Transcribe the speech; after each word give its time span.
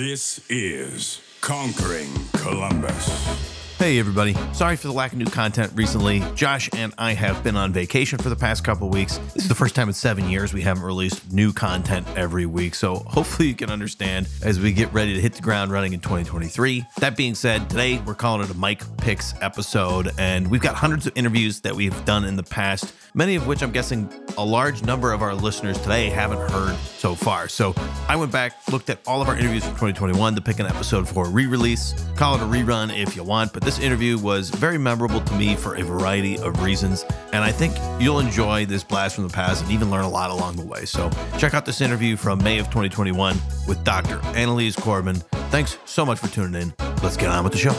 This 0.00 0.40
is 0.48 1.20
Conquering 1.42 2.08
Columbus. 2.32 3.59
Hey, 3.80 3.98
everybody. 3.98 4.34
Sorry 4.52 4.76
for 4.76 4.88
the 4.88 4.92
lack 4.92 5.12
of 5.12 5.18
new 5.18 5.24
content 5.24 5.72
recently. 5.74 6.22
Josh 6.34 6.68
and 6.76 6.92
I 6.98 7.14
have 7.14 7.42
been 7.42 7.56
on 7.56 7.72
vacation 7.72 8.18
for 8.18 8.28
the 8.28 8.36
past 8.36 8.62
couple 8.62 8.90
weeks. 8.90 9.16
This 9.32 9.44
is 9.44 9.48
the 9.48 9.54
first 9.54 9.74
time 9.74 9.88
in 9.88 9.94
seven 9.94 10.28
years 10.28 10.52
we 10.52 10.60
haven't 10.60 10.82
released 10.82 11.32
new 11.32 11.50
content 11.50 12.06
every 12.14 12.44
week. 12.44 12.74
So 12.74 12.96
hopefully 12.96 13.48
you 13.48 13.54
can 13.54 13.70
understand 13.70 14.28
as 14.42 14.60
we 14.60 14.74
get 14.74 14.92
ready 14.92 15.14
to 15.14 15.20
hit 15.22 15.32
the 15.32 15.40
ground 15.40 15.72
running 15.72 15.94
in 15.94 16.00
2023. 16.00 16.84
That 16.98 17.16
being 17.16 17.34
said, 17.34 17.70
today 17.70 18.02
we're 18.04 18.14
calling 18.14 18.42
it 18.42 18.50
a 18.50 18.54
Mike 18.54 18.82
Picks 18.98 19.32
episode, 19.40 20.10
and 20.18 20.50
we've 20.50 20.60
got 20.60 20.74
hundreds 20.74 21.06
of 21.06 21.14
interviews 21.16 21.60
that 21.62 21.74
we've 21.74 22.04
done 22.04 22.26
in 22.26 22.36
the 22.36 22.42
past, 22.42 22.92
many 23.14 23.34
of 23.34 23.46
which 23.46 23.62
I'm 23.62 23.72
guessing 23.72 24.12
a 24.36 24.44
large 24.44 24.82
number 24.82 25.10
of 25.10 25.22
our 25.22 25.34
listeners 25.34 25.80
today 25.80 26.10
haven't 26.10 26.50
heard 26.50 26.76
so 26.76 27.14
far. 27.14 27.48
So 27.48 27.72
I 28.10 28.16
went 28.16 28.30
back, 28.30 28.52
looked 28.70 28.90
at 28.90 28.98
all 29.06 29.22
of 29.22 29.28
our 29.28 29.38
interviews 29.38 29.64
from 29.64 29.72
2021 29.72 30.34
to 30.34 30.42
pick 30.42 30.58
an 30.58 30.66
episode 30.66 31.08
for 31.08 31.26
a 31.26 31.30
re 31.30 31.46
release. 31.46 31.94
Call 32.16 32.34
it 32.34 32.42
a 32.42 32.44
rerun 32.44 32.94
if 32.94 33.16
you 33.16 33.24
want, 33.24 33.54
but 33.54 33.69
this 33.70 33.78
interview 33.78 34.18
was 34.18 34.50
very 34.50 34.78
memorable 34.78 35.20
to 35.20 35.32
me 35.34 35.54
for 35.54 35.76
a 35.76 35.82
variety 35.84 36.36
of 36.40 36.60
reasons. 36.60 37.04
And 37.32 37.44
I 37.44 37.52
think 37.52 37.72
you'll 38.02 38.18
enjoy 38.18 38.66
this 38.66 38.82
blast 38.82 39.14
from 39.14 39.28
the 39.28 39.32
past 39.32 39.62
and 39.62 39.70
even 39.70 39.92
learn 39.92 40.02
a 40.02 40.08
lot 40.08 40.30
along 40.30 40.56
the 40.56 40.64
way. 40.64 40.84
So 40.84 41.08
check 41.38 41.54
out 41.54 41.64
this 41.64 41.80
interview 41.80 42.16
from 42.16 42.42
May 42.42 42.58
of 42.58 42.66
2021 42.66 43.36
with 43.68 43.84
Dr. 43.84 44.18
Annalise 44.34 44.74
Corbin. 44.74 45.14
Thanks 45.52 45.78
so 45.84 46.04
much 46.04 46.18
for 46.18 46.26
tuning 46.26 46.60
in. 46.60 46.74
Let's 47.00 47.16
get 47.16 47.28
on 47.28 47.44
with 47.44 47.52
the 47.52 47.60
show. 47.60 47.70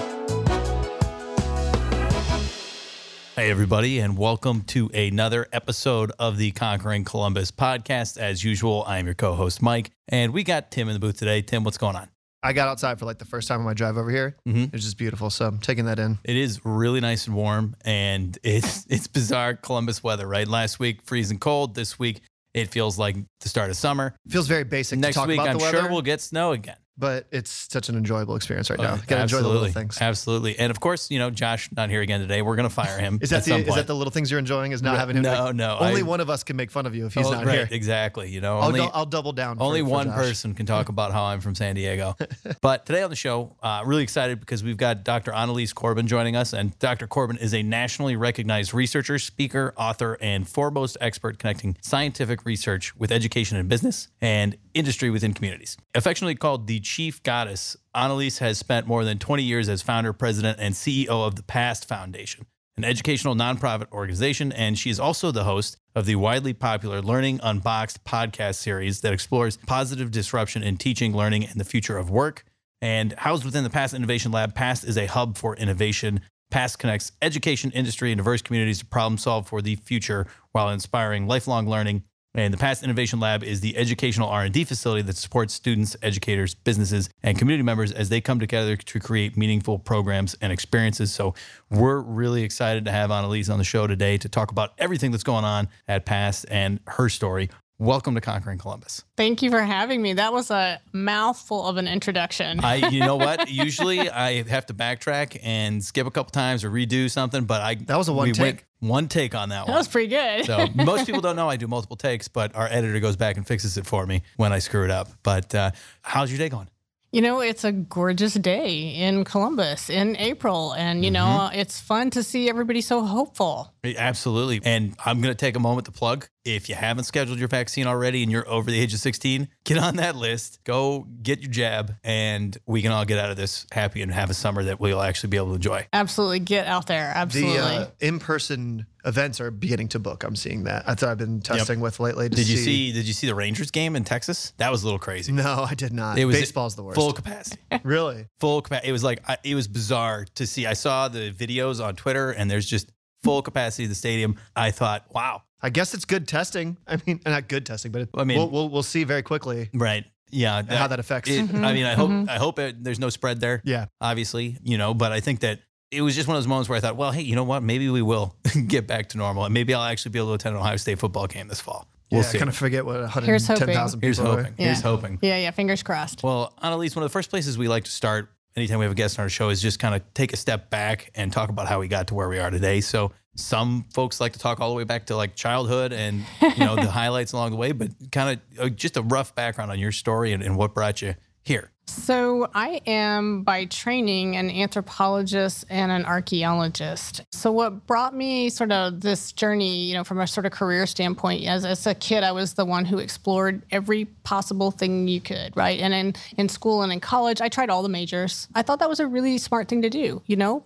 Hey, 3.36 3.52
everybody, 3.52 4.00
and 4.00 4.18
welcome 4.18 4.62
to 4.68 4.90
another 4.94 5.48
episode 5.52 6.14
of 6.18 6.38
the 6.38 6.52
Conquering 6.52 7.04
Columbus 7.04 7.52
podcast. 7.52 8.18
As 8.18 8.46
usual, 8.46 8.86
I'm 8.88 9.08
your 9.08 9.16
co 9.16 9.34
host, 9.34 9.62
Mike, 9.62 9.92
and 10.08 10.32
we 10.32 10.46
got 10.46 10.72
Tim 10.72 10.88
in 10.88 10.94
the 10.94 11.02
booth 11.02 11.18
today. 11.18 11.42
Tim, 11.42 11.66
what's 11.66 11.78
going 11.78 11.98
on? 11.98 12.11
I 12.44 12.54
got 12.54 12.68
outside 12.68 12.98
for 13.00 13.06
like 13.06 13.20
the 13.20 13.26
first 13.26 13.48
time 13.48 13.60
on 13.60 13.66
my 13.66 13.74
drive 13.74 13.98
over 13.98 14.10
here. 14.10 14.36
Mhm. 14.48 14.66
It 14.68 14.74
was 14.74 14.84
just 14.84 14.98
beautiful. 14.98 15.30
So 15.30 15.46
I'm 15.46 15.60
taking 15.60 15.86
that 15.86 16.00
in. 16.00 16.18
It 16.24 16.36
is 16.36 16.60
really 16.66 17.00
nice 17.00 17.28
and 17.28 17.36
warm, 17.36 17.76
and 17.86 18.38
it's 18.44 18.86
it's 18.90 19.08
bizarre 19.08 19.54
Columbus 19.56 20.04
weather, 20.04 20.28
right? 20.28 20.48
Last 20.48 20.80
week 20.80 21.02
freezing 21.04 21.40
cold. 21.40 21.76
This 21.76 22.00
week 22.00 22.22
it 22.54 22.70
feels 22.70 22.98
like 23.00 23.16
the 23.40 23.48
start 23.50 23.70
of 23.70 23.78
summer. 23.78 24.14
Feels 24.28 24.48
very 24.48 24.64
basic 24.66 25.00
Next 25.00 25.16
to 25.16 25.20
talk 25.20 25.28
week 25.28 25.40
about 25.40 25.50
I'm 25.52 25.58
the 25.58 25.64
weather, 25.64 25.78
sure 25.82 25.90
we'll 25.90 26.02
get 26.02 26.20
snow 26.20 26.52
again. 26.52 26.76
But 27.02 27.26
it's 27.32 27.68
such 27.70 27.90
an 27.90 27.98
enjoyable 27.98 28.36
experience 28.38 28.70
right 28.70 28.80
now. 28.80 28.94
Uh, 28.94 28.98
Gotta 29.08 29.24
enjoy 29.24 29.42
the 29.42 29.48
little 29.50 29.68
things. 29.68 29.98
Absolutely, 30.00 30.58
and 30.58 30.70
of 30.72 30.80
course, 30.80 31.12
you 31.12 31.20
know 31.20 31.30
Josh 31.32 31.68
not 31.76 31.90
here 31.90 32.02
again 32.02 32.22
today. 32.22 32.42
We're 32.42 32.56
gonna 32.56 32.70
fire 32.70 32.98
him. 33.00 33.20
Is 33.22 33.32
that 33.32 33.40
at 33.40 33.46
the 33.66 33.68
is 33.70 33.76
that 33.76 33.88
the 33.88 33.96
little 33.96 34.12
things 34.12 34.30
you're 34.32 34.40
enjoying? 34.40 34.72
Is 34.72 34.82
not 34.82 34.98
having 34.98 35.18
him? 35.18 35.24
no, 35.24 35.46
like- 35.46 35.56
no, 35.56 35.78
Only 35.80 36.02
I- 36.02 36.04
one 36.04 36.22
of 36.22 36.30
us 36.30 36.44
can 36.44 36.56
make 36.56 36.72
fun 36.72 36.86
of 36.86 36.96
you 36.96 37.08
if 37.08 37.14
he's 37.16 37.26
Oh, 37.26 37.32
not 37.32 37.46
right, 37.46 37.56
here. 37.56 37.68
Exactly. 37.72 38.30
You 38.30 38.40
know, 38.40 38.60
I'll, 38.60 38.68
only 38.68 38.80
I'll 38.82 39.06
double 39.06 39.34
down. 39.34 39.58
for- 39.58 39.64
Only 39.64 39.82
for 39.82 39.88
one 39.90 40.06
Josh. 40.08 40.16
person 40.16 40.54
can 40.54 40.66
talk 40.66 40.88
about 40.96 41.12
how 41.12 41.24
I'm 41.24 41.42
from 41.42 41.56
San 41.56 41.76
Diego. 41.76 42.16
but 42.62 42.86
today 42.86 43.02
on 43.02 43.10
the 43.10 43.16
show, 43.16 43.56
uh, 43.64 43.82
really 43.86 44.04
excited 44.04 44.40
because 44.40 44.64
we've 44.64 44.78
got 44.78 45.04
Dr. 45.04 45.34
Annalise 45.34 45.74
Corbin 45.74 46.08
joining 46.08 46.36
us. 46.36 46.54
And 46.54 46.78
Dr. 46.80 47.08
Corbin 47.08 47.38
is 47.38 47.54
a 47.54 47.64
nationally 47.64 48.16
recognized 48.16 48.74
researcher, 48.74 49.18
speaker, 49.20 49.74
author, 49.76 50.18
and 50.22 50.48
foremost 50.48 50.98
expert 51.02 51.40
connecting 51.40 51.76
scientific 51.82 52.46
research 52.46 52.96
with 52.96 53.12
education 53.12 53.58
and 53.58 53.68
business 53.68 54.08
and 54.22 54.56
industry 54.74 55.10
within 55.10 55.34
communities. 55.34 55.78
Affectionately 55.96 56.36
called 56.36 56.68
the 56.68 56.80
Chief 56.92 57.24
Goddess, 57.24 57.78
Annalise 57.96 58.40
has 58.40 58.58
spent 58.58 58.86
more 58.86 59.06
than 59.06 59.18
20 59.18 59.44
years 59.44 59.70
as 59.70 59.82
founder, 59.82 60.12
president, 60.12 60.60
and 60.60 60.76
CEO 60.76 61.26
of 61.26 61.38
the 61.38 61.44
Past 61.44 61.88
Foundation 61.88 62.46
an 62.76 62.84
educational 62.84 63.34
nonprofit 63.34 63.90
organization, 63.92 64.52
and 64.52 64.78
she 64.78 64.90
is 64.90 65.00
also 65.00 65.32
the 65.32 65.46
host 65.46 65.78
of 65.96 66.06
the 66.06 66.16
widely 66.16 66.54
popular 66.54 67.02
Learning 67.02 67.40
Unboxed 67.44 68.04
podcast 68.04 68.56
series 68.56 69.00
that 69.02 69.14
explores 69.14 69.58
positive 69.68 70.12
disruption 70.12 70.64
in 70.64 70.76
teaching, 70.76 71.16
learning, 71.16 71.46
and 71.46 71.60
the 71.60 71.64
future 71.64 71.98
of 71.98 72.10
work. 72.10 72.44
And 72.82 73.14
housed 73.14 73.46
within 73.46 73.64
the 73.64 73.70
Past 73.70 73.94
Innovation 73.94 74.34
Lab, 74.34 74.54
Past 74.54 74.84
is 74.84 74.98
a 74.98 75.06
hub 75.06 75.38
for 75.38 75.56
innovation. 75.56 76.22
Past 76.50 76.78
connects 76.80 77.14
education, 77.22 77.72
industry, 77.72 78.12
and 78.12 78.18
diverse 78.18 78.42
communities 78.42 78.80
to 78.80 78.86
problem 78.86 79.18
solve 79.18 79.48
for 79.48 79.62
the 79.62 79.78
future 79.78 80.28
while 80.52 80.70
inspiring 80.70 81.26
lifelong 81.26 81.70
learning. 81.70 82.04
And 82.34 82.54
the 82.54 82.58
Past 82.58 82.82
Innovation 82.82 83.20
Lab 83.20 83.44
is 83.44 83.60
the 83.60 83.76
educational 83.76 84.30
R&D 84.30 84.64
facility 84.64 85.02
that 85.02 85.18
supports 85.18 85.54
students, 85.54 85.98
educators, 86.02 86.56
businesses, 86.56 87.10
and 87.22 87.38
community 87.38 87.64
members 87.64 87.92
as 87.92 88.08
they 88.08 88.22
come 88.22 88.40
together 88.40 88.78
to 88.78 89.00
create 89.02 89.36
meaningful 89.36 89.78
programs 89.78 90.34
and 90.42 90.54
experiences. 90.54 91.14
So 91.14 91.34
we're 91.70 92.00
really 92.00 92.44
excited 92.44 92.86
to 92.86 92.92
have 92.92 93.12
Annalise 93.12 93.50
on 93.50 93.58
the 93.58 93.66
show 93.66 93.86
today 93.86 94.18
to 94.18 94.30
talk 94.30 94.50
about 94.50 94.72
everything 94.78 95.12
that's 95.12 95.26
going 95.26 95.44
on 95.44 95.68
at 95.90 96.06
Past 96.06 96.46
and 96.50 96.80
her 96.88 97.10
story. 97.10 97.50
Welcome 97.82 98.14
to 98.14 98.22
Conquering 98.22 98.60
Columbus. 98.60 99.04
Thank 99.18 99.42
you 99.42 99.50
for 99.50 99.60
having 99.60 100.04
me. 100.04 100.14
That 100.14 100.34
was 100.34 100.52
a 100.52 100.80
mouthful 100.94 101.66
of 101.66 101.78
an 101.78 101.88
introduction. 101.88 102.60
I, 102.60 102.76
you 102.76 103.00
know 103.00 103.16
what? 103.16 103.50
Usually 103.50 104.08
I 104.08 104.44
have 104.44 104.68
to 104.68 104.76
backtrack 104.76 105.40
and 105.42 105.84
skip 105.84 106.06
a 106.06 106.12
couple 106.12 106.30
times 106.30 106.64
or 106.64 106.70
redo 106.70 107.10
something, 107.10 107.46
but 107.46 107.60
I 107.64 107.74
That 107.74 107.98
was 107.98 108.08
a 108.08 108.14
one 108.14 108.26
we 108.26 108.40
went 108.40 108.60
take? 108.60 108.66
one 108.82 109.08
take 109.08 109.34
on 109.34 109.50
that 109.50 109.56
that 109.56 109.62
one. 109.66 109.72
That 109.72 109.78
was 109.80 109.88
pretty 109.88 110.10
good. 110.10 110.46
So 110.46 110.68
most 110.76 111.08
people 111.08 111.22
don't 111.22 111.36
know 111.36 111.50
I 111.50 111.56
do 111.56 111.68
multiple 111.68 111.98
takes, 111.98 112.28
but 112.28 112.56
our 112.56 112.68
editor 112.68 113.00
goes 113.00 113.16
back 113.16 113.38
and 113.38 113.48
fixes 113.48 113.76
it 113.80 113.88
for 113.88 114.06
me 114.06 114.22
when 114.38 114.54
I 114.54 114.60
screw 114.60 114.84
it 114.86 114.92
up. 114.92 115.10
But 115.24 115.56
uh, 115.56 115.72
how's 116.04 116.30
your 116.32 116.38
day 116.38 116.50
going? 116.50 116.68
you 117.14 117.22
know, 117.22 117.42
it's 117.42 117.66
a 117.66 117.74
gorgeous 117.74 118.36
day 118.36 118.96
in 118.96 119.26
Columbus 119.26 119.90
in 119.90 120.16
April, 120.16 120.72
and 120.72 121.04
you 121.04 121.12
know, 121.12 121.26
Mm-hmm. 121.26 121.60
it's 121.60 121.78
fun 121.78 122.10
to 122.12 122.24
see 122.24 122.48
everybody 122.48 122.80
so 122.80 123.02
hopeful. 123.04 123.74
Absolutely. 123.84 124.62
And 124.64 124.96
I'm 125.06 125.20
going 125.20 125.34
to 125.34 125.38
take 125.38 125.58
a 125.58 125.60
moment 125.60 125.88
to 125.88 125.92
plug. 125.92 126.30
If 126.44 126.70
you 126.70 126.76
haven't 126.76 127.04
scheduled 127.04 127.38
your 127.38 127.48
vaccine 127.48 127.86
already 127.86 128.24
and 128.24 128.32
you're 128.32 128.48
over 128.50 128.72
the 128.72 128.80
age 128.80 128.94
of 128.94 129.00
16, 129.00 129.48
get 129.64 129.78
on 129.78 129.98
that 129.98 130.16
list, 130.16 130.60
go 130.64 131.06
get 131.22 131.40
your 131.42 131.52
jab, 131.52 131.96
and 132.04 132.58
we 132.66 132.82
can 132.82 132.92
all 132.92 133.06
get 133.06 133.20
out 133.20 133.30
of 133.30 133.38
this 133.38 133.68
happy 133.72 134.02
and 134.02 134.12
have 134.12 134.32
a 134.32 134.34
summer 134.34 134.64
that 134.64 134.80
we'll 134.80 135.02
actually 135.02 135.30
be 135.30 135.38
able 135.38 135.50
to 135.50 135.56
enjoy. 135.56 135.88
Absolutely, 135.94 136.40
get 136.40 136.66
out 136.66 136.88
there. 136.88 137.12
Absolutely. 137.14 137.58
The 137.58 137.64
uh, 137.64 137.88
in-person 138.00 138.88
events 139.06 139.40
are 139.40 139.52
beginning 139.52 139.90
to 139.90 140.00
book. 140.00 140.24
I'm 140.24 140.36
seeing 140.36 140.64
that. 140.64 140.86
That's 140.88 141.04
what 141.04 141.12
I've 141.12 141.18
been 141.18 141.42
testing 141.42 141.80
with 141.80 142.00
lately. 142.00 142.30
to 142.30 142.36
Did 142.36 142.50
you 142.50 142.58
see 142.58 142.92
did 142.92 143.08
you 143.08 143.14
see 143.14 143.28
the 143.28 143.36
Rangers 143.36 143.70
game 143.72 143.96
in 143.96 144.04
Texas? 144.04 144.54
That 144.58 144.72
was 144.72 144.82
a 144.82 144.86
little 144.86 145.00
crazy. 145.00 145.32
No, 145.32 145.66
I 145.70 145.76
did 145.76 145.94
not. 145.94 146.18
It 146.18 146.26
was 146.26 146.40
Baseball's 146.40 146.76
the 146.76 146.84
worst. 146.84 146.96
Full 146.96 147.14
capacity. 147.14 147.62
really? 147.84 148.28
full 148.40 148.62
capacity. 148.62 148.90
It 148.90 148.92
was 148.92 149.04
like 149.04 149.22
I- 149.30 149.38
it 149.44 149.56
was 149.56 149.68
bizarre 149.68 150.26
to 150.36 150.48
see. 150.48 150.66
I 150.66 150.74
saw 150.74 151.08
the 151.08 151.32
videos 151.32 151.84
on 151.84 151.96
Twitter, 151.96 152.32
and 152.32 152.50
there's 152.50 152.66
just 152.66 152.92
full 153.24 153.42
capacity 153.42 153.84
of 153.84 153.90
the 153.90 153.96
stadium. 153.96 154.38
I 154.56 154.72
thought, 154.72 155.06
wow, 155.14 155.44
I 155.64 155.70
guess 155.70 155.94
it's 155.94 156.06
good 156.06 156.28
testing. 156.28 156.78
I 156.88 156.98
mean, 157.06 157.20
not 157.26 157.48
good 157.48 157.66
testing, 157.66 157.92
but 157.92 158.04
it, 158.04 158.10
I 158.16 158.24
mean- 158.24 158.38
we'll, 158.38 158.50
we'll 158.50 158.70
we'll 158.70 158.84
see 158.84 159.04
very 159.04 159.24
quickly 159.24 159.70
right? 159.74 160.06
Yeah, 160.34 160.62
how 160.64 160.88
that 160.88 161.00
affects. 161.00 161.30
it- 161.30 161.46
Mhm, 161.48 161.66
I 161.66 161.74
mean, 161.74 161.86
I 161.86 161.94
hope 161.94 162.10
mhm. 162.10 162.30
I 162.30 162.38
hope 162.38 162.58
it, 162.60 162.84
there's 162.84 163.00
no 163.00 163.10
spread 163.10 163.40
there. 163.42 163.62
yeah. 163.66 163.86
Obviously, 164.00 164.58
you 164.64 164.78
know, 164.78 164.94
but 164.94 165.12
I 165.12 165.20
think 165.20 165.42
that 165.42 165.60
it 165.92 166.02
was 166.02 166.16
just 166.16 166.26
one 166.28 166.38
of 166.38 166.42
those 166.44 166.48
moments 166.48 166.70
where 166.70 166.78
I 166.78 166.80
thought, 166.80 166.96
well, 166.96 167.12
hey, 167.12 167.22
you 167.22 167.36
know 167.36 167.44
what? 167.44 167.64
Maybe 167.64 167.90
we 167.90 168.02
will 168.02 168.36
get 168.68 168.88
back 168.88 169.10
to 169.10 169.18
normal, 169.18 169.44
and 169.44 169.54
maybe 169.54 169.74
I'll 169.74 169.84
actually 169.84 170.12
be 170.12 170.20
able 170.20 170.30
to 170.30 170.34
attend 170.36 170.56
an 170.56 170.62
Ohio 170.62 170.78
State 170.78 171.00
football 171.00 171.28
game 171.28 171.50
this 171.50 171.60
fall. 171.60 171.86
We'll 172.12 172.22
yeah, 172.22 172.28
see. 172.28 172.38
I 172.38 172.40
kind 172.40 172.50
of 172.50 172.56
forget 172.56 172.86
what 172.86 172.96
Here's 173.24 173.46
hoping. 173.48 173.68
110,000 173.76 174.02
Here's 174.02 174.18
people 174.20 174.32
are. 174.32 174.38
hoping. 174.44 174.54
Here's 174.58 174.82
hoping. 174.82 175.20
yeah, 175.22 175.38
yeah. 175.38 175.52
Fingers 175.52 175.84
crossed. 175.84 176.24
Well, 176.24 176.54
Annalise, 176.62 176.96
one 176.96 177.04
of 177.04 177.10
the 177.10 177.14
first 177.14 177.30
places 177.30 177.58
we 177.58 177.68
like 177.68 177.84
to 177.86 177.92
start 177.92 178.30
anytime 178.56 178.80
we 178.80 178.86
have 178.86 178.92
a 178.92 178.96
guest 178.96 179.18
on 179.20 179.24
our 179.24 179.30
show 179.30 179.50
is 179.50 179.62
just 179.62 179.80
kind 179.80 179.96
of 179.96 180.02
take 180.14 180.32
a 180.34 180.38
step 180.38 180.70
back 180.70 181.12
and 181.16 181.32
talk 181.32 181.50
about 181.50 181.68
how 181.68 181.80
we 181.80 181.88
got 181.90 182.08
to 182.08 182.14
where 182.16 182.28
we 182.30 182.38
are 182.40 182.50
today. 182.52 182.80
So 182.82 183.12
some 183.42 183.86
folks 183.94 184.22
like 184.22 184.34
to 184.34 184.40
talk 184.40 184.60
all 184.60 184.70
the 184.70 184.76
way 184.76 184.84
back 184.84 185.08
to 185.08 185.16
like 185.16 185.36
childhood 185.36 185.94
and 185.94 186.26
you 186.42 186.66
know 186.66 186.76
the 186.76 186.92
highlights 186.92 187.34
along 187.34 187.52
the 187.52 187.58
way, 187.58 187.72
but 187.72 187.90
kind 188.12 188.40
of 188.58 188.66
uh, 188.66 188.70
just 188.70 188.98
a 188.98 189.02
rough 189.02 189.36
background 189.36 189.72
on 189.72 189.80
your 189.80 189.92
story 189.92 190.32
and, 190.32 190.44
and 190.44 190.56
what 190.56 190.74
brought 190.74 191.02
you 191.02 191.16
here. 191.44 191.72
So, 191.88 192.50
I 192.54 192.80
am 192.86 193.44
by 193.44 193.66
training 193.66 194.38
an 194.38 194.50
anthropologist 194.50 195.66
and 195.70 195.92
an 195.92 196.06
archaeologist. 196.06 197.22
So, 197.34 197.52
what 197.52 197.86
brought 197.86 198.16
me 198.16 198.50
sort 198.50 198.72
of 198.72 199.02
this 199.02 199.34
journey, 199.34 199.86
you 199.86 199.96
know, 199.96 200.06
from 200.06 200.20
a 200.22 200.28
sort 200.28 200.46
of 200.46 200.54
career 200.54 200.86
standpoint, 200.86 201.44
as, 201.46 201.66
as 201.66 201.86
a 201.86 201.94
kid, 201.94 202.24
I 202.24 202.32
was 202.32 202.54
the 202.54 202.64
one 202.64 202.86
who 202.86 203.00
explored 203.00 203.64
every 203.72 204.06
possible 204.24 204.72
thing 204.72 205.10
you 205.10 205.20
could, 205.20 205.58
right? 205.58 205.82
And 205.82 205.94
in, 205.94 206.14
in 206.38 206.48
school 206.48 206.82
and 206.82 206.94
in 206.94 207.02
college, 207.02 207.42
I 207.42 207.50
tried 207.50 207.70
all 207.70 207.84
the 207.84 207.90
majors. 207.90 208.48
I 208.56 208.62
thought 208.62 208.80
that 208.80 208.90
was 208.90 209.02
a 209.02 209.08
really 209.08 209.38
smart 209.38 209.68
thing 209.68 209.82
to 209.82 209.90
do, 209.90 210.22
you 210.28 210.38
know, 210.38 210.64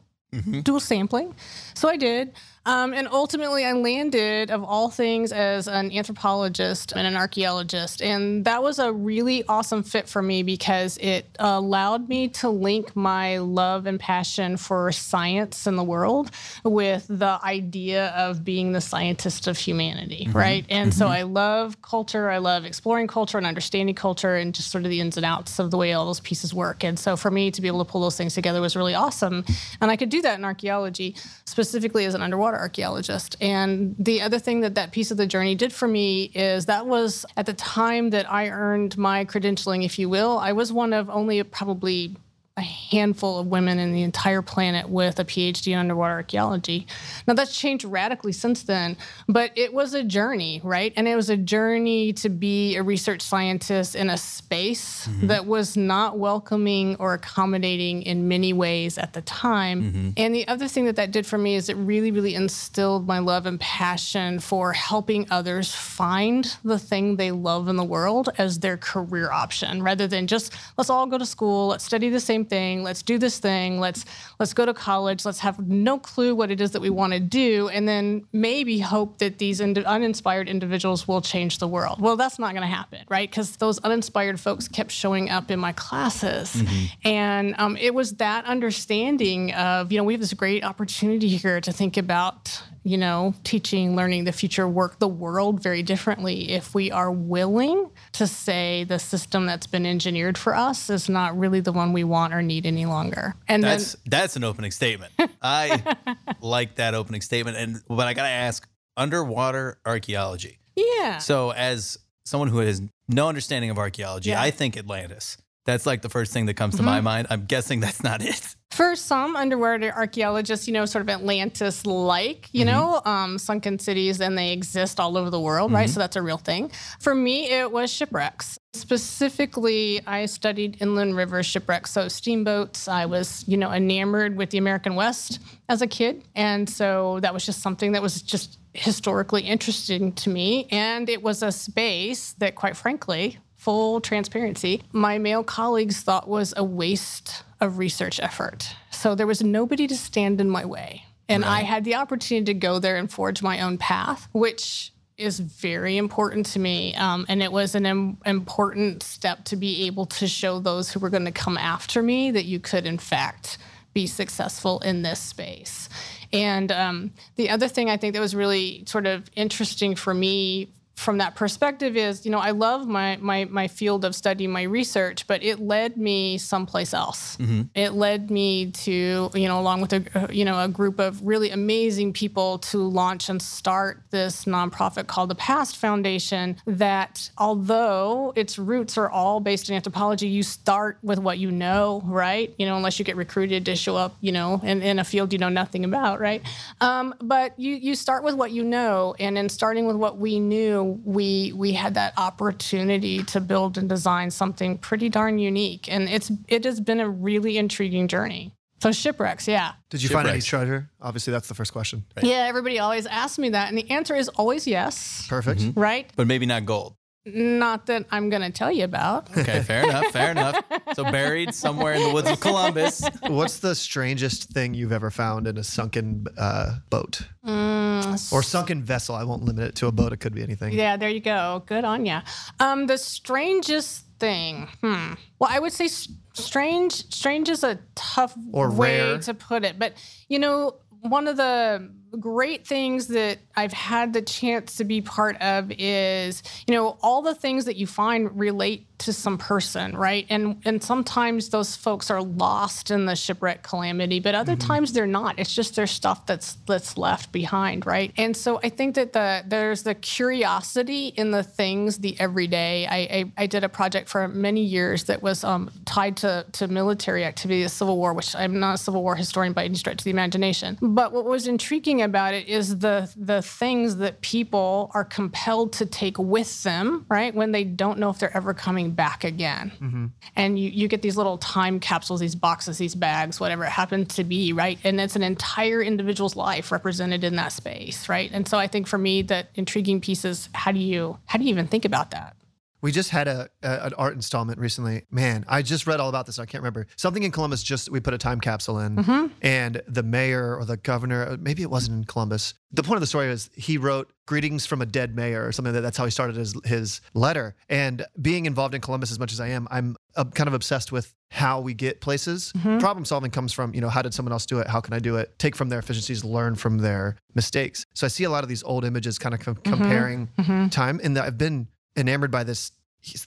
dual 0.64 0.80
sampling. 0.80 1.34
So 1.74 1.90
I 1.90 1.98
did. 1.98 2.34
Um, 2.66 2.94
and 2.94 3.08
ultimately, 3.08 3.64
I 3.64 3.74
landed, 3.74 4.50
of 4.50 4.64
all 4.64 4.90
things, 4.90 5.32
as 5.32 5.68
an 5.68 5.92
anthropologist 5.92 6.94
and 6.94 7.06
an 7.06 7.16
archaeologist. 7.16 8.02
And 8.02 8.46
that 8.46 8.64
was 8.64 8.80
a 8.80 8.92
really 8.92 9.44
awesome 9.48 9.84
fit 9.84 10.10
for 10.10 10.22
me 10.22 10.42
because 10.42 10.98
it 10.98 11.26
allowed 11.38 12.10
me 12.10 12.28
to 12.30 12.50
link 12.50 12.96
my 12.96 13.38
love 13.38 13.86
and 13.86 14.00
passion 14.00 14.58
for 14.58 14.92
science 14.92 15.68
and 15.68 15.78
the 15.78 15.84
world 15.84 16.32
with 16.64 17.06
the 17.08 17.40
idea 17.44 18.08
of 18.10 18.44
being 18.44 18.72
the 18.72 18.82
scientist 18.82 19.48
of 19.48 19.58
humanity, 19.58 20.28
right? 20.32 20.66
And 20.70 20.94
so 20.94 21.08
I 21.08 21.22
love 21.22 21.82
culture. 21.82 22.30
I 22.30 22.40
love 22.40 22.66
exploring 22.66 23.08
culture 23.08 23.38
and 23.38 23.46
understanding 23.46 23.96
culture 23.96 24.36
and 24.36 24.56
just 24.56 24.72
sort 24.72 24.86
of 24.86 24.90
the 24.90 25.02
ins 25.02 25.18
and 25.18 25.26
outs 25.26 25.60
of 25.60 25.70
the 25.70 25.78
way 25.78 25.94
all 25.94 26.06
those 26.06 26.20
pieces 26.20 26.54
work. 26.54 26.84
And 26.84 26.98
so 26.98 27.16
for 27.16 27.30
me 27.30 27.52
to 27.52 27.62
be 27.62 27.68
able 27.68 27.84
to 27.86 27.92
pull 27.92 28.02
those 28.02 28.18
things 28.18 28.34
together 28.34 28.60
was 28.60 28.76
really 28.76 28.96
awesome. 28.96 29.46
And 29.82 29.92
I 29.92 29.96
could 29.96 30.10
do 30.10 30.22
that 30.24 30.40
in 30.40 30.46
archaeology, 30.46 31.16
specifically 31.46 32.06
as 32.06 32.16
an 32.16 32.22
underwater 32.22 32.55
underwater 32.56 32.66
archaeologist. 32.66 33.36
And 33.42 33.96
the 34.00 34.22
other 34.22 34.40
thing 34.40 34.62
that 34.62 34.76
that 34.76 34.92
piece 34.92 35.12
of 35.12 35.18
the 35.18 35.28
journey 35.28 35.56
did 35.56 35.72
for 35.74 35.88
me 35.88 36.32
is 36.34 36.66
that 36.66 36.86
was 36.88 37.26
at 37.38 37.46
the 37.46 37.54
time 37.54 38.10
that 38.12 38.32
I 38.32 38.50
earned 38.50 38.98
my 38.98 39.26
credentialing, 39.26 39.86
if 39.86 40.00
you 40.00 40.10
will, 40.10 40.38
I 40.38 40.54
was 40.54 40.72
one 40.72 40.94
of 40.94 41.10
only 41.10 41.42
probably 41.44 42.16
a 42.58 42.62
handful 42.62 43.38
of 43.38 43.48
women 43.48 43.80
in 43.80 43.92
the 43.92 44.02
entire 44.02 44.42
planet 44.42 44.88
with 44.88 45.20
a 45.20 45.26
PhD 45.26 45.74
in 45.74 45.78
underwater 45.78 46.14
archaeology. 46.14 46.88
Now 47.28 47.34
that's 47.34 47.58
changed 47.58 47.84
radically 47.84 48.32
since 48.32 48.64
then, 48.64 48.96
but 49.28 49.52
it 49.58 49.74
was 49.74 49.94
a 49.94 50.06
journey, 50.06 50.62
right? 50.64 50.94
And 50.96 51.06
it 51.06 51.18
was 51.18 51.30
a 51.30 51.36
journey 51.36 52.14
to 52.14 52.30
be 52.30 52.78
a 52.78 52.84
research 52.84 53.22
scientist 53.22 53.94
in 53.94 54.10
a 54.10 54.18
space 54.18 55.06
mm-hmm. 55.06 55.28
that 55.28 55.46
was 55.46 55.76
not 55.76 56.18
welcoming 56.18 56.96
or 56.96 57.14
accommodating 57.14 58.04
in 58.04 58.30
many 58.30 58.54
ways 58.54 58.98
at 58.98 59.12
the 59.12 59.22
time. 59.22 59.84
Mm-hmm. 59.84 60.10
And 60.16 60.34
the 60.34 60.48
other 60.48 60.70
thing 60.70 60.86
that 60.86 60.96
that 60.96 61.12
did 61.12 61.26
for 61.26 61.38
me 61.38 61.56
is 61.56 61.68
it 61.68 61.76
really, 61.76 62.12
really 62.12 62.36
instilled 62.36 63.06
my 63.06 63.20
love 63.20 63.46
and 63.48 63.60
passion 63.60 64.40
for 64.40 64.72
helping 64.72 65.28
others 65.30 65.76
find 65.76 66.56
the 66.64 66.80
thing 66.80 67.18
they 67.18 67.32
love 67.32 67.68
in 67.68 67.76
the 67.76 67.84
world 67.84 68.30
as 68.38 68.60
their 68.60 68.78
career 68.78 69.30
option 69.30 69.84
rather 69.84 70.08
than 70.08 70.26
just 70.26 70.54
let's 70.78 70.90
all 70.90 71.06
go 71.06 71.18
to 71.18 71.26
school, 71.26 71.68
let's 71.68 71.84
study 71.84 72.08
the 72.08 72.22
same 72.22 72.45
thing 72.50 72.84
let's 72.84 73.02
do 73.02 73.18
this 73.18 73.40
thing 73.40 73.80
let's 73.80 74.06
let's 74.40 74.54
go 74.54 74.66
to 74.66 74.74
college 74.74 75.26
let's 75.26 75.40
have 75.40 75.60
no 75.68 75.98
clue 75.98 76.36
what 76.36 76.52
it 76.52 76.62
is 76.62 76.72
that 76.72 76.82
we 76.82 76.90
want 76.90 77.14
to 77.14 77.20
do 77.20 77.68
and 77.70 77.88
then 77.88 78.26
maybe 78.32 78.80
hope 78.80 79.18
that 79.18 79.38
these 79.38 79.60
ind- 79.60 79.78
uninspired 79.80 80.48
individuals 80.48 81.08
will 81.08 81.22
change 81.22 81.60
the 81.60 81.68
world. 81.68 82.00
Well 82.02 82.16
that's 82.16 82.40
not 82.40 82.52
going 82.52 82.62
to 82.62 82.68
happen 82.68 83.00
right? 83.10 83.30
Because 83.30 83.58
those 83.58 83.80
uninspired 83.80 84.40
folks 84.40 84.68
kept 84.68 84.92
showing 84.92 85.30
up 85.30 85.52
in 85.52 85.60
my 85.60 85.72
classes. 85.74 86.54
Mm-hmm. 86.56 87.08
and 87.08 87.56
um, 87.58 87.78
it 87.78 87.94
was 87.94 88.14
that 88.14 88.46
understanding 88.46 89.54
of 89.54 89.92
you 89.92 89.98
know 89.98 90.04
we 90.04 90.14
have 90.14 90.22
this 90.22 90.34
great 90.34 90.64
opportunity 90.64 91.30
here 91.30 91.62
to 91.62 91.72
think 91.72 91.98
about 91.98 92.62
you 92.86 93.00
know, 93.00 93.34
teaching, 93.44 93.96
learning 93.96 94.26
the 94.26 94.32
future 94.32 94.68
work 94.68 95.00
the 95.00 95.08
world 95.08 95.62
very 95.62 95.82
differently 95.82 96.52
if 96.52 96.76
we 96.76 96.92
are 96.92 97.12
willing 97.12 97.90
to 98.14 98.28
say 98.28 98.84
the 98.84 99.00
system 99.00 99.48
that's 99.48 99.66
been 99.66 99.88
engineered 99.88 100.38
for 100.38 100.56
us 100.56 100.92
is 100.92 101.10
not 101.10 101.36
really 101.38 101.60
the 101.60 101.72
one 101.72 101.94
we 101.94 102.04
want 102.04 102.32
or 102.32 102.44
need 102.44 102.68
any 102.68 102.86
longer. 102.86 103.34
And 103.48 103.64
that's 103.64 103.94
then, 103.94 104.02
that's 104.06 104.36
an 104.36 104.44
opening 104.44 104.70
statement. 104.70 105.12
I 105.42 105.96
like 106.42 106.76
that 106.76 106.94
opening 106.94 107.22
statement. 107.22 107.58
And 107.58 107.82
but 107.88 108.06
I 108.08 108.14
gotta 108.14 108.30
ask, 108.30 108.70
underwater 108.96 109.80
archaeology. 109.84 110.60
Yeah. 110.76 111.18
So 111.18 111.52
as 111.52 111.98
someone 112.24 112.50
who 112.50 112.60
has 112.60 112.84
no 113.08 113.28
understanding 113.28 113.72
of 113.72 113.80
archaeology, 113.80 114.30
yeah. 114.30 114.42
I 114.42 114.52
think 114.52 114.78
Atlantis. 114.78 115.38
That's 115.66 115.86
like 115.88 116.04
the 116.04 116.10
first 116.10 116.32
thing 116.32 116.46
that 116.46 116.54
comes 116.54 116.76
to 116.76 116.82
mm-hmm. 116.82 116.92
my 116.92 117.02
mind. 117.02 117.28
I'm 117.30 117.46
guessing 117.46 117.80
that's 117.80 118.04
not 118.04 118.22
it. 118.22 118.56
For 118.72 118.96
some 118.96 119.36
underwater 119.36 119.92
archaeologists, 119.92 120.68
you 120.68 120.74
know, 120.74 120.86
sort 120.86 121.02
of 121.02 121.10
Atlantis 121.10 121.86
like, 121.86 122.50
you 122.52 122.66
mm-hmm. 122.66 122.72
know, 122.72 123.02
um, 123.06 123.38
sunken 123.38 123.80
cities 123.80 124.20
and 124.22 124.38
they 124.38 124.52
exist 124.52 125.00
all 125.00 125.18
over 125.18 125.30
the 125.30 125.40
world, 125.40 125.70
mm-hmm. 125.70 125.78
right? 125.78 125.90
So 125.90 126.00
that's 126.00 126.16
a 126.16 126.22
real 126.22 126.38
thing. 126.38 126.72
For 127.00 127.16
me, 127.16 127.50
it 127.50 127.72
was 127.72 127.92
shipwrecks. 127.92 128.60
Specifically, 128.74 130.02
I 130.06 130.26
studied 130.26 130.78
inland 130.82 131.16
river 131.16 131.42
shipwrecks, 131.42 131.92
so 131.92 132.10
steamboats. 132.10 132.88
I 132.88 133.06
was, 133.06 133.44
you 133.48 133.58
know, 133.58 133.72
enamored 133.72 134.36
with 134.36 134.50
the 134.50 134.58
American 134.58 134.96
West 134.96 135.40
as 135.70 135.82
a 135.82 135.88
kid. 135.88 136.24
And 136.36 136.70
so 136.70 137.20
that 137.22 137.34
was 137.34 137.46
just 137.46 137.62
something 137.62 137.94
that 137.94 138.02
was 138.02 138.22
just 138.22 138.60
historically 138.74 139.44
interesting 139.44 140.12
to 140.12 140.30
me. 140.30 140.68
And 140.70 141.10
it 141.10 141.24
was 141.24 141.42
a 141.42 141.52
space 141.52 142.34
that, 142.34 142.56
quite 142.56 142.76
frankly, 142.76 143.40
full 143.66 144.00
transparency, 144.00 144.84
my 144.92 145.18
male 145.18 145.44
colleagues 145.44 146.02
thought 146.02 146.28
was 146.28 146.54
a 146.56 146.64
waste 146.64 147.44
of 147.60 147.80
research 147.80 148.20
effort. 148.20 148.76
So 148.92 149.16
there 149.16 149.26
was 149.26 149.42
nobody 149.42 149.88
to 149.88 149.98
stand 149.98 150.40
in 150.40 150.52
my 150.52 150.66
way. 150.66 151.04
And 151.28 151.42
right. 151.42 151.50
I 151.50 151.60
had 151.64 151.84
the 151.84 151.96
opportunity 151.96 152.46
to 152.46 152.54
go 152.54 152.78
there 152.78 152.96
and 152.96 153.12
forge 153.12 153.42
my 153.42 153.62
own 153.62 153.80
path, 153.80 154.28
which 154.34 154.94
is 155.18 155.40
very 155.40 155.98
important 155.98 156.46
to 156.46 156.60
me. 156.60 156.94
Um, 156.94 157.26
and 157.28 157.42
it 157.42 157.52
was 157.52 157.74
an 157.74 157.88
Im- 157.88 158.20
important 158.24 159.02
step 159.02 159.46
to 159.46 159.56
be 159.56 159.88
able 159.88 160.06
to 160.06 160.28
show 160.28 160.60
those 160.60 160.92
who 160.92 161.00
were 161.00 161.10
going 161.10 161.26
to 161.26 161.32
come 161.32 161.58
after 161.58 162.04
me 162.04 162.30
that 162.30 162.46
you 162.46 162.60
could, 162.60 162.86
in 162.86 163.00
fact, 163.00 163.58
be 163.96 164.06
successful 164.06 164.80
in 164.82 165.02
this 165.02 165.20
space. 165.20 165.90
And 166.32 166.72
um, 166.72 167.14
the 167.36 167.50
other 167.50 167.68
thing 167.68 167.90
I 167.90 167.98
think 167.98 168.14
that 168.14 168.20
was 168.20 168.36
really 168.36 168.84
sort 168.86 169.08
of 169.08 169.28
interesting 169.36 169.96
for 169.96 170.14
me 170.14 170.70
from 170.96 171.18
that 171.18 171.36
perspective 171.36 171.98
is, 171.98 172.26
you 172.26 172.32
know, 172.32 172.40
I 172.40 172.52
love 172.52 172.88
my 172.88 173.18
my 173.18 173.46
my 173.46 173.68
field 173.68 174.06
of 174.06 174.16
study, 174.16 174.48
my 174.48 174.64
research, 174.64 175.28
but 175.28 175.44
it 175.44 175.60
led 175.60 175.98
me 175.98 176.38
someplace 176.38 176.94
else. 176.94 177.36
Mm-hmm. 177.38 177.64
It 177.76 177.94
led 177.94 178.32
me 178.32 178.72
to, 178.72 179.30
you 179.34 179.48
know, 179.48 179.60
along 179.60 179.82
with 179.82 179.94
a 179.94 180.34
you 180.34 180.46
know 180.46 180.64
a 180.64 180.70
group 180.70 181.00
of 181.00 181.22
really 181.22 181.50
amazing 181.50 182.14
people 182.14 182.60
to 182.60 182.78
launch 182.78 183.30
and 183.30 183.42
start 183.42 184.04
this 184.12 184.46
nonprofit 184.46 185.08
called 185.08 185.30
the 185.30 185.36
Past 185.36 185.78
Foundation. 185.78 186.58
That 186.66 187.30
although 187.38 188.32
its 188.36 188.58
roots 188.58 188.98
are 188.98 189.10
all 189.10 189.42
based 189.42 189.70
in 189.70 189.76
anthropology, 189.76 190.28
you 190.28 190.44
start 190.44 190.98
with 191.04 191.20
what 191.20 191.38
you 191.38 191.52
know, 191.52 192.02
right? 192.06 192.56
You 192.58 192.66
know, 192.66 192.78
unless 192.78 193.00
you 193.00 193.06
get 193.06 193.18
recruited 193.18 193.66
to 193.66 193.76
show 193.76 193.98
up, 193.98 194.16
you 194.22 194.32
know, 194.32 194.62
in, 194.64 194.82
in 194.82 195.00
a 195.00 195.04
field 195.04 195.34
you 195.34 195.40
know 195.40 195.50
nothing 195.50 195.84
about, 195.84 196.22
right? 196.22 196.42
Um, 196.80 197.14
but 197.22 197.60
you 197.60 197.76
you 197.76 197.96
start 197.96 198.24
with 198.24 198.36
what 198.36 198.52
you 198.52 198.64
know, 198.64 199.14
and 199.20 199.38
in 199.38 199.50
starting 199.50 199.88
with 199.88 199.98
what 199.98 200.18
we 200.18 200.40
knew 200.40 200.85
we 201.04 201.54
we 201.54 201.74
had 201.74 201.94
that 201.96 202.14
opportunity 202.18 203.24
to 203.24 203.42
build 203.42 203.78
and 203.78 203.90
design 203.90 204.32
something 204.32 204.78
pretty 204.78 205.10
darn 205.10 205.40
unique, 205.40 205.92
and 205.92 206.08
it's 206.10 206.32
it 206.48 206.64
has 206.64 206.80
been 206.80 207.00
a 207.00 207.10
really 207.10 207.58
intriguing 207.58 208.08
journey. 208.08 208.54
So 208.82 208.92
shipwrecks, 208.92 209.48
yeah. 209.48 209.74
Did 209.90 210.04
you 210.04 210.10
find 210.10 210.28
any 210.28 210.42
treasure? 210.42 210.92
Obviously, 211.02 211.32
that's 211.32 211.48
the 211.48 211.54
first 211.54 211.72
question. 211.72 212.06
Right? 212.16 212.26
Yeah, 212.26 212.46
everybody 212.48 212.78
always 212.80 213.06
asks 213.06 213.40
me 213.40 213.50
that, 213.50 213.70
and 213.70 213.78
the 213.78 213.90
answer 213.90 214.16
is 214.16 214.28
always 214.30 214.68
yes. 214.68 215.26
Perfect. 215.28 215.62
Mm-hmm. 215.62 215.80
Right? 215.80 216.12
But 216.16 216.28
maybe 216.28 216.46
not 216.46 216.66
gold. 216.66 216.96
Not 217.26 217.88
that 217.88 218.06
I'm 218.12 218.30
going 218.30 218.44
to 218.44 218.52
tell 218.52 218.72
you 218.72 218.84
about. 218.84 219.36
Okay, 219.36 219.62
fair 219.64 219.84
enough. 219.84 220.06
Fair 220.12 220.32
enough. 220.32 220.64
So 220.94 221.04
buried 221.04 221.56
somewhere 221.56 221.94
in 221.94 222.04
the 222.04 222.14
woods 222.14 222.30
of 222.30 222.40
Columbus. 222.40 223.04
What's 223.24 223.60
the 223.60 223.74
strangest 223.74 224.52
thing 224.52 224.76
you've 224.76 224.92
ever 224.92 225.10
found 225.10 225.48
in 225.48 225.58
a 225.58 225.64
sunken 225.64 226.26
uh, 226.38 226.78
boat 226.90 227.22
mm, 227.46 228.34
or 228.34 228.44
sunken 228.44 228.84
vessel? 228.84 229.16
I 229.16 229.24
won't 229.24 229.44
limit 229.44 229.70
it 229.70 229.76
to 229.78 229.88
a 229.88 229.92
boat. 229.92 230.14
It 230.14 230.18
could 230.18 230.36
be 230.36 230.44
anything. 230.44 230.74
Yeah, 230.74 230.98
there 230.98 231.10
you 231.10 231.20
go. 231.20 231.64
Good 231.66 231.84
on 231.84 232.06
you. 232.06 232.20
Um, 232.60 232.86
the 232.86 232.98
strangest 232.98 234.06
thing. 234.20 234.68
Hmm. 234.82 235.14
Well, 235.40 235.50
I 235.52 235.60
would 235.60 235.74
say 235.74 235.88
strange. 236.34 236.94
Strange 237.12 237.50
is 237.50 237.64
a 237.64 237.80
tough 237.96 238.36
or 238.52 238.70
way 238.70 239.00
rare. 239.00 239.18
to 239.20 239.34
put 239.34 239.66
it, 239.66 239.80
but 239.80 239.94
you 240.30 240.38
know, 240.40 240.76
one 241.02 241.28
of 241.28 241.38
the 241.38 241.90
great 242.16 242.66
things 242.66 243.08
that 243.08 243.40
I've 243.56 243.74
had 243.74 244.14
the 244.14 244.22
chance 244.22 244.76
to 244.78 244.84
be 244.84 245.02
part 245.02 245.42
of 245.42 245.72
is, 245.78 246.44
you 246.68 246.74
know, 246.74 246.98
all 247.02 247.22
the 247.22 247.36
things 247.36 247.66
that 247.66 247.76
you 247.76 247.88
find 247.88 248.38
relate 248.38 248.86
to 249.00 249.14
some 249.14 249.38
person, 249.38 249.96
right? 249.96 250.26
And 250.30 250.62
and 250.66 250.84
sometimes 250.84 251.50
those 251.50 251.76
folks 251.76 252.10
are 252.10 252.22
lost 252.22 252.92
in 252.92 253.06
the 253.06 253.16
shipwreck 253.16 253.64
calamity, 253.64 254.20
but 254.20 254.36
other 254.36 254.56
mm-hmm. 254.56 254.68
times 254.68 254.94
they're 254.94 255.06
not. 255.06 255.38
It's 255.38 255.54
just 255.54 255.76
their 255.76 255.88
stuff 255.88 256.26
that's 256.26 256.58
that's 256.66 256.98
left 256.98 257.32
behind, 257.32 257.86
right? 257.86 258.12
And 258.18 258.36
so 258.36 258.60
I 258.64 258.70
think 258.70 258.96
that 258.96 259.14
the 259.14 259.44
there's 259.46 259.84
the 259.84 259.96
curiosity 259.96 261.08
in 261.08 261.32
the 261.32 261.44
things, 261.44 262.00
the 262.00 262.20
everyday. 262.20 262.88
I 262.88 262.98
I, 262.98 263.32
I 263.38 263.48
did 263.48 263.64
a 263.64 263.70
project 263.70 264.10
for 264.10 264.28
many 264.28 264.64
years 264.64 265.06
that 265.06 265.22
was 265.22 265.44
um, 265.44 265.72
tied 265.86 266.18
to 266.18 266.46
to 266.54 266.68
military 266.68 267.26
activity, 267.26 267.64
the 267.64 267.70
Civil 267.70 267.98
War, 267.98 268.14
which 268.14 268.36
I'm 268.36 268.60
not 268.60 268.76
a 268.76 268.78
Civil 268.78 269.04
War 269.04 269.16
historian 269.16 269.54
by 269.54 269.66
any 269.66 269.76
stretch 269.76 270.00
of 270.00 270.04
the 270.06 270.12
imagination. 270.12 270.78
But 270.82 271.12
what 271.12 271.26
was 271.26 271.48
intriguing 271.48 272.02
about 272.02 272.34
it 272.34 272.48
is 272.48 272.80
the 272.80 273.12
the 273.18 273.42
things 273.42 273.98
that 273.98 274.22
people 274.22 274.92
are 274.94 275.04
compelled 275.04 275.74
to 275.74 275.86
take 275.86 276.18
with 276.18 276.64
them, 276.64 277.06
right? 277.10 277.34
When 277.36 277.52
they 277.52 277.64
don't 277.64 278.00
know 278.00 278.10
if 278.10 278.20
they're 278.20 278.36
ever 278.36 278.54
coming 278.54 278.85
back 278.92 279.24
again. 279.24 279.72
Mm-hmm. 279.82 280.06
And 280.36 280.60
you, 280.60 280.70
you 280.70 280.88
get 280.88 281.02
these 281.02 281.18
little 281.18 281.38
time 281.38 281.80
capsules, 281.80 282.20
these 282.20 282.36
boxes, 282.36 282.78
these 282.78 282.96
bags, 282.96 283.40
whatever 283.40 283.64
it 283.66 283.70
happens 283.70 284.16
to 284.16 284.24
be, 284.24 284.54
right? 284.54 284.80
And 284.84 285.00
it's 285.00 285.16
an 285.16 285.24
entire 285.24 285.82
individual's 285.82 286.36
life 286.36 286.72
represented 286.72 287.24
in 287.24 287.36
that 287.36 287.52
space, 287.52 288.10
right? 288.10 288.30
And 288.32 288.48
so 288.48 288.58
I 288.58 288.68
think 288.68 288.88
for 288.88 288.98
me 288.98 289.22
that 289.24 289.50
intriguing 289.56 290.02
piece 290.02 290.26
is 290.26 290.50
how 290.54 290.72
do 290.72 290.80
you 290.80 291.18
how 291.26 291.38
do 291.40 291.46
you 291.46 291.50
even 291.50 291.68
think 291.68 291.86
about 291.86 292.12
that? 292.12 292.36
We 292.82 292.92
just 292.92 293.10
had 293.10 293.28
a, 293.28 293.50
a, 293.64 293.86
an 293.86 293.94
art 293.96 294.14
installment 294.14 294.60
recently. 294.60 295.06
Man, 295.10 295.46
I 295.48 295.62
just 295.62 295.88
read 295.88 296.00
all 296.00 296.10
about 296.10 296.26
this. 296.26 296.40
I 296.40 296.46
can't 296.46 296.62
remember. 296.62 296.88
Something 296.96 297.24
in 297.24 297.32
Columbus. 297.32 297.64
Just 297.64 297.90
we 297.90 298.00
put 298.00 298.14
a 298.14 298.18
time 298.18 298.40
capsule 298.40 298.80
in, 298.80 298.98
mm-hmm. 298.98 299.28
and 299.42 299.82
the 299.88 300.04
mayor 300.04 300.56
or 300.58 300.66
the 300.66 300.78
governor, 300.78 301.26
uh, 301.26 301.38
maybe 301.40 301.62
it 301.62 301.70
wasn't 301.70 301.98
in 301.98 302.04
Columbus. 302.06 302.54
The 302.72 302.84
point 302.84 302.98
of 302.98 303.02
the 303.02 303.08
story 303.08 303.28
is 303.28 303.50
he 303.56 303.78
wrote 303.78 304.12
"Greetings 304.26 304.66
from 304.66 304.82
a 304.82 304.86
Dead 304.86 305.16
Mayor" 305.16 305.46
or 305.46 305.52
something. 305.52 305.74
That, 305.74 305.82
that's 305.82 305.98
how 305.98 306.06
he 306.06 306.12
started 306.12 306.36
his 306.36 306.54
his 306.66 307.02
letter. 307.14 307.56
And 307.70 308.06
being 308.22 308.46
involved 308.46 308.76
in 308.76 308.82
Columbus 308.82 309.12
as 309.12 309.20
much 309.20 309.32
as 309.32 309.40
I 309.40 309.50
am, 309.50 309.68
I'm 309.72 309.96
uh, 310.16 310.26
kind 310.26 310.48
of 310.48 310.54
obsessed 310.54 310.92
with 310.92 311.14
how 311.32 311.60
we 311.60 311.74
get 311.74 312.02
places. 312.02 312.54
Mm-hmm. 312.56 312.78
Problem 312.78 313.04
solving 313.04 313.32
comes 313.32 313.52
from 313.52 313.74
you 313.74 313.82
know 313.82 313.90
how 313.90 314.02
did 314.02 314.14
someone 314.14 314.32
else 314.32 314.46
do 314.46 314.60
it? 314.60 314.68
How 314.68 314.82
can 314.82 314.94
I 314.94 315.00
do 315.00 315.18
it? 315.18 315.38
Take 315.40 315.56
from 315.56 315.70
their 315.70 315.80
efficiencies, 315.80 316.24
learn 316.24 316.56
from 316.56 316.78
their 316.78 317.18
mistakes. 317.34 317.86
So 317.94 318.06
I 318.06 318.10
see 318.10 318.24
a 318.24 318.30
lot 318.30 318.44
of 318.44 318.50
these 318.50 318.64
old 318.64 318.86
images, 318.86 319.18
kind 319.18 319.34
of 319.34 319.42
com- 319.42 319.56
mm-hmm. 319.56 319.74
comparing 319.74 320.28
mm-hmm. 320.38 320.68
time, 320.70 321.00
and 321.04 321.18
I've 321.18 321.38
been 321.38 321.68
enamored 321.96 322.32
by 322.32 322.44
this. 322.44 322.72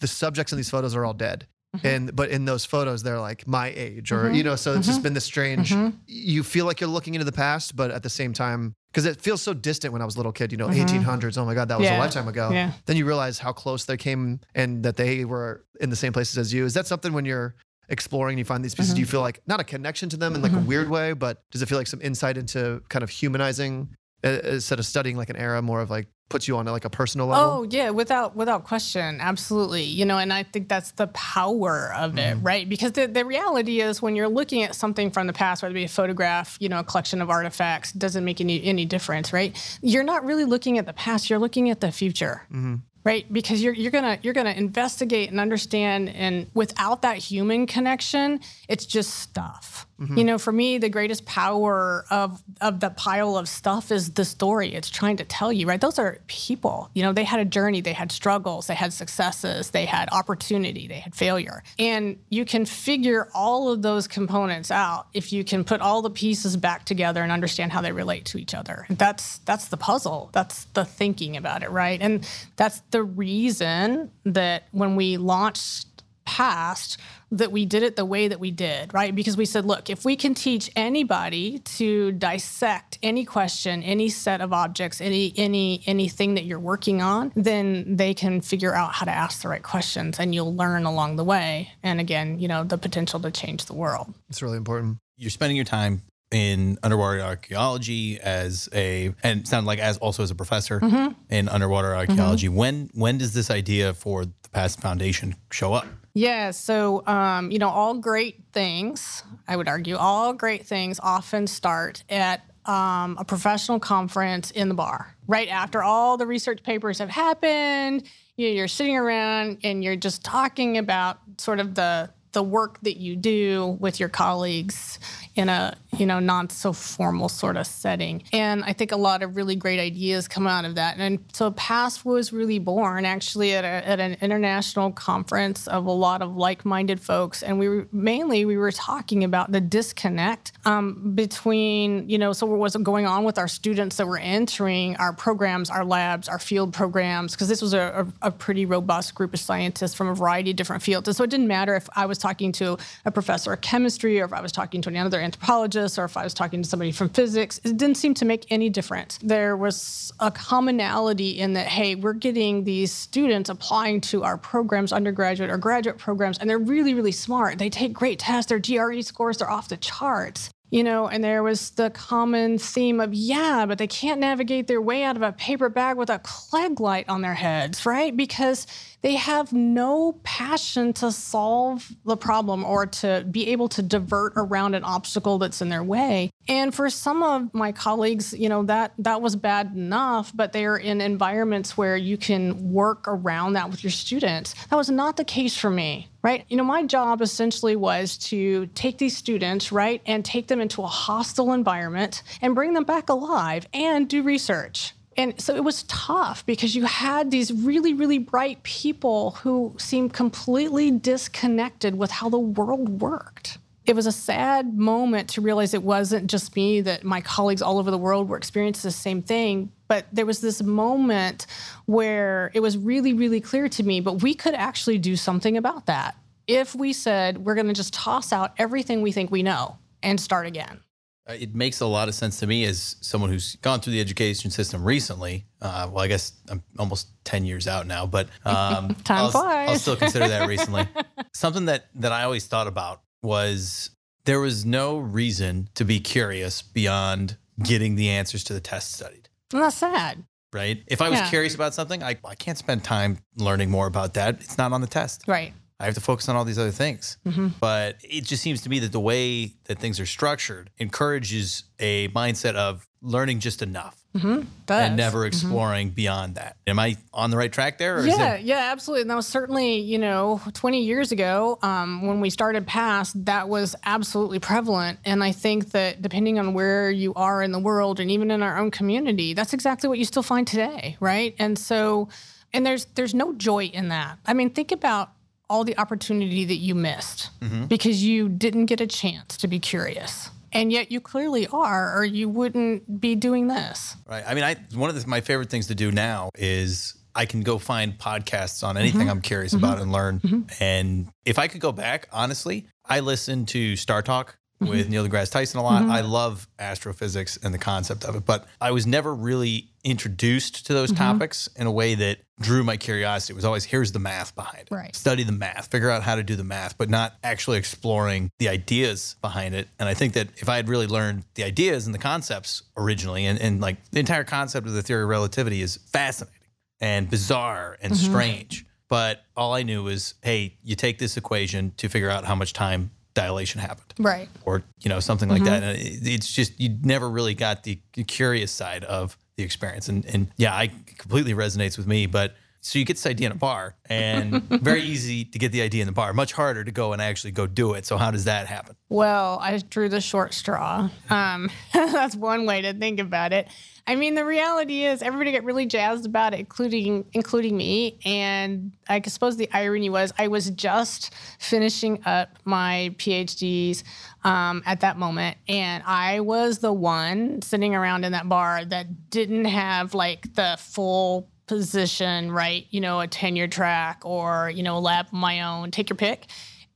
the 0.00 0.06
subjects 0.06 0.52
in 0.52 0.56
these 0.56 0.70
photos 0.70 0.94
are 0.94 1.04
all 1.04 1.14
dead. 1.14 1.46
Mm-hmm. 1.76 1.86
And 1.86 2.16
but 2.16 2.30
in 2.30 2.46
those 2.46 2.64
photos, 2.64 3.02
they're 3.02 3.20
like 3.20 3.46
my 3.46 3.68
age, 3.76 4.10
or 4.10 4.30
you 4.30 4.38
mm-hmm. 4.38 4.48
know, 4.48 4.56
so 4.56 4.72
it's 4.74 4.86
just 4.86 4.98
mm-hmm. 4.98 5.04
been 5.04 5.14
this 5.14 5.24
strange. 5.24 5.74
You 6.06 6.42
feel 6.42 6.64
like 6.64 6.80
you're 6.80 6.88
looking 6.88 7.14
into 7.14 7.26
the 7.26 7.32
past, 7.32 7.76
but 7.76 7.90
at 7.90 8.02
the 8.02 8.08
same 8.08 8.32
time, 8.32 8.74
because 8.90 9.04
it 9.04 9.20
feels 9.20 9.42
so 9.42 9.52
distant 9.52 9.92
when 9.92 10.00
I 10.00 10.06
was 10.06 10.14
a 10.14 10.18
little 10.18 10.32
kid. 10.32 10.50
You 10.50 10.56
know, 10.56 10.68
1800s. 10.68 11.36
Oh 11.36 11.44
my 11.44 11.52
God, 11.52 11.68
that 11.68 11.78
was 11.78 11.88
a 11.88 11.98
lifetime 11.98 12.26
ago. 12.26 12.50
Yeah. 12.50 12.72
Then 12.86 12.96
you 12.96 13.04
realize 13.04 13.38
how 13.38 13.52
close 13.52 13.84
they 13.84 13.98
came 13.98 14.40
and 14.54 14.82
that 14.82 14.96
they 14.96 15.26
were 15.26 15.66
in 15.78 15.90
the 15.90 15.96
same 15.96 16.14
places 16.14 16.38
as 16.38 16.54
you. 16.54 16.64
Is 16.64 16.72
that 16.72 16.86
something 16.86 17.12
when 17.12 17.26
you're 17.26 17.54
exploring 17.90 18.34
and 18.34 18.38
you 18.38 18.44
find 18.46 18.64
these 18.64 18.74
pieces, 18.74 18.94
do 18.94 19.00
you 19.00 19.06
feel 19.06 19.20
like 19.20 19.42
not 19.46 19.60
a 19.60 19.64
connection 19.64 20.08
to 20.10 20.16
them 20.16 20.34
in 20.34 20.42
like 20.42 20.52
a 20.52 20.58
weird 20.58 20.88
way, 20.88 21.12
but 21.12 21.42
does 21.50 21.60
it 21.60 21.68
feel 21.68 21.78
like 21.78 21.86
some 21.86 22.00
insight 22.00 22.38
into 22.38 22.82
kind 22.88 23.02
of 23.02 23.10
humanizing 23.10 23.94
Uh, 24.24 24.28
uh, 24.28 24.40
instead 24.54 24.80
of 24.80 24.86
studying 24.86 25.16
like 25.16 25.30
an 25.30 25.36
era, 25.36 25.62
more 25.62 25.80
of 25.80 25.90
like 25.90 26.08
puts 26.28 26.48
you 26.48 26.56
on 26.56 26.66
like 26.66 26.84
a 26.84 26.90
personal 26.90 27.28
level? 27.28 27.44
Oh 27.44 27.62
yeah, 27.62 27.90
without 27.90 28.34
without 28.34 28.64
question, 28.64 29.20
absolutely. 29.20 29.84
You 29.84 30.04
know, 30.04 30.18
and 30.18 30.32
I 30.32 30.42
think 30.42 30.68
that's 30.68 30.90
the 30.92 31.06
power 31.08 31.92
of 31.94 32.18
it, 32.18 32.36
mm. 32.36 32.44
right? 32.44 32.68
Because 32.68 32.92
the, 32.92 33.06
the 33.06 33.24
reality 33.24 33.80
is 33.80 34.02
when 34.02 34.16
you're 34.16 34.28
looking 34.28 34.64
at 34.64 34.74
something 34.74 35.12
from 35.12 35.28
the 35.28 35.32
past, 35.32 35.62
whether 35.62 35.70
it 35.70 35.74
be 35.74 35.84
a 35.84 35.88
photograph, 35.88 36.56
you 36.60 36.68
know, 36.68 36.80
a 36.80 36.84
collection 36.84 37.22
of 37.22 37.30
artifacts, 37.30 37.92
doesn't 37.92 38.24
make 38.24 38.40
any 38.40 38.62
any 38.64 38.84
difference, 38.84 39.32
right? 39.32 39.56
You're 39.82 40.04
not 40.04 40.24
really 40.24 40.44
looking 40.44 40.78
at 40.78 40.86
the 40.86 40.92
past, 40.92 41.30
you're 41.30 41.38
looking 41.38 41.70
at 41.70 41.80
the 41.80 41.92
future. 41.92 42.42
Mm-hmm. 42.50 42.76
Right, 43.04 43.32
because 43.32 43.62
you're 43.62 43.72
you're 43.72 43.92
gonna 43.92 44.18
you're 44.22 44.34
gonna 44.34 44.50
investigate 44.50 45.30
and 45.30 45.40
understand, 45.40 46.10
and 46.10 46.50
without 46.52 47.02
that 47.02 47.16
human 47.16 47.66
connection, 47.66 48.40
it's 48.68 48.84
just 48.84 49.14
stuff. 49.14 49.87
You 50.00 50.22
know, 50.22 50.38
for 50.38 50.52
me, 50.52 50.78
the 50.78 50.88
greatest 50.88 51.26
power 51.26 52.04
of 52.08 52.40
of 52.60 52.78
the 52.78 52.90
pile 52.90 53.36
of 53.36 53.48
stuff 53.48 53.90
is 53.90 54.12
the 54.12 54.24
story 54.24 54.74
it's 54.74 54.90
trying 54.90 55.16
to 55.16 55.24
tell 55.24 55.52
you. 55.52 55.66
Right, 55.66 55.80
those 55.80 55.98
are 55.98 56.18
people. 56.28 56.88
You 56.94 57.02
know, 57.02 57.12
they 57.12 57.24
had 57.24 57.40
a 57.40 57.44
journey, 57.44 57.80
they 57.80 57.92
had 57.94 58.12
struggles, 58.12 58.68
they 58.68 58.76
had 58.76 58.92
successes, 58.92 59.70
they 59.70 59.86
had 59.86 60.08
opportunity, 60.12 60.86
they 60.86 61.00
had 61.00 61.16
failure, 61.16 61.64
and 61.80 62.16
you 62.28 62.44
can 62.44 62.64
figure 62.64 63.28
all 63.34 63.72
of 63.72 63.82
those 63.82 64.06
components 64.06 64.70
out 64.70 65.08
if 65.14 65.32
you 65.32 65.42
can 65.42 65.64
put 65.64 65.80
all 65.80 66.00
the 66.00 66.10
pieces 66.10 66.56
back 66.56 66.84
together 66.84 67.24
and 67.24 67.32
understand 67.32 67.72
how 67.72 67.80
they 67.80 67.90
relate 67.90 68.24
to 68.26 68.38
each 68.38 68.54
other. 68.54 68.86
That's 68.88 69.38
that's 69.38 69.66
the 69.66 69.76
puzzle. 69.76 70.30
That's 70.32 70.66
the 70.74 70.84
thinking 70.84 71.36
about 71.36 71.64
it, 71.64 71.70
right? 71.70 72.00
And 72.00 72.24
that's 72.54 72.82
the 72.92 73.02
reason 73.02 74.12
that 74.24 74.68
when 74.70 74.94
we 74.94 75.16
launched 75.16 75.87
past 76.28 76.98
that 77.30 77.50
we 77.50 77.64
did 77.64 77.82
it 77.82 77.96
the 77.96 78.04
way 78.04 78.28
that 78.28 78.38
we 78.38 78.50
did, 78.50 78.92
right? 78.92 79.14
Because 79.14 79.36
we 79.36 79.46
said, 79.46 79.64
look, 79.64 79.88
if 79.88 80.04
we 80.04 80.14
can 80.14 80.34
teach 80.34 80.70
anybody 80.76 81.58
to 81.60 82.12
dissect 82.12 82.98
any 83.02 83.24
question, 83.24 83.82
any 83.82 84.10
set 84.10 84.42
of 84.42 84.52
objects, 84.52 85.00
any 85.00 85.32
any 85.36 85.82
anything 85.86 86.34
that 86.34 86.44
you're 86.44 86.60
working 86.60 87.00
on, 87.00 87.32
then 87.34 87.96
they 87.96 88.12
can 88.12 88.42
figure 88.42 88.74
out 88.74 88.92
how 88.92 89.06
to 89.06 89.10
ask 89.10 89.40
the 89.40 89.48
right 89.48 89.62
questions 89.62 90.18
and 90.18 90.34
you'll 90.34 90.54
learn 90.54 90.84
along 90.84 91.16
the 91.16 91.24
way. 91.24 91.72
And 91.82 91.98
again, 91.98 92.38
you 92.38 92.48
know, 92.48 92.62
the 92.62 92.78
potential 92.78 93.18
to 93.20 93.30
change 93.30 93.64
the 93.64 93.74
world. 93.74 94.12
It's 94.28 94.42
really 94.42 94.58
important. 94.58 94.98
You're 95.16 95.30
spending 95.30 95.56
your 95.56 95.64
time 95.64 96.02
in 96.30 96.78
underwater 96.82 97.20
archaeology 97.20 98.20
as 98.20 98.68
a 98.74 99.14
and 99.22 99.48
sound 99.48 99.66
like 99.66 99.78
as 99.78 99.96
also 99.98 100.22
as 100.22 100.30
a 100.30 100.34
professor 100.34 100.78
mm-hmm. 100.80 101.12
in 101.30 101.48
underwater 101.48 101.94
archaeology. 101.94 102.48
Mm-hmm. 102.48 102.56
When 102.56 102.90
when 102.94 103.18
does 103.18 103.32
this 103.32 103.50
idea 103.50 103.94
for 103.94 104.26
the 104.26 104.48
Past 104.52 104.80
Foundation 104.80 105.34
show 105.50 105.72
up? 105.72 105.86
Yeah, 106.18 106.50
so 106.50 107.06
um, 107.06 107.52
you 107.52 107.60
know, 107.60 107.68
all 107.68 107.94
great 107.94 108.42
things, 108.52 109.22
I 109.46 109.54
would 109.54 109.68
argue, 109.68 109.94
all 109.94 110.32
great 110.32 110.66
things 110.66 110.98
often 111.00 111.46
start 111.46 112.02
at 112.10 112.42
um, 112.64 113.16
a 113.20 113.24
professional 113.24 113.78
conference 113.78 114.50
in 114.50 114.68
the 114.68 114.74
bar. 114.74 115.14
Right 115.28 115.46
after 115.46 115.80
all 115.80 116.16
the 116.16 116.26
research 116.26 116.64
papers 116.64 116.98
have 116.98 117.08
happened, 117.08 118.02
you- 118.36 118.48
know, 118.48 118.54
you're 118.54 118.66
sitting 118.66 118.96
around 118.96 119.58
and 119.62 119.84
you're 119.84 119.94
just 119.94 120.24
talking 120.24 120.76
about 120.78 121.18
sort 121.38 121.60
of 121.60 121.76
the 121.76 122.10
the 122.32 122.42
work 122.42 122.80
that 122.82 122.98
you 122.98 123.16
do 123.16 123.76
with 123.80 124.00
your 124.00 124.08
colleagues 124.08 124.98
in 125.38 125.48
a 125.48 125.76
you 125.96 126.04
know 126.04 126.18
non 126.18 126.50
so 126.50 126.72
formal 126.72 127.28
sort 127.28 127.56
of 127.56 127.66
setting. 127.66 128.22
And 128.32 128.64
i 128.64 128.72
think 128.72 128.92
a 128.92 128.96
lot 128.96 129.22
of 129.22 129.36
really 129.36 129.56
great 129.56 129.80
ideas 129.80 130.28
come 130.28 130.46
out 130.46 130.64
of 130.64 130.74
that. 130.74 130.96
And 130.98 131.24
so 131.32 131.52
past 131.52 132.04
was 132.04 132.32
really 132.32 132.58
born 132.58 133.04
actually 133.04 133.54
at, 133.54 133.64
a, 133.64 133.88
at 133.88 134.00
an 134.00 134.16
international 134.20 134.90
conference 134.90 135.66
of 135.68 135.86
a 135.86 135.92
lot 135.92 136.22
of 136.22 136.36
like-minded 136.36 137.00
folks. 137.00 137.42
And 137.42 137.58
we 137.58 137.68
were 137.68 137.88
mainly 137.92 138.44
we 138.44 138.56
were 138.56 138.72
talking 138.72 139.24
about 139.24 139.52
the 139.52 139.60
disconnect 139.60 140.52
um, 140.64 141.12
between 141.14 142.08
you 142.08 142.18
know 142.18 142.32
so 142.32 142.44
what 142.46 142.58
was 142.58 142.76
going 142.76 143.06
on 143.06 143.24
with 143.24 143.38
our 143.38 143.48
students 143.48 143.96
that 143.96 144.06
were 144.06 144.18
entering 144.18 144.96
our 144.96 145.12
programs 145.12 145.70
our 145.70 145.84
labs 145.84 146.28
our 146.28 146.38
field 146.38 146.72
programs 146.72 147.32
because 147.32 147.48
this 147.48 147.62
was 147.62 147.74
a, 147.74 148.06
a, 148.22 148.28
a 148.28 148.30
pretty 148.30 148.66
robust 148.66 149.14
group 149.14 149.32
of 149.32 149.40
scientists 149.40 149.94
from 149.94 150.08
a 150.08 150.14
variety 150.14 150.50
of 150.50 150.56
different 150.56 150.82
fields. 150.82 151.06
And 151.06 151.16
so 151.16 151.24
it 151.24 151.30
didn't 151.30 151.48
matter 151.48 151.76
if 151.76 151.88
i 151.94 152.04
was 152.06 152.17
talking 152.18 152.52
to 152.52 152.76
a 153.04 153.10
professor 153.10 153.52
of 153.52 153.60
chemistry 153.60 154.20
or 154.20 154.24
if 154.24 154.32
i 154.32 154.40
was 154.40 154.52
talking 154.52 154.82
to 154.82 154.88
another 154.88 155.20
anthropologist 155.20 155.98
or 155.98 156.04
if 156.04 156.16
i 156.16 156.24
was 156.24 156.34
talking 156.34 156.62
to 156.62 156.68
somebody 156.68 156.92
from 156.92 157.08
physics 157.08 157.58
it 157.64 157.76
didn't 157.76 157.96
seem 157.96 158.14
to 158.14 158.24
make 158.24 158.46
any 158.50 158.68
difference. 158.68 159.18
There 159.22 159.56
was 159.56 160.12
a 160.20 160.30
commonality 160.30 161.38
in 161.38 161.54
that 161.54 161.66
hey 161.66 161.94
we're 161.94 162.12
getting 162.12 162.64
these 162.64 162.92
students 162.92 163.50
applying 163.50 164.00
to 164.02 164.24
our 164.24 164.36
programs 164.36 164.92
undergraduate 164.92 165.50
or 165.50 165.58
graduate 165.58 165.98
programs 165.98 166.38
and 166.38 166.48
they're 166.48 166.58
really 166.58 166.94
really 166.94 167.12
smart. 167.12 167.58
They 167.58 167.70
take 167.70 167.92
great 167.92 168.18
tests. 168.18 168.48
Their 168.48 168.58
gre 168.58 169.00
scores 169.00 169.42
are 169.42 169.50
off 169.50 169.68
the 169.68 169.76
charts 169.76 170.50
you 170.70 170.84
know, 170.84 171.08
and 171.08 171.24
there 171.24 171.42
was 171.42 171.70
the 171.70 171.88
common 171.88 172.58
theme 172.58 173.00
of, 173.00 173.14
yeah, 173.14 173.64
but 173.66 173.78
they 173.78 173.86
can't 173.86 174.20
navigate 174.20 174.66
their 174.66 174.82
way 174.82 175.02
out 175.02 175.16
of 175.16 175.22
a 175.22 175.32
paper 175.32 175.70
bag 175.70 175.96
with 175.96 176.10
a 176.10 176.18
Klieg 176.18 176.78
light 176.78 177.08
on 177.08 177.22
their 177.22 177.34
heads, 177.34 177.86
right? 177.86 178.14
Because 178.14 178.66
they 179.00 179.14
have 179.14 179.52
no 179.52 180.18
passion 180.22 180.92
to 180.94 181.12
solve 181.12 181.90
the 182.04 182.16
problem 182.16 182.64
or 182.64 182.86
to 182.86 183.26
be 183.30 183.48
able 183.48 183.68
to 183.68 183.82
divert 183.82 184.32
around 184.36 184.74
an 184.74 184.84
obstacle 184.84 185.38
that's 185.38 185.62
in 185.62 185.68
their 185.68 185.84
way. 185.84 186.30
And 186.48 186.74
for 186.74 186.88
some 186.90 187.22
of 187.22 187.52
my 187.54 187.72
colleagues, 187.72 188.32
you 188.32 188.48
know, 188.48 188.64
that 188.64 188.94
that 188.98 189.20
was 189.20 189.36
bad 189.36 189.74
enough, 189.74 190.32
but 190.34 190.52
they're 190.52 190.76
in 190.76 191.00
environments 191.00 191.76
where 191.76 191.96
you 191.96 192.16
can 192.16 192.72
work 192.72 193.04
around 193.06 193.52
that 193.52 193.70
with 193.70 193.84
your 193.84 193.90
students. 193.90 194.54
That 194.70 194.76
was 194.76 194.90
not 194.90 195.16
the 195.16 195.24
case 195.24 195.56
for 195.56 195.70
me 195.70 196.08
right? 196.22 196.44
You 196.48 196.56
know, 196.56 196.64
my 196.64 196.84
job 196.84 197.22
essentially 197.22 197.76
was 197.76 198.18
to 198.18 198.66
take 198.74 198.98
these 198.98 199.16
students, 199.16 199.70
right, 199.70 200.02
and 200.04 200.24
take 200.24 200.48
them 200.48 200.60
into 200.60 200.82
a 200.82 200.86
hostile 200.86 201.52
environment 201.52 202.22
and 202.42 202.54
bring 202.54 202.74
them 202.74 202.84
back 202.84 203.08
alive 203.08 203.66
and 203.72 204.08
do 204.08 204.22
research. 204.22 204.94
And 205.18 205.38
so 205.40 205.56
it 205.56 205.64
was 205.64 205.82
tough 205.82 206.46
because 206.46 206.76
you 206.76 206.84
had 206.84 207.32
these 207.32 207.52
really, 207.52 207.92
really 207.92 208.18
bright 208.18 208.62
people 208.62 209.32
who 209.32 209.74
seemed 209.76 210.12
completely 210.12 210.92
disconnected 210.92 211.98
with 211.98 212.12
how 212.12 212.28
the 212.28 212.38
world 212.38 213.02
worked. 213.02 213.58
It 213.84 213.96
was 213.96 214.06
a 214.06 214.12
sad 214.12 214.78
moment 214.78 215.30
to 215.30 215.40
realize 215.40 215.74
it 215.74 215.82
wasn't 215.82 216.30
just 216.30 216.54
me, 216.54 216.82
that 216.82 217.02
my 217.02 217.20
colleagues 217.20 217.62
all 217.62 217.78
over 217.78 217.90
the 217.90 217.98
world 217.98 218.28
were 218.28 218.36
experiencing 218.36 218.86
the 218.86 218.92
same 218.92 219.20
thing. 219.20 219.72
But 219.88 220.06
there 220.12 220.26
was 220.26 220.40
this 220.40 220.62
moment 220.62 221.46
where 221.86 222.52
it 222.54 222.60
was 222.60 222.78
really, 222.78 223.12
really 223.12 223.40
clear 223.40 223.68
to 223.70 223.82
me, 223.82 224.00
but 224.00 224.22
we 224.22 224.34
could 224.34 224.54
actually 224.54 224.98
do 224.98 225.16
something 225.16 225.56
about 225.56 225.86
that 225.86 226.16
if 226.46 226.74
we 226.76 226.92
said 226.92 227.38
we're 227.38 227.54
going 227.54 227.66
to 227.66 227.74
just 227.74 227.92
toss 227.92 228.32
out 228.32 228.52
everything 228.56 229.02
we 229.02 229.10
think 229.10 229.32
we 229.32 229.42
know 229.42 229.78
and 230.02 230.20
start 230.20 230.46
again. 230.46 230.80
Uh, 231.28 231.32
It 231.38 231.54
makes 231.54 231.80
a 231.80 231.86
lot 231.86 232.08
of 232.08 232.14
sense 232.14 232.38
to 232.40 232.46
me 232.46 232.64
as 232.64 232.96
someone 233.00 233.30
who's 233.30 233.56
gone 233.56 233.80
through 233.80 233.92
the 233.92 234.00
education 234.00 234.50
system 234.50 234.82
recently. 234.82 235.44
Uh, 235.60 235.88
well, 235.92 236.02
I 236.02 236.08
guess 236.08 236.32
I'm 236.48 236.62
almost 236.78 237.08
10 237.24 237.44
years 237.44 237.68
out 237.68 237.86
now, 237.86 238.06
but 238.06 238.28
um, 238.44 238.94
Time 239.04 239.24
I'll, 239.24 239.30
flies. 239.30 239.68
I'll 239.68 239.78
still 239.78 239.96
consider 239.96 240.28
that 240.28 240.48
recently. 240.54 240.86
Something 241.34 241.66
that, 241.66 241.86
that 241.96 242.12
I 242.12 242.22
always 242.24 242.46
thought 242.46 242.66
about 242.66 243.02
was 243.22 243.90
there 244.24 244.40
was 244.40 244.64
no 244.64 244.98
reason 244.98 245.68
to 245.74 245.84
be 245.84 246.00
curious 246.00 246.62
beyond 246.62 247.36
getting 247.62 247.94
the 247.96 248.08
answers 248.08 248.44
to 248.44 248.52
the 248.54 248.60
test 248.60 248.92
studied. 248.92 249.28
And 249.52 249.62
that's 249.62 249.76
sad. 249.76 250.24
Right. 250.52 250.82
If 250.86 251.02
I 251.02 251.10
was 251.10 251.18
Yeah. 251.18 251.28
curious 251.28 251.54
about 251.54 251.74
something, 251.74 252.02
I, 252.02 252.16
I 252.24 252.34
can't 252.34 252.56
spend 252.56 252.84
time 252.84 253.18
learning 253.36 253.70
more 253.70 253.86
about 253.86 254.14
that. 254.14 254.36
It's 254.40 254.56
not 254.56 254.72
on 254.72 254.80
the 254.80 254.86
test. 254.86 255.24
Right. 255.26 255.52
I 255.80 255.84
have 255.84 255.94
to 255.94 256.00
focus 256.00 256.28
on 256.28 256.36
all 256.36 256.44
these 256.44 256.58
other 256.58 256.72
things. 256.72 257.18
Mm-hmm. 257.24 257.48
But 257.60 257.98
it 258.02 258.24
just 258.24 258.42
seems 258.42 258.62
to 258.62 258.68
me 258.68 258.80
that 258.80 258.92
the 258.92 259.00
way 259.00 259.52
that 259.64 259.78
things 259.78 260.00
are 260.00 260.06
structured 260.06 260.70
encourages 260.78 261.64
a 261.78 262.08
mindset 262.08 262.54
of 262.54 262.88
learning 263.00 263.38
just 263.38 263.62
enough 263.62 263.96
Does. 264.14 264.38
and 264.68 264.96
never 264.96 265.24
exploring 265.24 265.90
beyond 265.90 266.34
that. 266.34 266.56
Am 266.66 266.80
I 266.80 266.96
on 267.14 267.30
the 267.30 267.36
right 267.36 267.52
track 267.52 267.78
there? 267.78 267.96
Or 267.96 267.98
is 268.00 268.06
Yeah, 268.06 268.34
it, 268.34 268.42
yeah, 268.42 268.70
absolutely. 268.72 269.02
And 269.02 269.10
that 269.10 269.14
was 269.14 269.28
certainly, 269.28 269.76
you 269.76 269.98
know, 269.98 270.40
20 270.54 270.82
years 270.82 271.12
ago 271.12 271.58
um, 271.62 272.04
when 272.06 272.20
we 272.20 272.28
started 272.28 272.66
PAST, 272.66 273.24
that 273.26 273.48
was 273.48 273.76
absolutely 273.84 274.40
prevalent. 274.40 274.98
And 275.04 275.22
I 275.22 275.30
think 275.30 275.70
that 275.70 276.02
depending 276.02 276.40
on 276.40 276.54
where 276.54 276.90
you 276.90 277.14
are 277.14 277.40
in 277.40 277.52
the 277.52 277.60
world 277.60 278.00
and 278.00 278.10
even 278.10 278.32
in 278.32 278.42
our 278.42 278.58
own 278.58 278.72
community, 278.72 279.34
that's 279.34 279.52
exactly 279.52 279.88
what 279.88 279.98
you 279.98 280.04
still 280.04 280.24
find 280.24 280.46
today, 280.46 280.96
right? 280.98 281.36
And 281.38 281.56
so, 281.56 282.08
and 282.52 282.66
there's 282.66 282.86
there's 282.96 283.14
no 283.14 283.34
joy 283.34 283.66
in 283.66 283.90
that. 283.90 284.18
I 284.26 284.32
mean, 284.32 284.50
think 284.50 284.72
about 284.72 285.12
all 285.48 285.64
the 285.64 285.76
opportunity 285.78 286.44
that 286.44 286.56
you 286.56 286.74
missed 286.74 287.30
mm-hmm. 287.40 287.66
because 287.66 288.02
you 288.04 288.28
didn't 288.28 288.66
get 288.66 288.80
a 288.80 288.86
chance 288.86 289.36
to 289.38 289.48
be 289.48 289.58
curious. 289.58 290.30
And 290.52 290.72
yet 290.72 290.90
you 290.90 291.00
clearly 291.00 291.46
are, 291.48 291.98
or 291.98 292.04
you 292.04 292.28
wouldn't 292.28 293.00
be 293.00 293.14
doing 293.14 293.48
this. 293.48 293.96
right. 294.08 294.24
I 294.26 294.34
mean, 294.34 294.44
I 294.44 294.56
one 294.74 294.88
of 294.88 295.00
the, 295.00 295.06
my 295.06 295.20
favorite 295.20 295.50
things 295.50 295.66
to 295.66 295.74
do 295.74 295.90
now 295.90 296.30
is 296.36 296.94
I 297.14 297.26
can 297.26 297.42
go 297.42 297.58
find 297.58 297.98
podcasts 297.98 298.66
on 298.66 298.76
anything 298.76 299.02
mm-hmm. 299.02 299.10
I'm 299.10 299.20
curious 299.20 299.52
mm-hmm. 299.52 299.64
about 299.64 299.80
and 299.80 299.92
learn. 299.92 300.46
And 300.60 301.08
if 301.26 301.38
I 301.38 301.48
could 301.48 301.60
go 301.60 301.72
back, 301.72 302.08
honestly, 302.12 302.66
I 302.84 303.00
listen 303.00 303.44
to 303.46 303.76
Star 303.76 304.02
Talk 304.02 304.38
with 304.60 304.70
mm-hmm. 304.70 304.90
Neil 304.90 305.08
deGrasse 305.08 305.30
Tyson 305.30 305.60
a 305.60 305.62
lot. 305.62 305.82
Mm-hmm. 305.82 305.92
I 305.92 306.00
love 306.00 306.48
astrophysics 306.58 307.38
and 307.42 307.54
the 307.54 307.58
concept 307.58 308.04
of 308.04 308.16
it, 308.16 308.26
but 308.26 308.46
I 308.60 308.72
was 308.72 308.86
never 308.86 309.14
really 309.14 309.70
introduced 309.84 310.66
to 310.66 310.74
those 310.74 310.90
mm-hmm. 310.90 311.02
topics 311.02 311.48
in 311.56 311.66
a 311.66 311.70
way 311.70 311.94
that 311.94 312.18
drew 312.40 312.64
my 312.64 312.76
curiosity. 312.76 313.32
It 313.32 313.36
was 313.36 313.44
always 313.44 313.64
here's 313.64 313.92
the 313.92 313.98
math 313.98 314.34
behind 314.34 314.68
it. 314.70 314.74
Right. 314.74 314.94
Study 314.94 315.22
the 315.22 315.32
math, 315.32 315.70
figure 315.70 315.90
out 315.90 316.02
how 316.02 316.16
to 316.16 316.22
do 316.22 316.36
the 316.36 316.44
math, 316.44 316.76
but 316.76 316.90
not 316.90 317.14
actually 317.22 317.58
exploring 317.58 318.30
the 318.38 318.48
ideas 318.48 319.16
behind 319.20 319.54
it. 319.54 319.68
And 319.78 319.88
I 319.88 319.94
think 319.94 320.14
that 320.14 320.28
if 320.36 320.48
I 320.48 320.56
had 320.56 320.68
really 320.68 320.86
learned 320.86 321.24
the 321.34 321.44
ideas 321.44 321.86
and 321.86 321.94
the 321.94 321.98
concepts 321.98 322.62
originally, 322.76 323.26
and, 323.26 323.40
and 323.40 323.60
like 323.60 323.90
the 323.90 324.00
entire 324.00 324.24
concept 324.24 324.66
of 324.66 324.72
the 324.72 324.82
theory 324.82 325.04
of 325.04 325.08
relativity 325.08 325.62
is 325.62 325.76
fascinating 325.76 326.34
and 326.80 327.08
bizarre 327.08 327.76
and 327.80 327.96
strange. 327.96 328.64
But 328.88 329.22
all 329.36 329.52
I 329.52 329.64
knew 329.64 329.82
was, 329.82 330.14
hey, 330.22 330.56
you 330.62 330.74
take 330.74 330.98
this 330.98 331.16
equation 331.16 331.72
to 331.76 331.88
figure 331.88 332.08
out 332.08 332.24
how 332.24 332.34
much 332.34 332.54
time 332.54 332.90
dilation 333.20 333.60
happened 333.60 333.92
Right. 333.98 334.28
or 334.44 334.62
you 334.80 334.88
know 334.88 335.00
something 335.00 335.28
like 335.28 335.44
that. 335.44 335.62
Mm-hmm. 335.62 335.70
And 335.70 336.06
it, 336.06 336.06
it's 336.14 336.32
just 336.32 336.58
you 336.60 336.76
never 336.82 337.08
really 337.10 337.34
got 337.34 337.64
the 337.64 337.80
curious 338.06 338.52
side 338.52 338.84
of 338.84 339.16
the 339.36 339.42
experience. 339.44 339.88
And 339.88 340.04
and 340.06 340.28
yeah, 340.36 340.54
I 340.54 340.70
completely 340.98 341.34
resonates 341.34 341.76
with 341.76 341.86
me. 341.86 342.06
But 342.06 342.34
so 342.60 342.78
you 342.78 342.84
get 342.84 342.94
this 342.94 343.06
idea 343.06 343.26
in 343.26 343.32
a 343.32 343.36
bar, 343.36 343.76
and 343.86 344.42
very 344.62 344.82
easy 344.82 345.24
to 345.24 345.38
get 345.38 345.52
the 345.52 345.62
idea 345.62 345.82
in 345.82 345.86
the 345.86 345.92
bar. 345.92 346.12
Much 346.12 346.32
harder 346.32 346.64
to 346.64 346.72
go 346.72 346.92
and 346.92 347.00
actually 347.00 347.30
go 347.30 347.46
do 347.46 347.74
it. 347.74 347.86
So 347.86 347.96
how 347.96 348.10
does 348.10 348.24
that 348.24 348.46
happen? 348.46 348.76
Well, 348.88 349.38
I 349.40 349.58
drew 349.58 349.88
the 349.88 350.00
short 350.00 350.34
straw. 350.34 350.88
Um, 351.10 351.50
that's 351.72 352.16
one 352.16 352.46
way 352.46 352.62
to 352.62 352.72
think 352.72 353.00
about 353.00 353.32
it. 353.32 353.48
I 353.86 353.94
mean, 353.94 354.14
the 354.14 354.24
reality 354.24 354.84
is 354.84 355.00
everybody 355.00 355.32
got 355.32 355.44
really 355.44 355.64
jazzed 355.64 356.04
about 356.04 356.34
it, 356.34 356.40
including 356.40 357.06
including 357.12 357.56
me. 357.56 357.98
And 358.04 358.72
I 358.88 359.00
suppose 359.02 359.36
the 359.36 359.48
irony 359.52 359.88
was 359.88 360.12
I 360.18 360.28
was 360.28 360.50
just 360.50 361.14
finishing 361.38 362.02
up 362.04 362.28
my 362.44 362.94
PhDs 362.98 363.82
um, 364.24 364.62
at 364.66 364.80
that 364.80 364.98
moment, 364.98 365.38
and 365.48 365.82
I 365.86 366.20
was 366.20 366.58
the 366.58 366.72
one 366.72 367.40
sitting 367.40 367.74
around 367.74 368.04
in 368.04 368.12
that 368.12 368.28
bar 368.28 368.64
that 368.64 369.10
didn't 369.10 369.46
have 369.46 369.94
like 369.94 370.34
the 370.34 370.56
full 370.58 371.28
position, 371.48 372.30
right? 372.30 372.66
You 372.70 372.80
know, 372.80 373.00
a 373.00 373.06
tenure 373.06 373.48
track 373.48 374.02
or 374.04 374.50
you 374.54 374.62
know 374.62 374.76
a 374.76 374.80
lab 374.80 375.06
of 375.06 375.12
my 375.12 375.42
own. 375.42 375.70
Take 375.70 375.90
your 375.90 375.96
pick. 375.96 376.26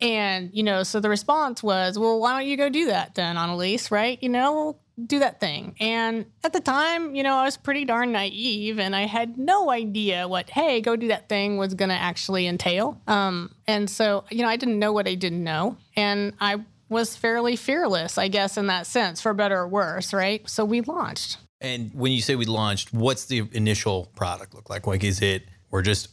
And, 0.03 0.51
you 0.53 0.65
know, 0.65 0.83
so 0.83 0.99
the 0.99 1.09
response 1.09 1.63
was, 1.63 1.97
well, 1.97 2.19
why 2.19 2.33
don't 2.33 2.49
you 2.49 2.57
go 2.57 2.69
do 2.69 2.87
that 2.87 3.15
then, 3.15 3.37
Annalise, 3.37 3.93
right? 3.93 4.21
You 4.21 4.31
know, 4.31 4.77
do 5.07 5.21
that 5.21 5.39
thing. 5.39 5.77
And 5.79 6.27
at 6.43 6.53
the 6.53 6.61
time, 6.61 7.15
you 7.15 7.23
know, 7.23 7.37
I 7.37 7.45
was 7.45 7.57
pretty 7.57 7.85
darn 7.85 8.11
naive 8.11 8.81
and 8.81 8.97
I 8.97 9.03
had 9.03 9.39
no 9.39 9.71
idea 9.71 10.27
what, 10.27 10.51
hey, 10.51 10.81
go 10.81 10.97
do 10.97 11.09
that 11.09 11.29
thing 11.29 11.57
was 11.57 11.75
going 11.75 11.91
to 11.91 11.95
actually 11.95 12.49
entail. 12.49 13.01
Um, 13.07 13.55
and 13.69 13.89
so, 13.89 14.25
you 14.29 14.43
know, 14.43 14.49
I 14.49 14.57
didn't 14.57 14.81
know 14.81 14.93
what 14.93 15.07
I 15.07 15.15
didn't 15.15 15.45
know. 15.45 15.77
And 15.95 16.35
I 16.41 16.65
was 16.89 17.17
fairly 17.17 17.55
fearless, 17.55 18.19
I 18.19 18.27
guess, 18.27 18.57
in 18.57 18.67
that 18.67 18.89
sense, 18.89 19.21
for 19.21 19.33
better 19.33 19.61
or 19.61 19.69
worse, 19.69 20.13
right? 20.13 20.49
So 20.51 20.65
we 20.65 20.81
launched. 20.81 21.39
And 21.63 21.95
when 21.95 22.13
you 22.13 22.21
say 22.21 22.35
we 22.35 22.45
launched, 22.45 22.93
what's 22.93 23.27
the 23.27 23.49
initial 23.53 24.11
product 24.17 24.55
look 24.55 24.69
like? 24.69 24.87
Like, 24.87 25.05
is 25.05 25.23
it 25.23 25.45
we're 25.71 25.83
just 25.83 26.09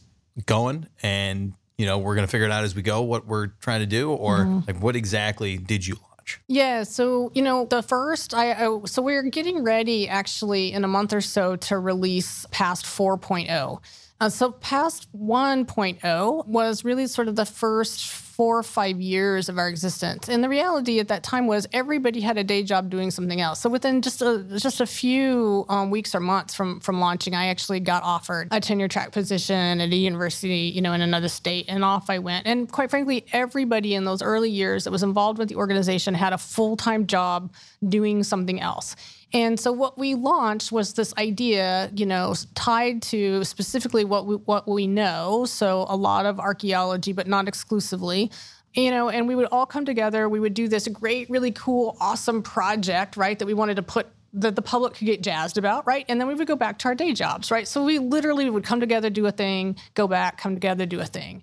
going 0.46 0.86
and 1.02 1.52
you 1.76 1.86
know 1.86 1.98
we're 1.98 2.14
gonna 2.14 2.26
figure 2.26 2.46
it 2.46 2.52
out 2.52 2.64
as 2.64 2.74
we 2.74 2.82
go 2.82 3.02
what 3.02 3.26
we're 3.26 3.48
trying 3.60 3.80
to 3.80 3.86
do, 3.86 4.12
or 4.12 4.62
like 4.66 4.80
what 4.80 4.96
exactly 4.96 5.58
did 5.58 5.86
you 5.86 5.94
launch? 5.94 6.40
Yeah, 6.46 6.84
so 6.84 7.32
you 7.34 7.42
know, 7.42 7.66
the 7.66 7.82
first 7.82 8.32
I, 8.32 8.52
I 8.52 8.84
so 8.84 9.02
we're 9.02 9.22
getting 9.24 9.62
ready 9.64 10.08
actually 10.08 10.72
in 10.72 10.84
a 10.84 10.88
month 10.88 11.12
or 11.12 11.20
so 11.20 11.56
to 11.56 11.78
release 11.78 12.46
past 12.50 12.84
4.0. 12.84 13.80
Uh, 14.20 14.28
so 14.28 14.52
past 14.52 15.08
1.0 15.18 16.46
was 16.46 16.84
really 16.84 17.06
sort 17.06 17.26
of 17.26 17.36
the 17.36 17.46
first 17.46 18.06
four 18.40 18.56
or 18.56 18.62
five 18.62 19.02
years 19.02 19.50
of 19.50 19.58
our 19.58 19.68
existence, 19.68 20.26
and 20.26 20.42
the 20.42 20.48
reality 20.48 20.98
at 20.98 21.08
that 21.08 21.22
time 21.22 21.46
was 21.46 21.68
everybody 21.74 22.22
had 22.22 22.38
a 22.38 22.42
day 22.42 22.62
job 22.62 22.88
doing 22.88 23.10
something 23.10 23.38
else. 23.38 23.60
So 23.60 23.68
within 23.68 24.00
just 24.00 24.22
a 24.22 24.42
just 24.56 24.80
a 24.80 24.86
few 24.86 25.66
um, 25.68 25.90
weeks 25.90 26.14
or 26.14 26.20
months 26.20 26.54
from 26.54 26.80
from 26.80 27.00
launching, 27.00 27.34
I 27.34 27.48
actually 27.48 27.80
got 27.80 28.02
offered 28.02 28.48
a 28.50 28.58
tenure 28.58 28.88
track 28.88 29.12
position 29.12 29.82
at 29.82 29.92
a 29.92 29.94
university, 29.94 30.72
you 30.74 30.80
know, 30.80 30.94
in 30.94 31.02
another 31.02 31.28
state, 31.28 31.66
and 31.68 31.84
off 31.84 32.08
I 32.08 32.18
went. 32.18 32.46
And 32.46 32.72
quite 32.72 32.88
frankly, 32.88 33.26
everybody 33.30 33.94
in 33.94 34.06
those 34.06 34.22
early 34.22 34.48
years 34.48 34.84
that 34.84 34.90
was 34.90 35.02
involved 35.02 35.38
with 35.38 35.50
the 35.50 35.56
organization 35.56 36.14
had 36.14 36.32
a 36.32 36.38
full 36.38 36.78
time 36.78 37.06
job 37.06 37.52
doing 37.86 38.22
something 38.22 38.58
else. 38.58 38.96
And 39.32 39.58
so 39.60 39.70
what 39.72 39.96
we 39.96 40.14
launched 40.14 40.72
was 40.72 40.94
this 40.94 41.14
idea, 41.16 41.90
you 41.94 42.06
know, 42.06 42.34
tied 42.54 43.02
to 43.02 43.44
specifically 43.44 44.04
what 44.04 44.26
we 44.26 44.36
what 44.36 44.66
we 44.66 44.86
know. 44.86 45.44
So 45.44 45.86
a 45.88 45.96
lot 45.96 46.26
of 46.26 46.40
archaeology, 46.40 47.12
but 47.12 47.26
not 47.26 47.46
exclusively. 47.46 48.30
You 48.74 48.90
know, 48.92 49.08
and 49.08 49.26
we 49.26 49.34
would 49.34 49.48
all 49.50 49.66
come 49.66 49.84
together. 49.84 50.28
We 50.28 50.38
would 50.38 50.54
do 50.54 50.68
this 50.68 50.86
great, 50.88 51.28
really 51.28 51.50
cool, 51.50 51.96
awesome 52.00 52.42
project, 52.42 53.16
right? 53.16 53.36
That 53.38 53.46
we 53.46 53.54
wanted 53.54 53.76
to 53.76 53.82
put 53.82 54.06
that 54.32 54.54
the 54.54 54.62
public 54.62 54.94
could 54.94 55.06
get 55.06 55.22
jazzed 55.22 55.58
about, 55.58 55.86
right? 55.86 56.04
And 56.08 56.20
then 56.20 56.28
we 56.28 56.34
would 56.34 56.46
go 56.46 56.54
back 56.54 56.78
to 56.78 56.88
our 56.88 56.94
day 56.94 57.12
jobs, 57.12 57.50
right? 57.50 57.66
So 57.66 57.84
we 57.84 57.98
literally 57.98 58.48
would 58.48 58.64
come 58.64 58.78
together, 58.78 59.10
do 59.10 59.26
a 59.26 59.32
thing, 59.32 59.76
go 59.94 60.06
back, 60.06 60.38
come 60.38 60.54
together, 60.54 60.86
do 60.86 61.00
a 61.00 61.04
thing. 61.04 61.42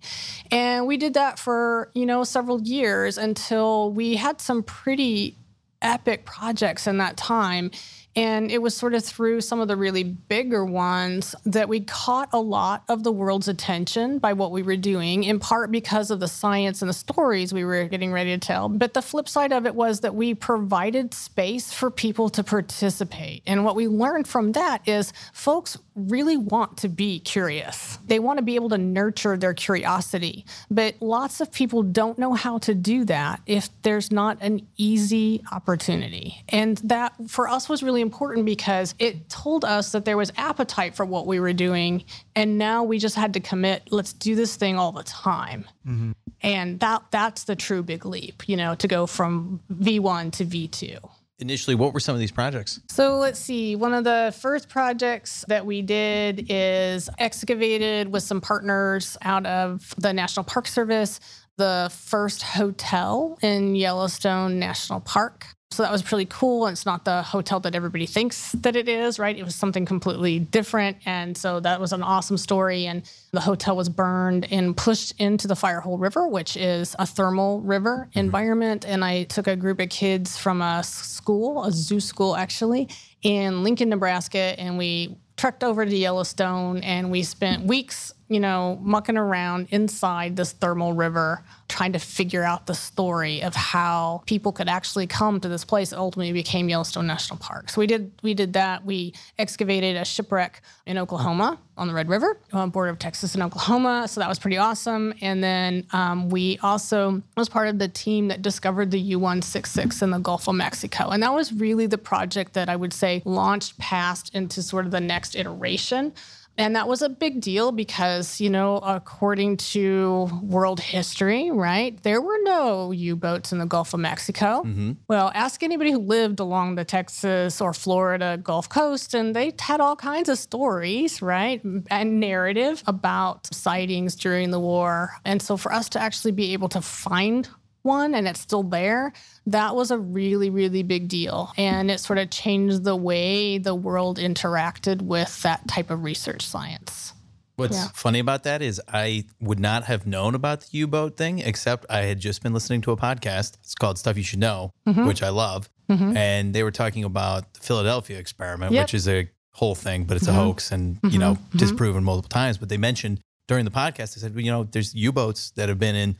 And 0.51 0.87
we 0.87 0.95
did 0.95 1.13
that 1.15 1.37
for, 1.37 1.91
you 1.93 2.05
know, 2.05 2.23
several 2.23 2.61
years 2.61 3.17
until 3.17 3.91
we 3.91 4.15
had 4.15 4.39
some 4.39 4.63
pretty 4.63 5.35
epic 5.81 6.25
projects 6.25 6.87
in 6.87 6.97
that 6.97 7.17
time. 7.17 7.71
And 8.15 8.49
it 8.49 8.63
was 8.63 8.75
sort 8.75 8.95
of 8.95 9.05
through 9.05 9.41
some 9.41 9.59
of 9.59 9.67
the 9.67 9.75
really 9.75 10.03
bigger 10.03 10.65
ones 10.65 11.35
that 11.45 11.69
we 11.69 11.81
caught 11.81 12.29
a 12.33 12.39
lot 12.39 12.83
of 12.89 13.03
the 13.03 13.11
world's 13.11 13.47
attention 13.47 14.17
by 14.17 14.33
what 14.33 14.51
we 14.51 14.63
were 14.63 14.75
doing, 14.75 15.23
in 15.23 15.39
part 15.39 15.69
because 15.69 16.09
of 16.09 16.19
the 16.19 16.27
science 16.27 16.81
and 16.81 16.89
the 16.89 16.93
stories 16.93 17.53
we 17.53 17.63
were 17.63 17.83
getting 17.85 18.11
ready 18.11 18.31
to 18.31 18.39
tell. 18.39 18.69
But 18.69 18.95
the 18.95 19.03
flip 19.03 19.29
side 19.29 19.53
of 19.53 19.67
it 19.67 19.75
was 19.75 19.99
that 19.99 20.15
we 20.15 20.33
provided 20.33 21.13
space 21.13 21.71
for 21.71 21.91
people 21.91 22.29
to 22.29 22.43
participate. 22.43 23.43
And 23.45 23.63
what 23.63 23.75
we 23.75 23.87
learned 23.87 24.27
from 24.27 24.53
that 24.53 24.87
is 24.87 25.13
folks 25.31 25.77
really 25.97 26.37
want 26.37 26.77
to 26.77 26.87
be 26.87 27.19
curious. 27.19 27.97
They 28.05 28.19
want 28.19 28.37
to 28.37 28.43
be 28.43 28.55
able 28.55 28.69
to 28.69 28.77
nurture 28.77 29.35
their 29.35 29.53
curiosity. 29.53 30.45
But 30.69 30.95
lots 31.01 31.41
of 31.41 31.51
people 31.51 31.83
don't 31.83 32.17
know 32.17 32.33
how 32.33 32.59
to 32.59 32.75
do 32.75 33.03
that 33.05 33.41
if 33.45 33.69
there's 33.81 34.11
not 34.11 34.37
an 34.41 34.67
easy 34.77 35.43
opportunity. 35.51 36.43
And 36.49 36.77
that 36.77 37.13
for 37.27 37.47
us 37.47 37.67
was 37.67 37.83
really 37.83 38.01
important 38.01 38.45
because 38.45 38.93
it 38.99 39.29
told 39.29 39.65
us 39.65 39.91
that 39.91 40.05
there 40.05 40.17
was 40.17 40.31
appetite 40.37 40.95
for 40.95 41.05
what 41.05 41.25
we 41.25 41.39
were 41.39 41.53
doing. 41.53 42.05
And 42.35 42.57
now 42.57 42.83
we 42.83 42.99
just 42.99 43.15
had 43.15 43.33
to 43.33 43.39
commit, 43.39 43.91
let's 43.91 44.13
do 44.13 44.35
this 44.35 44.55
thing 44.55 44.77
all 44.77 44.91
the 44.91 45.03
time. 45.03 45.65
Mm-hmm. 45.87 46.11
And 46.41 46.79
that 46.81 47.03
that's 47.09 47.45
the 47.45 47.55
true 47.55 47.81
big 47.81 48.05
leap, 48.05 48.47
you 48.47 48.55
know, 48.55 48.75
to 48.75 48.87
go 48.87 49.07
from 49.07 49.59
V1 49.71 50.31
to 50.33 50.45
V2. 50.45 51.09
Initially, 51.39 51.75
what 51.75 51.93
were 51.93 51.99
some 51.99 52.15
of 52.15 52.19
these 52.19 52.31
projects? 52.31 52.79
So 52.89 53.17
let's 53.17 53.39
see. 53.39 53.75
One 53.75 53.93
of 53.93 54.03
the 54.03 54.33
first 54.39 54.69
projects 54.69 55.45
that 55.47 55.65
we 55.65 55.83
did 55.83 56.47
is 56.49 57.09
excavated 57.19 58.11
with 58.11 58.23
some 58.23 58.41
partners 58.41 59.17
out 59.21 59.45
of 59.45 59.93
the 59.97 60.13
National 60.13 60.43
Park 60.43 60.67
Service 60.67 61.19
the 61.57 61.89
first 61.91 62.43
hotel 62.43 63.37
in 63.41 63.75
Yellowstone 63.75 64.59
National 64.59 64.99
Park. 64.99 65.47
So 65.71 65.83
that 65.83 65.91
was 65.91 66.01
pretty 66.01 66.25
cool. 66.29 66.65
And 66.65 66.73
it's 66.73 66.85
not 66.85 67.03
the 67.03 67.21
hotel 67.21 67.59
that 67.59 67.75
everybody 67.75 68.05
thinks 68.05 68.53
that 68.53 68.75
it 68.75 68.87
is, 68.87 69.19
right? 69.19 69.37
It 69.37 69.43
was 69.43 69.53
something 69.53 69.85
completely 69.85 70.39
different. 70.39 70.97
And 71.05 71.37
so 71.37 71.59
that 71.59 71.81
was 71.81 71.91
an 71.91 72.01
awesome 72.01 72.37
story. 72.37 72.85
And 72.85 73.03
the 73.31 73.41
hotel 73.41 73.75
was 73.75 73.89
burned 73.89 74.51
and 74.51 74.75
pushed 74.77 75.19
into 75.19 75.47
the 75.47 75.55
Firehole 75.55 75.99
River, 75.99 76.27
which 76.27 76.55
is 76.55 76.95
a 76.99 77.05
thermal 77.05 77.59
river 77.61 78.07
mm-hmm. 78.09 78.19
environment. 78.19 78.85
And 78.85 79.03
I 79.03 79.23
took 79.23 79.47
a 79.47 79.57
group 79.57 79.79
of 79.81 79.89
kids 79.89 80.37
from 80.37 80.61
a 80.61 80.83
school, 80.83 81.65
a 81.65 81.71
zoo 81.71 81.99
school 81.99 82.35
actually, 82.35 82.89
in 83.21 83.63
Lincoln, 83.63 83.89
Nebraska, 83.89 84.55
and 84.57 84.77
we 84.77 85.17
trekked 85.35 85.63
over 85.63 85.85
to 85.85 85.95
Yellowstone 85.95 86.79
and 86.79 87.11
we 87.11 87.23
spent 87.23 87.65
weeks, 87.65 88.13
you 88.29 88.39
know, 88.39 88.77
mucking 88.81 89.17
around 89.17 89.67
inside 89.71 90.35
this 90.35 90.51
thermal 90.51 90.93
river 90.93 91.43
trying 91.69 91.93
to 91.93 91.99
figure 91.99 92.43
out 92.43 92.65
the 92.65 92.73
story 92.73 93.41
of 93.41 93.53
how 93.55 94.23
people 94.25 94.51
could 94.51 94.69
actually 94.69 95.07
come 95.07 95.39
to 95.39 95.49
this 95.49 95.63
place 95.65 95.89
that 95.89 95.97
ultimately 95.97 96.33
became 96.33 96.69
Yellowstone 96.69 97.07
National 97.07 97.37
Park. 97.39 97.69
So 97.69 97.79
we 97.79 97.87
did 97.87 98.11
we 98.23 98.33
did 98.33 98.53
that. 98.53 98.85
We 98.85 99.13
excavated 99.37 99.95
a 99.95 100.05
shipwreck 100.05 100.61
in 100.85 100.97
Oklahoma 100.97 101.59
on 101.77 101.87
the 101.87 101.93
Red 101.93 102.09
River, 102.09 102.39
on 102.53 102.69
the 102.69 102.71
border 102.71 102.89
of 102.89 102.99
Texas 102.99 103.33
and 103.33 103.43
Oklahoma. 103.43 104.07
So 104.07 104.19
that 104.19 104.27
was 104.29 104.39
pretty 104.39 104.57
awesome. 104.57 105.13
And 105.21 105.43
then 105.43 105.85
um, 105.91 106.29
we 106.29 106.57
also 106.63 107.21
was 107.35 107.49
part 107.49 107.67
of 107.67 107.79
the 107.79 107.87
team 107.87 108.29
that 108.29 108.41
discovered 108.41 108.91
the 108.91 108.99
U-166 108.99 110.01
in 110.01 110.09
the 110.09 110.19
Gulf 110.19 110.47
of 110.47 110.55
Mexico. 110.55 111.09
And 111.09 111.21
that 111.21 111.33
was 111.33 111.53
really 111.53 111.85
the 111.85 111.97
project 111.97 112.53
that 112.53 112.67
I 112.67 112.75
would 112.75 112.93
say 112.93 113.21
launched 113.25 113.77
past 113.77 114.33
into 114.33 114.63
sort 114.63 114.85
of 114.85 114.91
the 114.91 115.01
next 115.01 115.35
iteration 115.35 116.13
And 116.57 116.75
that 116.75 116.87
was 116.87 117.01
a 117.01 117.09
big 117.09 117.39
deal 117.39 117.71
because, 117.71 118.41
you 118.41 118.49
know, 118.49 118.77
according 118.77 119.57
to 119.57 120.27
world 120.41 120.79
history, 120.79 121.51
right, 121.51 122.01
there 122.01 122.19
were 122.19 122.39
no 122.43 122.91
U 122.91 123.15
boats 123.15 123.51
in 123.51 123.59
the 123.59 123.65
Gulf 123.65 123.93
of 123.93 123.99
Mexico. 123.99 124.63
Mm-hmm. 124.65 124.93
Well, 125.07 125.31
ask 125.35 125.61
anybody 125.61 125.91
who 125.91 125.99
lived 125.99 126.39
along 126.39 126.75
the 126.75 126.83
Texas 126.85 127.61
or 127.61 127.73
Florida 127.73 128.39
Gulf 128.41 128.69
Coast, 128.69 129.13
and 129.13 129.35
they 129.35 129.53
had 129.59 129.79
all 129.79 129.95
kinds 129.95 130.29
of 130.29 130.39
stories, 130.39 131.21
right, 131.21 131.63
and 131.91 132.19
narrative 132.19 132.83
about 132.87 133.53
sightings 133.53 134.15
during 134.15 134.49
the 134.49 134.59
war. 134.59 135.11
And 135.25 135.41
so 135.41 135.57
for 135.57 135.71
us 135.71 135.89
to 135.89 136.01
actually 136.01 136.31
be 136.31 136.53
able 136.53 136.69
to 136.69 136.81
find 136.81 137.47
one 137.87 138.13
and 138.13 138.27
it's 138.27 138.39
still 138.39 138.63
there, 138.63 139.13
that 139.47 139.75
was 139.75 139.89
a 139.89 139.97
really, 139.97 140.51
really 140.51 140.83
big 140.83 141.07
deal. 141.07 141.51
And 141.57 141.89
it 141.89 141.99
sort 141.99 142.19
of 142.19 142.29
changed 142.29 142.83
the 142.83 142.95
way 142.95 143.57
the 143.57 143.73
world 143.73 144.19
interacted 144.19 145.01
with 145.01 145.41
that 145.41 145.67
type 145.67 145.89
of 145.89 146.03
research 146.03 146.45
science. 146.45 147.13
What's 147.55 147.75
Yeah. 147.75 147.87
funny 147.95 148.19
about 148.19 148.43
that 148.43 148.61
is 148.61 148.79
I 148.87 149.25
would 149.41 149.59
not 149.59 149.85
have 149.85 150.05
known 150.05 150.35
about 150.35 150.61
the 150.61 150.77
U 150.77 150.87
boat 150.87 151.17
thing, 151.17 151.39
except 151.39 151.87
I 151.89 152.01
had 152.01 152.19
just 152.19 152.43
been 152.43 152.53
listening 152.53 152.81
to 152.81 152.91
a 152.91 152.97
podcast. 152.97 153.55
It's 153.63 153.73
called 153.73 153.97
Stuff 153.97 154.15
You 154.15 154.23
Should 154.23 154.39
Know, 154.39 154.73
Mm-hmm. 154.87 155.07
which 155.07 155.23
I 155.23 155.29
love. 155.29 155.67
Mm-hmm. 155.89 156.15
And 156.15 156.53
they 156.53 156.61
were 156.61 156.71
talking 156.71 157.03
about 157.03 157.53
the 157.55 157.61
Philadelphia 157.61 158.19
experiment, 158.19 158.73
Yep. 158.73 158.83
which 158.83 158.93
is 158.93 159.07
a 159.07 159.27
whole 159.53 159.73
thing, 159.73 160.03
but 160.03 160.17
it's 160.17 160.27
a 160.27 160.29
mm-hmm. 160.29 160.39
hoax 160.39 160.71
and, 160.71 160.99
you 161.01 161.09
mm-hmm. 161.09 161.19
know, 161.19 161.37
disproven 161.55 162.03
multiple 162.03 162.29
times. 162.29 162.59
But 162.59 162.69
they 162.69 162.77
mentioned 162.77 163.21
during 163.47 163.65
the 163.65 163.71
podcast, 163.71 164.13
they 164.13 164.21
said, 164.21 164.35
well, 164.35 164.43
you 164.43 164.51
know, 164.51 164.63
there's 164.65 164.93
U 164.93 165.11
boats 165.11 165.51
that 165.55 165.67
have 165.67 165.79
been 165.79 165.95
in, 165.95 166.09
you 166.11 166.15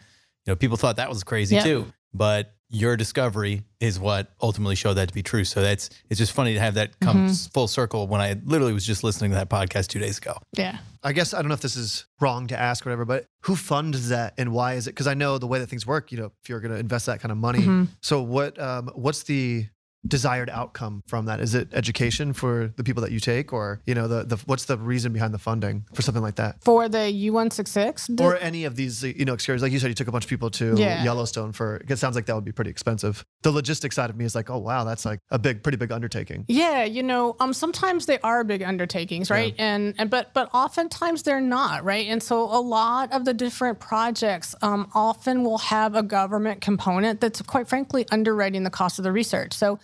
know, 0.52 0.56
people 0.56 0.78
thought 0.78 0.96
that 0.98 1.10
was 1.10 1.24
crazy 1.24 1.56
Yep. 1.56 1.64
too. 1.64 1.86
But 2.14 2.54
your 2.70 2.98
discovery 2.98 3.64
is 3.80 3.98
what 4.00 4.34
ultimately 4.42 4.76
showed 4.76 4.96
that 4.96 5.08
to 5.08 5.14
be 5.14 5.24
true. 5.24 5.46
So 5.46 5.62
that's, 5.62 5.90
it's 6.10 6.18
just 6.18 6.34
funny 6.34 6.54
to 6.54 6.60
have 6.60 6.74
that 6.74 7.00
come 7.00 7.30
full 7.34 7.68
circle 7.70 8.08
when 8.08 8.20
I 8.20 8.36
literally 8.44 8.74
was 8.74 8.86
just 8.86 9.04
listening 9.06 9.32
to 9.32 9.36
that 9.36 9.50
podcast 9.50 9.88
two 9.88 10.00
days 10.00 10.18
ago. 10.18 10.38
Yeah. 10.58 10.80
I 11.04 11.14
guess 11.14 11.34
I 11.34 11.38
don't 11.42 11.48
know 11.48 11.54
if 11.54 11.62
this 11.62 11.78
is 11.78 12.06
wrong 12.20 12.48
to 12.48 12.60
ask 12.60 12.86
or 12.86 12.90
whatever, 12.90 13.06
but 13.06 13.26
who 13.42 13.56
funds 13.56 14.10
that 14.10 14.34
and 14.38 14.52
why 14.52 14.74
is 14.74 14.88
it? 14.88 14.92
Because 14.92 15.08
I 15.08 15.14
know 15.14 15.38
the 15.38 15.48
way 15.48 15.60
that 15.60 15.68
things 15.68 15.88
work. 15.88 16.12
You 16.12 16.18
know, 16.18 16.32
if 16.44 16.50
you're 16.50 16.60
going 16.60 16.74
to 16.74 16.80
invest 16.80 17.06
that 17.06 17.22
kind 17.22 17.32
of 17.32 17.38
money, 17.38 17.60
Mm-hmm. 17.60 17.84
so 18.02 18.22
what? 18.22 18.60
Um, 18.60 18.90
what's 18.96 19.24
the 19.24 19.68
desired 20.06 20.50
outcome 20.50 21.02
from 21.08 21.26
that? 21.26 21.40
Is 21.40 21.56
it 21.56 21.70
education 21.74 22.34
for 22.34 22.74
the 22.76 22.84
people 22.84 23.02
that 23.04 23.12
you 23.12 23.20
take, 23.20 23.54
or 23.54 23.82
you 23.86 23.96
know, 23.96 24.08
the 24.08 24.24
the 24.24 24.38
what's 24.46 24.66
the 24.66 24.78
reason 24.78 25.14
behind 25.14 25.34
the 25.34 25.40
funding 25.40 25.86
for 25.94 26.02
something 26.02 26.24
like 26.24 26.36
that? 26.36 26.64
For 26.64 26.88
the 26.90 26.98
U166, 26.98 28.20
Or 28.22 28.38
any 28.38 28.66
of 28.66 28.76
these, 28.76 29.04
you 29.04 29.26
know, 29.26 29.34
excursions, 29.34 29.62
like 29.62 29.72
you 29.72 29.80
said, 29.80 29.88
you 29.90 29.94
took 29.96 30.08
a 30.08 30.12
bunch 30.12 30.26
of 30.26 30.30
people 30.30 30.50
to 30.52 30.76
Yeah. 30.78 31.04
Yellowstone 31.04 31.52
for. 31.52 31.82
It 31.88 31.98
sounds 31.98 32.16
like 32.16 32.26
that 32.28 32.36
would 32.36 32.46
be 32.46 32.52
pretty 32.52 32.70
expensive. 32.72 33.24
The 33.44 33.52
logistics 33.52 33.96
side 33.96 34.10
of 34.10 34.16
me 34.16 34.26
is 34.26 34.36
like, 34.36 34.50
oh 34.50 34.58
wow, 34.58 34.84
that's 34.84 35.06
like 35.06 35.20
a 35.32 35.40
big, 35.40 35.64
pretty 35.64 35.78
big 35.78 35.92
undertaking. 35.92 36.46
Yeah, 36.48 36.84
you 36.84 37.04
know, 37.04 37.36
um, 37.40 37.54
sometimes 37.54 38.06
they 38.06 38.20
are 38.20 38.44
big 38.44 38.64
undertakings, 38.64 39.30
right? 39.30 39.54
And 39.58 39.94
and 39.98 40.10
but 40.10 40.34
but 40.34 40.50
oftentimes 40.54 41.24
they're 41.24 41.42
not, 41.42 41.84
right? 41.84 42.08
And 42.08 42.22
so 42.22 42.44
a 42.44 42.62
lot 42.62 43.12
of 43.14 43.26
the 43.26 43.34
different 43.34 43.80
projects 43.80 44.56
um, 44.62 44.90
often 44.94 45.44
will 45.44 45.58
have 45.60 45.96
a 45.96 46.04
government 46.04 46.62
component 46.62 47.22
that's 47.22 47.42
quite 47.42 47.68
frankly 47.68 48.06
underwriting 48.12 48.64
the 48.64 48.70
cost 48.70 49.00
of 49.00 49.04
the 49.04 49.12
research. 49.12 49.54
So. 49.54 49.80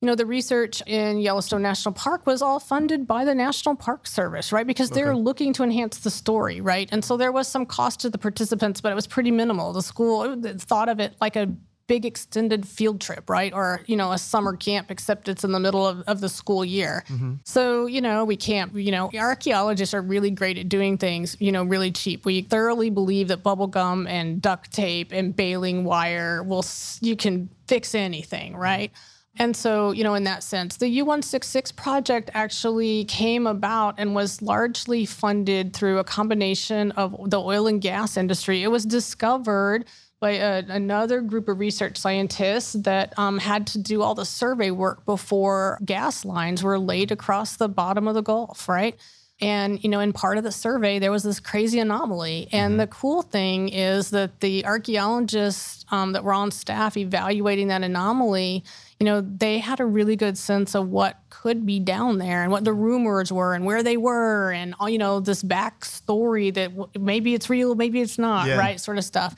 You 0.00 0.06
know, 0.06 0.14
the 0.14 0.26
research 0.26 0.80
in 0.86 1.18
Yellowstone 1.18 1.60
National 1.60 1.92
Park 1.92 2.24
was 2.24 2.40
all 2.40 2.60
funded 2.60 3.04
by 3.06 3.24
the 3.24 3.34
National 3.34 3.74
Park 3.74 4.06
Service, 4.06 4.52
right? 4.52 4.66
Because 4.66 4.90
they're 4.90 5.16
looking 5.16 5.52
to 5.54 5.64
enhance 5.64 5.98
the 5.98 6.10
story, 6.10 6.60
right? 6.60 6.88
And 6.92 7.04
so 7.04 7.16
there 7.16 7.32
was 7.32 7.48
some 7.48 7.66
cost 7.66 7.98
to 8.00 8.10
the 8.10 8.18
participants, 8.18 8.80
but 8.80 8.92
it 8.92 8.94
was 8.94 9.08
pretty 9.08 9.32
minimal. 9.32 9.72
The 9.72 9.82
school 9.82 10.40
thought 10.58 10.88
of 10.88 11.00
it 11.00 11.16
like 11.20 11.34
a 11.34 11.52
big 11.88 12.06
extended 12.06 12.68
field 12.68 13.00
trip, 13.00 13.28
right? 13.28 13.52
Or, 13.52 13.80
you 13.86 13.96
know, 13.96 14.12
a 14.12 14.18
summer 14.18 14.54
camp, 14.54 14.90
except 14.90 15.26
it's 15.28 15.42
in 15.42 15.50
the 15.50 15.58
middle 15.58 15.84
of, 15.84 16.02
of 16.02 16.20
the 16.20 16.28
school 16.28 16.64
year. 16.64 17.02
Mm-hmm. 17.08 17.36
So, 17.44 17.86
you 17.86 18.00
know, 18.00 18.24
we 18.24 18.36
can't, 18.36 18.72
you 18.76 18.92
know, 18.92 19.10
archaeologists 19.18 19.94
are 19.94 20.02
really 20.02 20.30
great 20.30 20.58
at 20.58 20.68
doing 20.68 20.96
things, 20.98 21.36
you 21.40 21.50
know, 21.50 21.64
really 21.64 21.90
cheap. 21.90 22.24
We 22.24 22.42
thoroughly 22.42 22.90
believe 22.90 23.28
that 23.28 23.42
bubble 23.42 23.66
gum 23.66 24.06
and 24.06 24.40
duct 24.40 24.70
tape 24.70 25.10
and 25.10 25.34
baling 25.34 25.82
wire 25.82 26.42
will, 26.44 26.64
you 27.00 27.16
can 27.16 27.48
fix 27.66 27.96
anything, 27.96 28.54
right? 28.54 28.92
Mm-hmm. 28.92 29.14
And 29.38 29.56
so, 29.56 29.92
you 29.92 30.02
know, 30.02 30.14
in 30.14 30.24
that 30.24 30.42
sense, 30.42 30.76
the 30.76 30.98
U166 30.98 31.76
project 31.76 32.30
actually 32.34 33.04
came 33.04 33.46
about 33.46 33.94
and 33.96 34.14
was 34.14 34.42
largely 34.42 35.06
funded 35.06 35.74
through 35.74 35.98
a 35.98 36.04
combination 36.04 36.90
of 36.92 37.30
the 37.30 37.40
oil 37.40 37.68
and 37.68 37.80
gas 37.80 38.16
industry. 38.16 38.64
It 38.64 38.68
was 38.68 38.84
discovered 38.84 39.84
by 40.20 40.32
a, 40.32 40.64
another 40.68 41.20
group 41.20 41.48
of 41.48 41.60
research 41.60 41.96
scientists 41.96 42.72
that 42.72 43.16
um, 43.16 43.38
had 43.38 43.68
to 43.68 43.78
do 43.78 44.02
all 44.02 44.16
the 44.16 44.24
survey 44.24 44.72
work 44.72 45.04
before 45.06 45.78
gas 45.84 46.24
lines 46.24 46.64
were 46.64 46.78
laid 46.78 47.12
across 47.12 47.56
the 47.56 47.68
bottom 47.68 48.08
of 48.08 48.14
the 48.14 48.22
Gulf, 48.22 48.68
right? 48.68 48.96
And, 49.40 49.82
you 49.84 49.88
know, 49.88 50.00
in 50.00 50.12
part 50.12 50.36
of 50.36 50.42
the 50.44 50.50
survey, 50.50 50.98
there 50.98 51.12
was 51.12 51.22
this 51.22 51.38
crazy 51.38 51.78
anomaly. 51.78 52.48
And 52.50 52.80
the 52.80 52.88
cool 52.88 53.22
thing 53.22 53.68
is 53.68 54.10
that 54.10 54.40
the 54.40 54.64
archaeologists 54.66 55.84
um, 55.92 56.12
that 56.12 56.24
were 56.24 56.32
on 56.32 56.50
staff 56.50 56.96
evaluating 56.96 57.68
that 57.68 57.82
anomaly, 57.84 58.64
you 58.98 59.04
know, 59.06 59.20
they 59.20 59.60
had 59.60 59.78
a 59.78 59.86
really 59.86 60.16
good 60.16 60.36
sense 60.36 60.74
of 60.74 60.88
what 60.88 61.18
could 61.30 61.64
be 61.64 61.78
down 61.78 62.18
there 62.18 62.42
and 62.42 62.50
what 62.50 62.64
the 62.64 62.72
rumors 62.72 63.30
were 63.32 63.54
and 63.54 63.64
where 63.64 63.84
they 63.84 63.96
were 63.96 64.50
and, 64.50 64.74
all 64.80 64.88
you 64.88 64.98
know, 64.98 65.20
this 65.20 65.44
backstory 65.44 66.52
that 66.54 66.70
w- 66.76 66.88
maybe 66.98 67.32
it's 67.34 67.48
real, 67.48 67.76
maybe 67.76 68.00
it's 68.00 68.18
not, 68.18 68.48
Yeah. 68.48 68.56
right? 68.56 68.80
Sort 68.80 68.98
of 68.98 69.04
stuff 69.04 69.36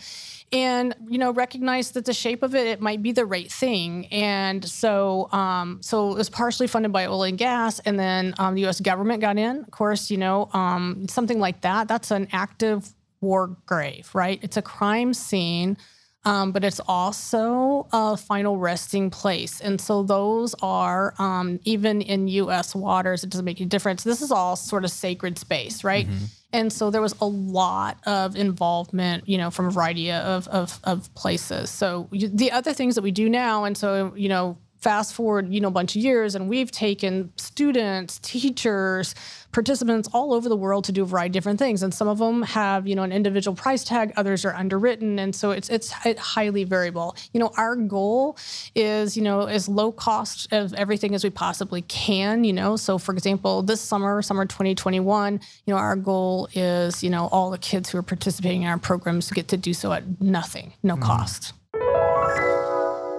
and 0.53 0.95
you 1.09 1.19
know 1.19 1.33
recognize 1.33 1.93
that 1.93 2.05
the 2.05 2.13
shape 2.13 2.43
of 2.43 2.55
it 2.55 2.67
it 2.67 2.81
might 2.81 3.03
be 3.03 3.13
the 3.13 3.25
right 3.25 3.51
thing 3.51 4.07
and 4.07 4.65
so 4.65 5.29
um, 5.33 5.79
so 5.81 6.11
it 6.13 6.17
was 6.17 6.29
partially 6.31 6.67
funded 6.67 6.93
by 6.93 7.07
oil 7.07 7.23
and 7.23 7.39
gas 7.39 7.79
and 7.81 7.99
then 7.99 8.35
um, 8.39 8.55
the 8.55 8.67
us 8.67 8.81
government 8.81 9.21
got 9.21 9.39
in 9.39 9.59
of 9.61 9.71
course 9.71 10.11
you 10.11 10.17
know 10.17 10.49
um, 10.53 11.07
something 11.09 11.39
like 11.39 11.61
that 11.61 11.89
that's 11.89 12.11
an 12.11 12.27
active 12.33 12.93
war 13.21 13.57
grave 13.67 14.11
right 14.15 14.41
it's 14.43 14.57
a 14.57 14.63
crime 14.63 15.15
scene 15.15 15.77
um, 16.25 16.53
but 16.53 16.65
it's 16.65 16.81
also 16.87 17.87
a 17.93 18.17
final 18.17 18.59
resting 18.59 19.09
place. 19.09 19.61
And 19.61 19.81
so 19.81 20.03
those 20.03 20.55
are, 20.61 21.15
um, 21.19 21.59
even 21.65 22.03
in 22.03 22.29
US 22.29 22.75
waters, 22.75 23.25
it 23.25 23.31
doesn't 23.31 23.45
make 23.45 23.59
any 23.59 23.69
difference. 23.69 24.05
This 24.05 24.21
is 24.21 24.31
all 24.31 24.55
sort 24.55 24.85
of 24.85 24.91
sacred 24.91 25.39
space, 25.39 25.83
right? 25.83 26.07
And 26.53 26.73
so 26.73 26.91
there 26.91 27.01
was 27.01 27.15
a 27.21 27.27
lot 27.27 27.99
of 28.07 28.35
involvement, 28.35 29.29
you 29.29 29.39
know, 29.39 29.51
from 29.51 29.67
a 29.67 29.71
variety 29.71 30.11
of, 30.11 30.49
of, 30.49 30.81
of 30.85 31.13
places. 31.15 31.71
So 31.71 32.09
the 32.11 32.51
other 32.51 32.73
things 32.73 32.97
that 32.97 33.03
we 33.03 33.13
do 33.13 33.29
now, 33.29 33.65
and 33.65 33.77
so, 33.77 34.13
you 34.17 34.29
know, 34.29 34.59
fast 34.81 35.15
forward, 35.15 35.53
you 35.53 35.61
know, 35.61 35.69
a 35.69 35.73
bunch 35.73 35.95
of 35.95 36.03
years, 36.03 36.35
and 36.35 36.49
we've 36.49 36.71
taken 36.71 37.33
students, 37.37 38.19
teachers, 38.21 39.15
participants 39.53 40.09
all 40.13 40.33
over 40.33 40.49
the 40.49 40.57
world 40.57 40.85
to 40.85 40.93
do 40.93 41.03
a 41.03 41.07
variety 41.07 41.29
of 41.29 41.33
different 41.33 41.59
things. 41.59 41.83
And 41.83 41.93
some 41.93 42.09
of 42.09 42.19
them 42.19 42.43
have, 42.43 42.87
you 42.87 42.95
know, 42.95 43.03
an 43.03 43.13
individual 43.13 43.55
price 43.55 43.85
tag, 43.85 44.13
others 44.17 44.45
are 44.45 44.55
underwritten. 44.55 45.19
And 45.19 45.35
so 45.35 45.51
it's 45.51 45.69
it's 45.69 45.91
hi- 45.91 46.15
highly 46.19 46.65
variable. 46.65 47.17
You 47.33 47.41
know, 47.41 47.51
our 47.57 47.77
goal 47.77 48.37
is, 48.75 49.17
you 49.17 49.23
know, 49.23 49.43
as 49.43 49.69
low 49.69 49.93
cost 49.93 50.53
of 50.53 50.73
everything 50.75 51.15
as 51.15 51.25
we 51.25 51.31
possibly 51.31 51.83
can, 51.83 52.45
you 52.45 52.53
know. 52.53 52.77
So 52.77 52.99
for 52.99 53.13
example, 53.13 53.63
this 53.63 53.81
summer, 53.81 54.23
summer 54.23 54.47
2021, 54.47 55.35
you 55.35 55.75
know, 55.75 55.79
our 55.79 55.97
goal 55.97 56.49
is, 56.55 57.03
you 57.03 57.11
know, 57.11 57.29
all 57.33 57.51
the 57.51 57.59
kids 57.59 57.91
who 57.91 57.99
are 57.99 58.03
participating 58.03 58.63
in 58.63 58.69
our 58.69 58.79
programs 58.79 59.31
get 59.31 59.49
to 59.49 59.57
do 59.57 59.75
so 59.75 59.93
at 59.93 60.21
nothing, 60.21 60.73
no 60.83 60.95
mm-hmm. 60.95 61.05
cost. 61.05 61.53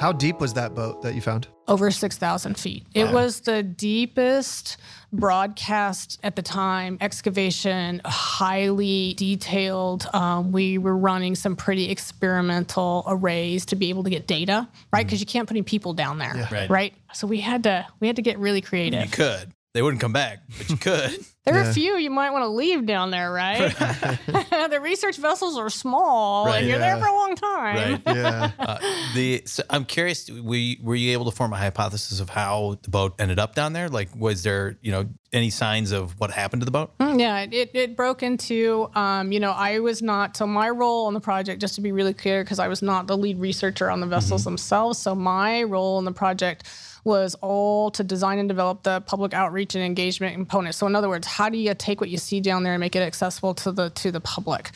How 0.00 0.12
deep 0.12 0.40
was 0.40 0.52
that 0.54 0.74
boat 0.74 1.02
that 1.02 1.14
you 1.14 1.20
found? 1.20 1.48
over 1.66 1.90
6,000 1.90 2.58
feet. 2.58 2.84
It 2.92 3.10
was 3.10 3.40
the 3.40 3.62
deepest 3.62 4.76
broadcast 5.14 6.20
at 6.22 6.36
the 6.36 6.42
time, 6.42 6.98
excavation, 7.00 8.02
highly 8.04 9.14
detailed. 9.14 10.06
Um, 10.12 10.52
we 10.52 10.76
were 10.76 10.94
running 10.94 11.34
some 11.34 11.56
pretty 11.56 11.90
experimental 11.90 13.02
arrays 13.06 13.64
to 13.66 13.76
be 13.76 13.88
able 13.88 14.04
to 14.04 14.10
get 14.10 14.26
data, 14.26 14.68
right? 14.92 15.06
Because 15.06 15.20
you 15.20 15.26
can't 15.26 15.48
put 15.48 15.56
any 15.56 15.62
people 15.62 15.94
down 15.94 16.18
there, 16.18 16.46
Right. 16.52 16.68
right? 16.68 16.94
So 17.14 17.26
we 17.26 17.40
had 17.40 17.62
to 17.62 17.86
we 17.98 18.08
had 18.08 18.16
to 18.16 18.22
get 18.22 18.38
really 18.38 18.60
creative. 18.60 19.02
You 19.02 19.10
could. 19.10 19.50
They 19.72 19.80
wouldn't 19.80 20.02
come 20.02 20.12
back, 20.12 20.40
but 20.58 20.68
you 20.68 20.76
could. 20.76 21.24
There 21.44 21.54
are 21.56 21.64
Yeah. 21.64 21.70
a 21.70 21.74
few 21.74 21.96
you 21.98 22.08
might 22.10 22.30
want 22.30 22.44
to 22.44 22.48
leave 22.48 22.86
down 22.86 23.10
there, 23.10 23.30
right? 23.30 23.70
the 23.76 24.78
research 24.80 25.18
vessels 25.18 25.58
are 25.58 25.68
small, 25.68 26.46
Right. 26.46 26.60
and 26.60 26.66
you're 26.68 26.78
there 26.78 26.96
for 26.96 27.06
a 27.06 27.12
long 27.12 27.36
time. 27.36 27.76
right. 27.76 28.02
Yeah. 28.16 28.50
Uh, 28.58 28.78
the 29.14 29.42
so 29.44 29.62
I'm 29.68 29.84
curious. 29.84 30.30
Were 30.30 30.54
you, 30.54 30.76
were 30.82 30.94
you 30.94 31.12
able 31.12 31.26
to 31.26 31.30
form 31.36 31.52
a 31.52 31.56
hypothesis 31.56 32.20
of 32.20 32.30
how 32.30 32.78
the 32.82 32.88
boat 32.90 33.14
ended 33.18 33.38
up 33.38 33.54
down 33.54 33.74
there? 33.74 33.88
Like, 33.90 34.08
was 34.16 34.42
there 34.42 34.78
you 34.80 34.90
know 34.92 35.06
any 35.34 35.50
signs 35.50 35.90
of 35.92 36.18
what 36.18 36.30
happened 36.30 36.62
to 36.62 36.64
the 36.64 36.70
boat? 36.70 36.96
Mm, 36.98 37.20
Yeah, 37.20 37.40
it, 37.40 37.70
it 37.74 37.96
broke 37.96 38.22
into, 38.22 38.88
um, 38.94 39.30
you 39.32 39.40
know, 39.40 39.50
I 39.50 39.80
was 39.80 40.00
not, 40.00 40.36
so 40.36 40.46
my 40.46 40.70
role 40.70 41.06
on 41.06 41.12
the 41.14 41.20
project, 41.20 41.60
just 41.60 41.74
to 41.74 41.80
be 41.80 41.90
really 41.90 42.14
clear, 42.14 42.44
because 42.44 42.60
I 42.60 42.68
was 42.68 42.82
not 42.82 43.08
the 43.08 43.16
lead 43.18 43.38
researcher 43.40 43.90
on 43.90 43.98
the 44.00 44.06
vessels 44.06 44.44
themselves. 44.44 44.98
So 44.98 45.14
my 45.16 45.64
role 45.64 45.98
in 45.98 46.04
the 46.04 46.12
project 46.12 46.68
was 47.04 47.34
all 47.36 47.90
to 47.92 48.02
design 48.02 48.38
and 48.38 48.48
develop 48.48 48.82
the 48.82 49.02
public 49.02 49.34
outreach 49.34 49.74
and 49.74 49.84
engagement 49.84 50.34
component. 50.34 50.74
So 50.74 50.86
in 50.86 50.96
other 50.96 51.08
words, 51.08 51.26
how 51.26 51.48
do 51.48 51.58
you 51.58 51.74
take 51.74 52.00
what 52.00 52.10
you 52.10 52.18
see 52.18 52.40
down 52.40 52.62
there 52.62 52.72
and 52.72 52.80
make 52.80 52.96
it 52.96 53.02
accessible 53.02 53.54
to 53.54 53.72
the 53.72 53.90
to 53.90 54.10
the 54.10 54.20
public? 54.20 54.70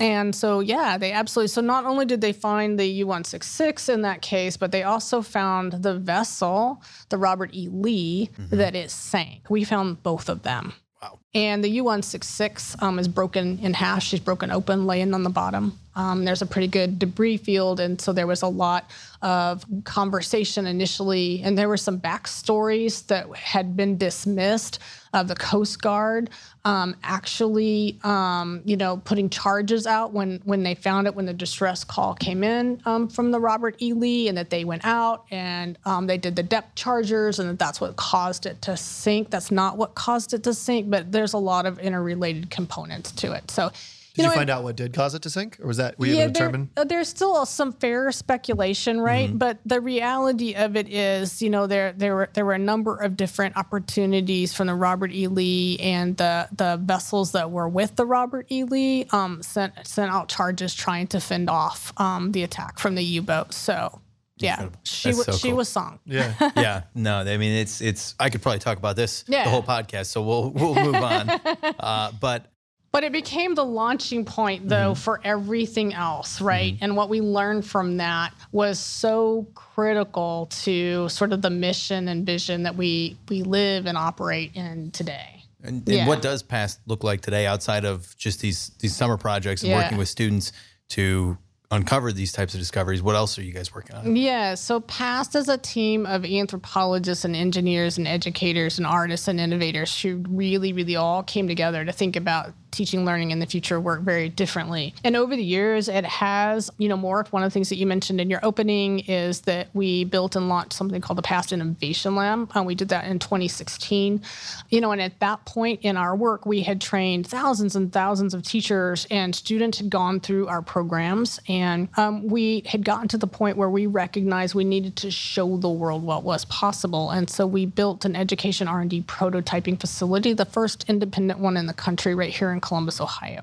And 0.00 0.34
so, 0.34 0.60
yeah, 0.60 0.96
they 0.96 1.10
absolutely. 1.12 1.48
So, 1.48 1.60
not 1.60 1.84
only 1.84 2.04
did 2.04 2.20
they 2.20 2.32
find 2.32 2.78
the 2.78 2.86
U 2.86 3.06
166 3.08 3.88
in 3.88 4.02
that 4.02 4.22
case, 4.22 4.56
but 4.56 4.70
they 4.70 4.84
also 4.84 5.22
found 5.22 5.72
the 5.72 5.98
vessel, 5.98 6.82
the 7.08 7.18
Robert 7.18 7.50
E. 7.52 7.68
Lee, 7.68 8.30
that 8.50 8.76
it 8.76 8.90
sank. 8.92 9.50
We 9.50 9.64
found 9.64 10.02
both 10.04 10.28
of 10.28 10.42
them. 10.42 10.74
Wow. 11.02 11.18
And 11.34 11.62
the 11.62 11.78
U166 11.78 12.82
um, 12.82 12.98
is 12.98 13.06
broken 13.06 13.58
in 13.60 13.74
half. 13.74 14.02
She's 14.02 14.20
broken 14.20 14.50
open, 14.50 14.86
laying 14.86 15.14
on 15.14 15.22
the 15.22 15.30
bottom. 15.30 15.78
Um, 15.98 16.24
there's 16.24 16.42
a 16.42 16.46
pretty 16.46 16.68
good 16.68 17.00
debris 17.00 17.38
field, 17.38 17.80
and 17.80 18.00
so 18.00 18.12
there 18.12 18.28
was 18.28 18.42
a 18.42 18.48
lot 18.48 18.88
of 19.20 19.64
conversation 19.82 20.64
initially, 20.64 21.42
and 21.42 21.58
there 21.58 21.68
were 21.68 21.76
some 21.76 21.98
backstories 21.98 23.04
that 23.08 23.28
had 23.36 23.76
been 23.76 23.98
dismissed 23.98 24.78
of 25.12 25.26
the 25.26 25.34
Coast 25.34 25.82
Guard 25.82 26.30
um, 26.64 26.94
actually, 27.02 27.98
um, 28.04 28.62
you 28.64 28.76
know, 28.76 28.98
putting 28.98 29.28
charges 29.28 29.88
out 29.88 30.12
when 30.12 30.40
when 30.44 30.62
they 30.62 30.76
found 30.76 31.08
it 31.08 31.16
when 31.16 31.26
the 31.26 31.32
distress 31.32 31.82
call 31.82 32.14
came 32.14 32.44
in 32.44 32.80
um, 32.84 33.08
from 33.08 33.32
the 33.32 33.40
Robert 33.40 33.74
E. 33.82 33.92
Lee, 33.92 34.28
and 34.28 34.38
that 34.38 34.50
they 34.50 34.64
went 34.64 34.84
out 34.84 35.24
and 35.32 35.78
um, 35.84 36.06
they 36.06 36.16
did 36.18 36.36
the 36.36 36.44
depth 36.44 36.76
chargers, 36.76 37.40
and 37.40 37.50
that 37.50 37.58
that's 37.58 37.80
what 37.80 37.96
caused 37.96 38.46
it 38.46 38.62
to 38.62 38.76
sink. 38.76 39.30
That's 39.30 39.50
not 39.50 39.76
what 39.76 39.96
caused 39.96 40.32
it 40.32 40.44
to 40.44 40.54
sink, 40.54 40.88
but 40.90 41.10
there's 41.10 41.32
a 41.32 41.38
lot 41.38 41.66
of 41.66 41.80
interrelated 41.80 42.50
components 42.50 43.10
to 43.12 43.32
it. 43.32 43.50
So. 43.50 43.72
Did 44.18 44.24
you, 44.24 44.28
know, 44.28 44.34
find 44.34 44.50
out 44.50 44.62
what 44.64 44.76
did 44.76 44.92
cause 44.92 45.14
it 45.14 45.22
to 45.22 45.30
sink, 45.30 45.58
or 45.60 45.66
was 45.66 45.78
that 45.78 45.98
were 45.98 46.06
you 46.06 46.16
yeah, 46.16 46.24
able 46.24 46.32
to 46.34 46.38
there- 46.38 46.48
determine? 46.48 46.70
uh, 46.76 46.84
there's 46.84 47.08
still 47.08 47.46
some 47.46 47.72
fair 47.72 48.12
speculation, 48.12 49.00
right? 49.00 49.36
But 49.36 49.58
the 49.64 49.80
reality 49.80 50.54
of 50.54 50.76
it 50.76 50.88
is, 50.92 51.40
you 51.40 51.48
know, 51.50 51.66
there 51.66 51.92
there 51.92 52.14
were 52.14 52.28
there 52.34 52.44
were 52.44 52.52
a 52.52 52.58
number 52.58 52.96
of 52.96 53.16
different 53.16 53.56
opportunities 53.56 54.52
from 54.52 54.66
the 54.66 54.74
Robert 54.74 55.12
E. 55.12 55.26
Lee 55.28 55.78
and 55.80 56.16
the 56.16 56.48
the 56.54 56.78
vessels 56.82 57.32
that 57.32 57.50
were 57.50 57.68
with 57.68 57.96
the 57.96 58.04
Robert 58.04 58.46
E. 58.50 58.64
Lee 58.64 59.06
um, 59.12 59.42
sent 59.42 59.72
sent 59.86 60.10
out 60.12 60.28
charges 60.28 60.74
trying 60.74 61.06
to 61.08 61.20
fend 61.20 61.48
off 61.48 61.92
um, 61.96 62.32
the 62.32 62.42
attack 62.42 62.78
from 62.78 62.94
the 62.94 63.02
U-boat. 63.04 63.54
So. 63.54 64.00
Yeah, 64.40 64.68
she 64.84 65.08
That's 65.08 65.16
was 65.16 65.26
so 65.26 65.32
she 65.32 65.52
was 65.52 65.68
sung. 65.68 65.98
Yeah. 66.04 66.32
yeah, 66.56 66.82
no, 66.94 67.18
I 67.22 67.38
mean 67.38 67.54
it's 67.54 67.80
it's. 67.80 68.14
I 68.20 68.30
could 68.30 68.40
probably 68.40 68.60
talk 68.60 68.78
about 68.78 68.94
this 68.94 69.24
Yeah. 69.26 69.42
the 69.42 69.50
whole 69.50 69.64
podcast, 69.64 70.06
so 70.06 70.22
we'll 70.22 70.50
we'll 70.50 70.76
move 70.76 70.94
on. 70.94 71.28
uh, 71.80 72.12
but 72.20 72.46
But 72.90 73.04
it 73.04 73.12
became 73.12 73.54
the 73.54 73.64
launching 73.64 74.24
point, 74.24 74.68
though, 74.68 74.92
mm-hmm. 74.92 75.00
for 75.00 75.20
everything 75.22 75.92
else, 75.92 76.40
right? 76.40 76.72
Mm-hmm. 76.74 76.84
And 76.84 76.96
what 76.96 77.10
we 77.10 77.20
learned 77.20 77.66
from 77.66 77.98
that 77.98 78.32
was 78.50 78.78
so 78.78 79.46
critical 79.54 80.46
to 80.62 81.08
sort 81.10 81.32
of 81.32 81.42
the 81.42 81.50
mission 81.50 82.08
and 82.08 82.24
vision 82.24 82.62
that 82.62 82.76
we 82.76 83.18
we 83.28 83.42
live 83.42 83.86
and 83.86 83.98
operate 83.98 84.52
in 84.56 84.90
today. 84.92 85.44
and, 85.62 85.86
and 85.88 85.88
Yeah. 85.88 86.06
what 86.06 86.22
does 86.22 86.42
past 86.42 86.80
look 86.86 87.02
like 87.04 87.20
today 87.20 87.44
outside 87.46 87.84
of 87.84 88.16
just 88.16 88.40
these 88.40 88.70
these 88.78 88.94
summer 88.96 89.16
projects 89.16 89.62
and 89.62 89.70
Yeah. 89.70 89.82
working 89.82 89.98
with 89.98 90.08
students 90.08 90.52
to 90.90 91.36
uncover 91.70 92.12
these 92.12 92.32
types 92.32 92.54
of 92.54 92.60
discoveries? 92.60 93.02
What 93.02 93.14
else 93.14 93.38
are 93.38 93.42
you 93.42 93.52
guys 93.52 93.74
working 93.74 93.96
on? 93.96 94.16
Yeah, 94.16 94.54
so 94.54 94.80
PAST 94.80 95.34
is 95.34 95.48
a 95.48 95.58
team 95.58 96.06
of 96.06 96.24
anthropologists 96.24 97.24
and 97.24 97.36
engineers 97.36 97.98
and 97.98 98.08
educators 98.08 98.78
and 98.78 98.86
artists 98.86 99.28
and 99.28 99.38
innovators 99.38 100.00
who 100.00 100.24
really, 100.28 100.72
really 100.72 100.96
all 100.96 101.22
came 101.22 101.46
together 101.46 101.84
to 101.84 101.92
think 101.92 102.16
about 102.16 102.54
teaching, 102.70 103.04
learning 103.04 103.30
in 103.30 103.38
the 103.38 103.46
future 103.46 103.80
work 103.80 104.02
very 104.02 104.28
differently. 104.28 104.94
And 105.02 105.16
over 105.16 105.34
the 105.34 105.42
years, 105.42 105.88
it 105.88 106.04
has, 106.04 106.70
you 106.78 106.88
know, 106.88 106.96
morphed. 106.96 107.32
One 107.32 107.42
of 107.42 107.50
the 107.50 107.54
things 107.54 107.68
that 107.70 107.76
you 107.76 107.86
mentioned 107.86 108.20
in 108.20 108.30
your 108.30 108.40
opening 108.42 109.00
is 109.00 109.42
that 109.42 109.68
we 109.74 110.04
built 110.04 110.36
and 110.36 110.48
launched 110.48 110.74
something 110.74 111.00
called 111.00 111.18
the 111.18 111.22
PAST 111.22 111.52
Innovation 111.52 112.14
Lab. 112.14 112.50
Um, 112.54 112.66
we 112.66 112.74
did 112.74 112.90
that 112.90 113.06
in 113.06 113.18
2016. 113.18 114.22
You 114.70 114.80
know, 114.80 114.92
and 114.92 115.00
at 115.00 115.18
that 115.20 115.44
point 115.44 115.80
in 115.82 115.96
our 115.96 116.14
work, 116.14 116.46
we 116.46 116.62
had 116.62 116.80
trained 116.80 117.26
thousands 117.26 117.74
and 117.74 117.92
thousands 117.92 118.34
of 118.34 118.42
teachers 118.42 119.06
and 119.10 119.34
students 119.34 119.78
had 119.78 119.90
gone 119.90 120.20
through 120.20 120.48
our 120.48 120.62
programs. 120.62 121.40
And 121.48 121.57
um, 121.96 122.26
we 122.28 122.62
had 122.66 122.84
gotten 122.84 123.08
to 123.08 123.18
the 123.18 123.26
point 123.26 123.56
where 123.56 123.70
we 123.70 123.86
recognized 123.86 124.54
we 124.54 124.64
needed 124.64 124.96
to 124.96 125.10
show 125.10 125.56
the 125.56 125.68
world 125.68 126.02
what 126.02 126.24
was 126.24 126.44
possible. 126.46 127.10
And 127.10 127.28
so 127.28 127.46
we 127.46 127.66
built 127.66 128.04
an 128.04 128.16
education 128.16 128.68
R&D 128.68 129.02
prototyping 129.02 129.80
facility, 129.80 130.32
the 130.32 130.44
first 130.44 130.84
independent 130.88 131.40
one 131.40 131.56
in 131.56 131.66
the 131.66 131.74
country 131.74 132.14
right 132.14 132.34
here 132.34 132.50
in 132.50 132.60
Columbus, 132.60 133.00
Ohio. 133.00 133.42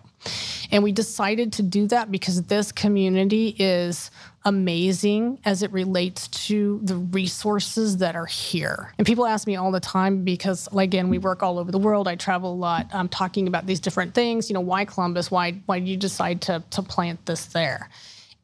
And 0.72 0.84
we 0.84 0.92
decided 0.92 1.54
to 1.54 1.64
do 1.64 1.88
that 1.88 2.12
because 2.12 2.44
this 2.44 2.72
community 2.72 3.56
is 3.60 4.12
amazing 4.46 5.40
as 5.44 5.64
it 5.64 5.72
relates 5.72 6.28
to 6.28 6.80
the 6.84 6.96
resources 6.96 7.98
that 7.98 8.16
are 8.16 8.28
here. 8.28 8.94
And 8.98 9.06
people 9.06 9.26
ask 9.26 9.48
me 9.48 9.56
all 9.56 9.72
the 9.72 9.80
time 9.80 10.24
because, 10.24 10.72
like, 10.72 10.86
again, 10.86 11.10
we 11.10 11.18
work 11.18 11.44
all 11.44 11.60
over 11.60 11.72
the 11.72 11.80
world. 11.80 12.08
I 12.08 12.16
travel 12.16 12.54
a 12.54 12.56
lot, 12.56 12.88
I'm 12.94 13.10
talking 13.10 13.48
about 13.48 13.66
these 13.66 13.80
different 13.80 14.14
things. 14.14 14.50
You 14.50 14.54
know, 14.54 14.62
why 14.62 14.86
Columbus? 14.86 15.32
Why 15.32 15.54
why 15.66 15.80
did 15.80 15.90
you 15.90 15.98
decide 15.98 16.42
to 16.44 16.64
to 16.70 16.82
plant 16.82 17.26
this 17.26 17.48
there? 17.48 17.90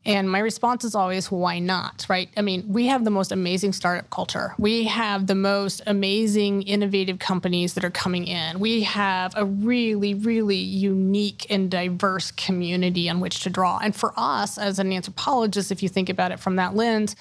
And 0.03 0.29
my 0.29 0.39
response 0.39 0.83
is 0.83 0.95
always, 0.95 1.29
why 1.29 1.59
not? 1.59 2.05
Right? 2.09 2.29
I 2.35 2.41
mean, 2.41 2.65
we 2.67 2.87
have 2.87 3.05
the 3.05 3.11
most 3.11 3.31
amazing 3.31 3.73
startup 3.73 4.09
culture. 4.09 4.55
We 4.57 4.85
have 4.85 5.27
the 5.27 5.35
most 5.35 5.81
amazing, 5.85 6.63
innovative 6.63 7.19
companies 7.19 7.75
that 7.75 7.85
are 7.85 7.91
coming 7.91 8.25
in. 8.25 8.59
We 8.59 8.81
have 8.83 9.33
a 9.35 9.45
really, 9.45 10.15
really 10.15 10.57
unique 10.57 11.45
and 11.51 11.69
diverse 11.69 12.31
community 12.31 13.09
on 13.09 13.19
which 13.19 13.41
to 13.41 13.49
draw. 13.51 13.77
And 13.77 13.95
for 13.95 14.13
us, 14.17 14.57
as 14.57 14.79
an 14.79 14.91
anthropologist, 14.91 15.71
if 15.71 15.83
you 15.83 15.89
think 15.89 16.09
about 16.09 16.31
it 16.31 16.39
from 16.39 16.55
that 16.55 16.75
lens, 16.75 17.15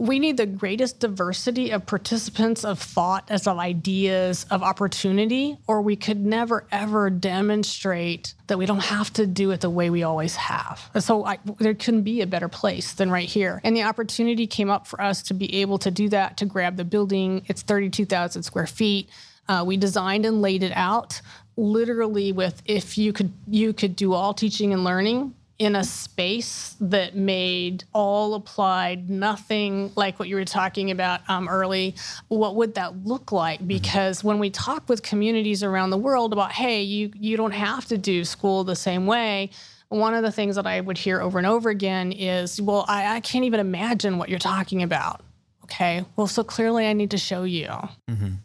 we 0.00 0.18
need 0.18 0.38
the 0.38 0.46
greatest 0.46 0.98
diversity 0.98 1.70
of 1.72 1.84
participants, 1.84 2.64
of 2.64 2.78
thought, 2.78 3.30
as 3.30 3.46
of 3.46 3.58
ideas, 3.58 4.46
of 4.50 4.62
opportunity, 4.62 5.58
or 5.66 5.82
we 5.82 5.94
could 5.94 6.24
never 6.24 6.66
ever 6.72 7.10
demonstrate 7.10 8.32
that 8.46 8.56
we 8.56 8.64
don't 8.64 8.84
have 8.84 9.12
to 9.12 9.26
do 9.26 9.50
it 9.50 9.60
the 9.60 9.68
way 9.68 9.90
we 9.90 10.02
always 10.02 10.36
have. 10.36 10.90
So 11.00 11.26
I, 11.26 11.38
there 11.58 11.74
couldn't 11.74 12.04
be 12.04 12.22
a 12.22 12.26
better 12.26 12.48
place 12.48 12.94
than 12.94 13.10
right 13.10 13.28
here. 13.28 13.60
And 13.62 13.76
the 13.76 13.82
opportunity 13.82 14.46
came 14.46 14.70
up 14.70 14.86
for 14.86 14.98
us 15.02 15.22
to 15.24 15.34
be 15.34 15.60
able 15.60 15.76
to 15.80 15.90
do 15.90 16.08
that, 16.08 16.38
to 16.38 16.46
grab 16.46 16.78
the 16.78 16.84
building. 16.86 17.44
It's 17.46 17.60
32,000 17.60 18.42
square 18.42 18.66
feet. 18.66 19.10
Uh, 19.48 19.64
we 19.66 19.76
designed 19.76 20.24
and 20.24 20.40
laid 20.40 20.62
it 20.62 20.72
out 20.74 21.20
literally 21.58 22.32
with 22.32 22.62
if 22.64 22.96
you 22.96 23.12
could 23.12 23.30
you 23.46 23.74
could 23.74 23.94
do 23.94 24.14
all 24.14 24.32
teaching 24.32 24.72
and 24.72 24.82
learning 24.82 25.34
in 25.60 25.76
a 25.76 25.84
space 25.84 26.74
that 26.80 27.14
made 27.14 27.84
all 27.92 28.32
applied 28.32 29.10
nothing 29.10 29.92
like 29.94 30.18
what 30.18 30.26
you 30.26 30.34
were 30.34 30.44
talking 30.44 30.90
about 30.90 31.20
um, 31.28 31.50
early 31.50 31.94
what 32.28 32.56
would 32.56 32.74
that 32.76 33.04
look 33.04 33.30
like? 33.30 33.64
Because 33.66 34.24
when 34.24 34.38
we 34.38 34.48
talk 34.48 34.88
with 34.88 35.02
communities 35.02 35.62
around 35.62 35.90
the 35.90 35.98
world 35.98 36.32
about 36.32 36.50
hey 36.50 36.82
you 36.82 37.12
you 37.14 37.36
don't 37.36 37.52
have 37.52 37.84
to 37.84 37.98
do 37.98 38.24
school 38.24 38.64
the 38.64 38.74
same 38.74 39.06
way 39.06 39.50
one 39.90 40.14
of 40.14 40.22
the 40.22 40.32
things 40.32 40.56
that 40.56 40.66
i 40.66 40.80
would 40.80 40.96
hear 40.96 41.20
over 41.20 41.36
and 41.36 41.46
over 41.46 41.68
again 41.68 42.10
is 42.12 42.60
well 42.62 42.86
i, 42.88 43.16
I 43.16 43.20
can't 43.20 43.44
even 43.44 43.60
imagine 43.60 44.16
what 44.16 44.30
you're 44.30 44.38
talking 44.38 44.82
about. 44.82 45.20
Okay 45.64 46.06
well 46.16 46.26
so 46.26 46.42
clearly 46.42 46.86
i 46.86 46.94
need 46.94 47.10
to 47.10 47.18
show 47.18 47.44
you. 47.44 47.68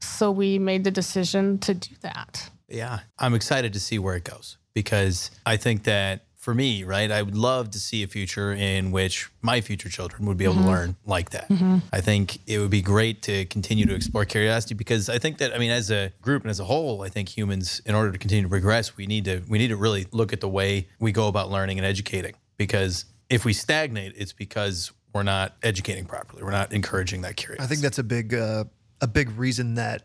So 0.02 0.32
we 0.32 0.60
made 0.60 0.84
the 0.84 0.92
decision 0.92 1.60
to 1.60 1.74
do 1.74 1.96
that. 2.02 2.50
Yeah, 2.68 3.00
I'm 3.18 3.34
excited 3.36 3.72
to 3.74 3.80
see 3.80 4.00
where 4.00 4.16
it 4.16 4.26
goes 4.26 4.58
because 4.74 5.32
I 5.46 5.56
think 5.56 5.84
that 5.84 6.26
for 6.46 6.54
me, 6.54 6.84
right, 6.84 7.10
I 7.10 7.24
would 7.24 7.36
love 7.36 7.72
to 7.72 7.80
see 7.80 8.04
a 8.04 8.08
future 8.08 8.54
in 8.54 8.92
which 8.92 9.32
my 9.42 9.62
future 9.62 9.90
children 9.90 10.28
would 10.28 10.38
be 10.38 10.44
able 10.44 10.54
to 10.58 10.62
learn 10.62 10.96
like 11.04 11.32
that. 11.32 11.48
I 11.92 12.02
think 12.02 12.38
it 12.46 12.60
would 12.60 12.70
be 12.70 12.84
great 12.84 13.24
to 13.24 13.46
continue 13.46 13.88
to 13.88 13.96
explore 13.96 14.26
curiosity 14.26 14.76
because 14.76 15.10
I 15.10 15.18
think 15.18 15.40
that 15.40 15.56
I 15.56 15.58
mean 15.58 15.72
as 15.72 15.90
a 15.90 16.12
group 16.22 16.44
and 16.44 16.52
as 16.52 16.60
a 16.60 16.66
whole, 16.66 17.02
I 17.02 17.10
think 17.10 17.36
humans 17.36 17.82
in 17.84 17.96
order 17.96 18.12
to 18.12 18.20
continue 18.20 18.44
to 18.44 18.50
progress, 18.50 18.96
we 18.96 19.08
need 19.08 19.26
to 19.26 19.42
we 19.50 19.58
need 19.58 19.70
to 19.70 19.76
really 19.76 20.06
look 20.12 20.34
at 20.34 20.40
the 20.40 20.48
way 20.48 20.88
we 21.00 21.12
go 21.12 21.28
about 21.28 21.50
learning 21.50 21.80
and 21.80 21.86
educating 21.86 22.36
because 22.58 23.06
if 23.28 23.44
we 23.44 23.52
stagnate, 23.52 24.14
it's 24.16 24.32
because 24.32 24.92
we're 25.14 25.24
not 25.24 25.56
educating 25.64 26.06
properly. 26.06 26.44
We're 26.44 26.52
not 26.52 26.72
encouraging 26.72 27.22
that 27.22 27.38
curiosity. 27.38 27.64
I 27.64 27.68
think 27.68 27.82
that's 27.82 27.98
a 27.98 28.04
big 28.04 28.36
uh, 28.36 28.66
a 29.02 29.08
big 29.08 29.32
reason 29.32 29.74
that 29.76 30.04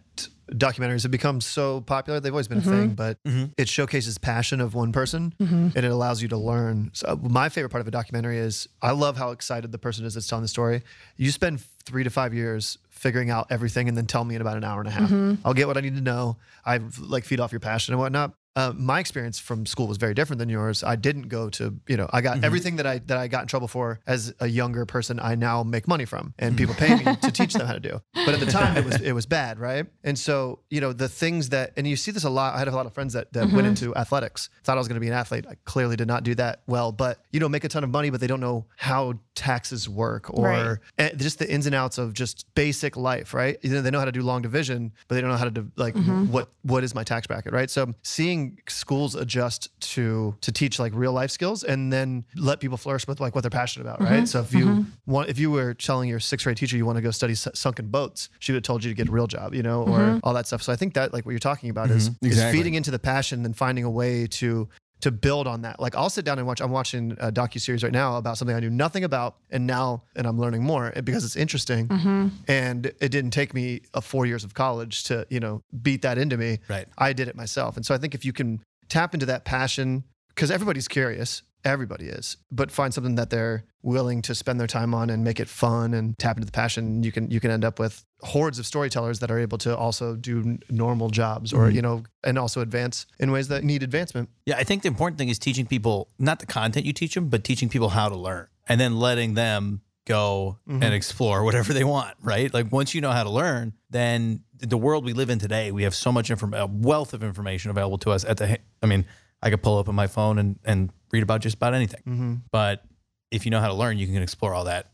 documentaries 0.51 1.03
have 1.03 1.11
become 1.11 1.41
so 1.41 1.81
popular. 1.83 2.21
They've 2.21 2.33
always 2.33 2.49
been 2.49 2.59
a 2.59 2.61
mm-hmm. 2.61 2.71
thing, 2.71 2.89
but 2.95 3.23
mm-hmm. 3.25 3.47
it 3.57 3.69
showcases 3.69 4.19
passion 4.19 4.61
of 4.61 4.75
one 4.75 4.93
person 4.93 5.35
mm-hmm. 5.41 5.69
and 5.75 5.77
it 5.77 5.91
allows 5.91 6.23
you 6.23 6.29
to 6.29 6.37
learn. 6.37 6.91
So 6.93 7.09
uh, 7.09 7.17
my 7.17 7.49
favorite 7.49 7.71
part 7.71 7.81
of 7.81 7.89
a 7.89 7.91
documentary 7.91 8.39
is 8.39 8.69
I 8.83 8.93
love 8.93 9.17
how 9.17 9.31
excited 9.31 9.73
the 9.73 9.79
person 9.79 10.05
is 10.05 10.15
that's 10.15 10.27
telling 10.27 10.43
the 10.43 10.49
story. 10.49 10.83
You 11.17 11.31
spend 11.31 11.61
three 11.85 12.05
to 12.05 12.11
five 12.11 12.35
years 12.35 12.79
figuring 12.91 13.31
out 13.31 13.47
everything 13.51 13.89
and 13.89 13.97
then 13.97 14.07
tell 14.07 14.25
me 14.25 14.35
in 14.35 14.41
about 14.41 14.57
an 14.57 14.65
hour 14.65 14.81
and 14.81 14.89
a 14.89 14.93
half. 14.93 15.11
I'll 15.45 15.55
get 15.55 15.67
what 15.67 15.77
I 15.77 15.81
need 15.81 15.97
to 15.97 16.03
know. 16.03 16.37
I 16.67 16.81
like 16.99 17.25
feed 17.25 17.41
off 17.41 17.53
your 17.53 17.61
passion 17.61 17.95
and 17.95 18.01
whatnot. 18.01 18.35
Uh, 18.57 18.73
my 18.77 18.99
experience 18.99 19.39
from 19.39 19.65
school 19.65 19.87
was 19.87 19.97
very 19.97 20.13
different 20.13 20.39
than 20.39 20.49
yours. 20.49 20.83
I 20.83 20.97
didn't 20.97 21.29
go 21.29 21.51
to, 21.51 21.79
you 21.87 21.97
know, 21.97 22.11
I 22.13 22.21
got 22.21 22.37
mm-hmm. 22.37 22.45
everything 22.45 22.77
that 22.77 22.87
I 22.87 22.99
that 22.99 23.17
I 23.17 23.29
got 23.29 23.43
in 23.43 23.47
trouble 23.49 23.69
for 23.69 24.01
as 24.07 24.35
a 24.41 24.49
younger 24.49 24.85
person. 24.87 25.21
I 25.21 25.37
now 25.37 25.63
make 25.63 25.87
money 25.87 26.05
from, 26.05 26.35
and 26.39 26.57
people 26.57 26.75
mm. 26.75 26.79
pay 26.79 26.97
me 26.97 27.17
to 27.17 27.31
teach 27.31 27.55
them 27.55 27.67
how 27.67 27.75
to 27.75 27.81
do. 27.81 28.01
But 28.27 28.35
at 28.35 28.41
the 28.41 28.47
time, 28.47 28.77
it 28.77 28.85
was 28.85 29.01
it 29.01 29.13
was 29.13 29.27
bad, 29.27 29.59
right? 29.59 29.87
And 30.05 30.19
so, 30.19 30.61
you 30.69 30.81
know, 30.81 30.93
the 30.93 31.09
things 31.09 31.49
that, 31.51 31.73
and 31.77 31.87
you 31.87 31.97
see 31.97 32.11
this 32.11 32.25
a 32.25 32.31
lot. 32.31 32.55
I 32.55 32.59
had 32.59 32.69
a 32.69 32.73
lot 32.73 32.87
of 32.87 32.93
friends 32.93 33.15
that, 33.15 33.33
that 33.33 33.45
went 33.45 33.53
mm-hmm. 33.53 33.67
into 33.67 33.97
athletics. 33.97 34.51
Thought 34.63 34.77
I 34.77 34.79
was 34.79 34.89
going 34.89 34.97
to 34.97 35.01
be 35.01 35.09
an 35.09 35.15
athlete. 35.15 35.47
I 35.49 35.55
clearly 35.65 35.97
did 35.97 36.07
not 36.07 36.23
do 36.23 36.35
that 36.37 36.63
well. 36.67 36.93
But 36.93 37.19
you 37.33 37.41
know, 37.41 37.49
make 37.49 37.65
a 37.65 37.69
ton 37.69 37.83
of 37.83 37.91
money, 37.91 38.11
but 38.11 38.21
they 38.21 38.27
don't 38.27 38.41
know 38.41 38.67
how 38.77 39.15
taxes 39.40 39.88
work 39.88 40.29
or 40.29 40.44
Right. 40.44 40.79
Eh, 40.98 41.14
just 41.16 41.38
the 41.38 41.50
ins 41.50 41.64
and 41.64 41.74
outs 41.74 41.96
of 41.96 42.12
just 42.12 42.44
basic 42.55 42.94
life, 42.94 43.33
right? 43.33 43.57
You 43.62 43.70
know, 43.70 43.81
they 43.81 43.90
know 43.90 43.98
how 43.98 44.05
to 44.05 44.12
do 44.12 44.20
long 44.20 44.42
division, 44.42 44.92
but 45.09 45.14
they 45.14 45.22
don't 45.22 45.31
know 45.31 45.37
how 45.38 45.46
to 45.46 45.50
do 45.50 45.72
like 45.76 45.94
mm-hmm. 45.94 46.31
what 46.31 46.50
what 46.62 46.85
is 46.85 46.94
my 46.94 47.05
tax 47.05 47.26
bracket, 47.26 47.55
right? 47.55 47.70
So 47.70 47.94
seeing 48.03 48.59
schools 48.68 49.14
adjust 49.14 49.70
to 49.92 50.37
to 50.42 50.53
teach 50.53 50.79
like 50.79 50.92
real 50.94 51.14
life 51.14 51.31
skills 51.31 51.64
and 51.64 51.90
then 51.90 52.26
let 52.37 52.61
people 52.61 52.76
flourish 52.76 53.07
with 53.07 53.18
like 53.18 53.35
what 53.35 53.40
they're 53.40 53.50
passionate 53.50 53.87
about, 53.88 54.00
right? 54.00 54.24
Mm-hmm. 54.24 54.24
So 54.26 54.40
if 54.40 54.53
you 54.53 54.66
mm-hmm. 54.66 54.83
want, 55.12 55.31
if 55.31 55.38
you 55.38 55.50
were 55.50 55.72
telling 55.72 56.11
your 56.11 56.20
sixth 56.20 56.44
grade 56.44 56.59
teacher 56.59 56.76
you 56.76 56.85
want 56.85 56.96
to 56.96 57.03
go 57.03 57.11
study 57.11 57.33
s- 57.33 57.48
sunken 57.55 57.88
boats, 57.88 58.29
she 58.40 58.53
would 58.53 58.57
have 58.57 58.64
told 58.64 58.85
you 58.85 58.90
to 58.90 58.94
get 58.94 59.09
a 59.09 59.11
real 59.11 59.26
job, 59.26 59.55
you 59.55 59.62
know, 59.62 59.85
or 59.85 60.20
all 60.22 60.35
that 60.35 60.46
stuff. 60.46 60.62
So 60.62 60.70
I 60.70 60.76
think 60.76 60.92
that 60.94 61.14
like 61.14 61.24
what 61.24 61.33
you're 61.33 61.38
talking 61.38 61.70
about 61.70 61.90
is, 61.90 62.09
is 62.09 62.16
Exactly. 62.22 62.59
feeding 62.59 62.74
into 62.74 62.90
the 62.90 62.98
passion 62.98 63.46
and 63.46 63.57
finding 63.57 63.85
a 63.85 63.90
way 63.90 64.26
to 64.26 64.68
to 65.01 65.11
build 65.11 65.47
on 65.47 65.63
that. 65.63 65.81
Like 65.81 65.97
I'll 65.97 66.11
sit 66.11 66.25
down 66.25 66.39
and 66.39 66.47
watch. 66.47 66.61
I'm 66.61 66.71
watching 66.71 67.13
a 67.13 67.33
docu 67.33 67.61
series 67.61 67.83
right 67.83 67.93
now 67.93 68.17
about 68.17 68.39
something 68.39 68.57
I 68.57 68.61
knew 68.61 68.71
nothing 68.71 69.05
about, 69.05 69.37
and 69.51 69.67
now 69.67 70.03
and 70.17 70.27
I'm 70.27 70.39
learning 70.39 70.63
more 70.63 70.93
eh, 70.95 71.01
because 71.01 71.25
it's 71.25 71.37
interesting. 71.37 71.89
Mm-hmm. 71.89 72.29
And 72.49 72.87
it 72.87 73.11
didn't 73.11 73.31
take 73.31 73.55
me 73.55 73.83
a 73.95 74.01
four 74.01 74.27
years 74.27 74.45
of 74.45 74.55
college 74.55 75.05
to 75.05 75.27
you 75.31 75.41
know 75.41 75.63
beat 75.83 76.03
that 76.03 76.19
into 76.19 76.37
me. 76.37 76.61
Right. 76.69 76.87
I 76.99 77.13
did 77.13 77.29
it 77.29 77.37
myself, 77.37 77.77
and 77.77 77.85
so 77.85 77.95
I 77.95 77.99
think 77.99 78.15
if 78.15 78.25
you 78.25 78.33
can 78.33 78.61
tap 78.89 79.15
into 79.15 79.27
that 79.27 79.45
passion, 79.45 80.05
because 80.29 80.51
everybody's 80.51 80.89
curious. 80.89 81.43
Everybody 81.64 82.07
is, 82.07 82.37
but 82.51 82.70
find 82.70 82.92
something 82.92 83.16
that 83.16 83.31
they're 83.31 83.64
willing 83.83 84.23
to 84.23 84.35
spend 84.35 84.61
their 84.61 84.66
time 84.66 84.94
on 84.94 85.11
and 85.11 85.25
make 85.25 85.40
it 85.40 85.49
fun 85.49 85.94
and 85.94 86.18
tap 86.18 86.37
into 86.37 86.46
the 86.46 86.53
passion. 86.53 87.03
You 87.03 87.12
can 87.12 87.31
you 87.31 87.40
can 87.40 87.51
end 87.51 87.64
up 87.64 87.79
with 87.79 88.05
hordes 88.20 88.59
of 88.59 88.66
storytellers 88.66 89.20
that 89.20 89.31
are 89.31 89.38
able 89.38 89.59
to 89.59 89.77
also 89.77 90.16
do 90.16 90.59
normal 90.68 91.11
jobs 91.11 91.53
or 91.53 91.66
mm-hmm. 91.66 91.77
you 91.77 91.83
know 91.83 92.03
and 92.25 92.38
also 92.38 92.61
advance 92.61 93.07
in 93.18 93.31
ways 93.33 93.49
that 93.49 93.64
need 93.64 93.83
advancement. 93.83 94.29
Yeah, 94.46 94.57
I 94.57 94.64
think 94.64 94.83
the 94.83 94.88
important 94.88 95.18
thing 95.18 95.29
is 95.29 95.38
teaching 95.38 95.66
people 95.66 96.09
not 96.18 96.38
the 96.38 96.46
content 96.46 96.87
you 96.87 96.92
teach 96.92 97.14
them, 97.14 97.29
but 97.29 97.44
teaching 97.44 97.68
people 97.68 97.90
how 97.90 98.09
to 98.09 98.16
learn 98.16 98.49
and 98.68 98.81
then 98.81 98.99
letting 98.99 99.35
them 99.35 99.83
go 100.07 100.59
mm-hmm. 100.68 100.83
and 100.83 100.94
explore 100.94 101.44
whatever 101.44 101.73
they 101.73 101.85
want, 101.85 102.16
right? 102.20 102.53
Like 102.53 102.73
once 102.73 102.94
you 102.94 103.01
know 103.01 103.11
how 103.11 103.23
to 103.23 103.31
learn, 103.31 103.75
then 103.90 104.42
the 104.59 104.77
world 104.77 105.05
we 105.05 105.12
live 105.12 105.31
in 105.31 105.38
today, 105.38 105.73
we 105.73 105.85
have 105.85 105.94
so 105.94 106.11
much 106.11 106.31
information, 106.31 106.61
a 106.61 106.66
wealth 106.66 107.14
of 107.14 107.23
information 107.23 107.70
available 107.70 107.99
to 107.99 108.11
us 108.11 108.25
at 108.25 108.37
the, 108.38 108.59
I 108.83 108.87
mean, 108.87 109.07
I 109.42 109.51
could 109.51 109.62
pull 109.62 109.79
up 109.79 109.88
on 109.88 109.94
my 109.94 110.07
phone 110.07 110.38
and, 110.38 110.59
and 110.64 110.90
read 111.12 111.23
about 111.23 111.40
just 111.40 111.57
about 111.57 111.75
anything. 111.75 112.03
But 112.51 112.85
if 113.31 113.44
you 113.44 113.51
know 113.51 113.61
how 113.61 113.68
to 113.68 113.75
learn, 113.75 113.99
you 113.99 114.07
can 114.07 114.23
explore 114.23 114.55
all 114.55 114.64
that. 114.64 114.90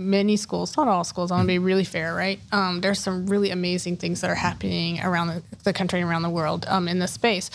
many 0.00 0.36
schools, 0.36 0.76
not 0.76 0.88
all 0.88 1.04
schools, 1.04 1.30
I 1.30 1.34
want 1.34 1.44
to 1.44 1.48
be 1.48 1.58
really 1.58 1.84
fair, 1.84 2.14
right? 2.14 2.40
Um, 2.52 2.80
there's 2.80 2.98
some 2.98 3.26
really 3.26 3.50
amazing 3.50 3.98
things 3.98 4.22
that 4.22 4.30
are 4.30 4.34
happening 4.34 4.98
around 5.00 5.28
the, 5.28 5.42
the 5.64 5.72
country 5.72 6.00
and 6.00 6.08
around 6.08 6.22
the 6.22 6.30
world 6.30 6.64
um, 6.68 6.88
in 6.88 6.98
this 6.98 7.12
space. 7.12 7.50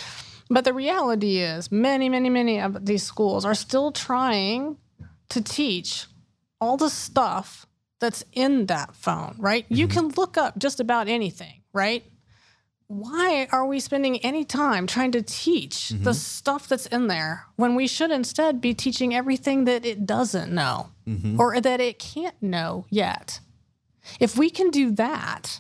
But 0.48 0.64
the 0.64 0.74
reality 0.74 1.40
is, 1.40 1.72
many, 1.72 2.08
many, 2.08 2.30
many 2.30 2.62
of 2.62 2.86
these 2.86 3.02
schools 3.02 3.46
are 3.46 3.56
still 3.56 3.92
trying 3.92 4.78
to 5.30 5.42
teach 5.42 6.06
all 6.62 6.78
the 6.78 6.90
stuff 6.90 7.66
that's 8.00 8.24
in 8.34 8.68
that 8.68 8.96
phone, 8.96 9.36
right? 9.40 9.66
You 9.70 9.88
can 9.88 10.10
look 10.10 10.38
up 10.38 10.58
just 10.60 10.80
about 10.80 11.08
anything, 11.08 11.64
right? 11.74 12.04
Why 12.88 13.48
are 13.52 13.66
we 13.66 13.80
spending 13.80 14.20
any 14.20 14.46
time 14.46 14.86
trying 14.86 15.12
to 15.14 15.22
teach 15.22 15.90
the 15.90 15.96
mm-hmm. 15.96 16.12
stuff 16.12 16.68
that's 16.68 16.86
in 16.86 17.08
there 17.08 17.46
when 17.56 17.74
we 17.74 17.88
should 17.88 18.12
instead 18.12 18.62
be 18.62 18.76
teaching 18.76 19.16
everything 19.16 19.66
that 19.66 19.86
it 19.86 20.06
doesn't 20.06 20.54
know 20.54 20.92
mm-hmm. 21.08 21.40
or 21.40 21.60
that 21.60 21.82
it 21.82 21.98
can't 21.98 22.40
know 22.44 22.86
yet? 22.90 23.40
If 24.20 24.38
we 24.38 24.52
can 24.52 24.70
do 24.70 24.92
that, 24.92 25.60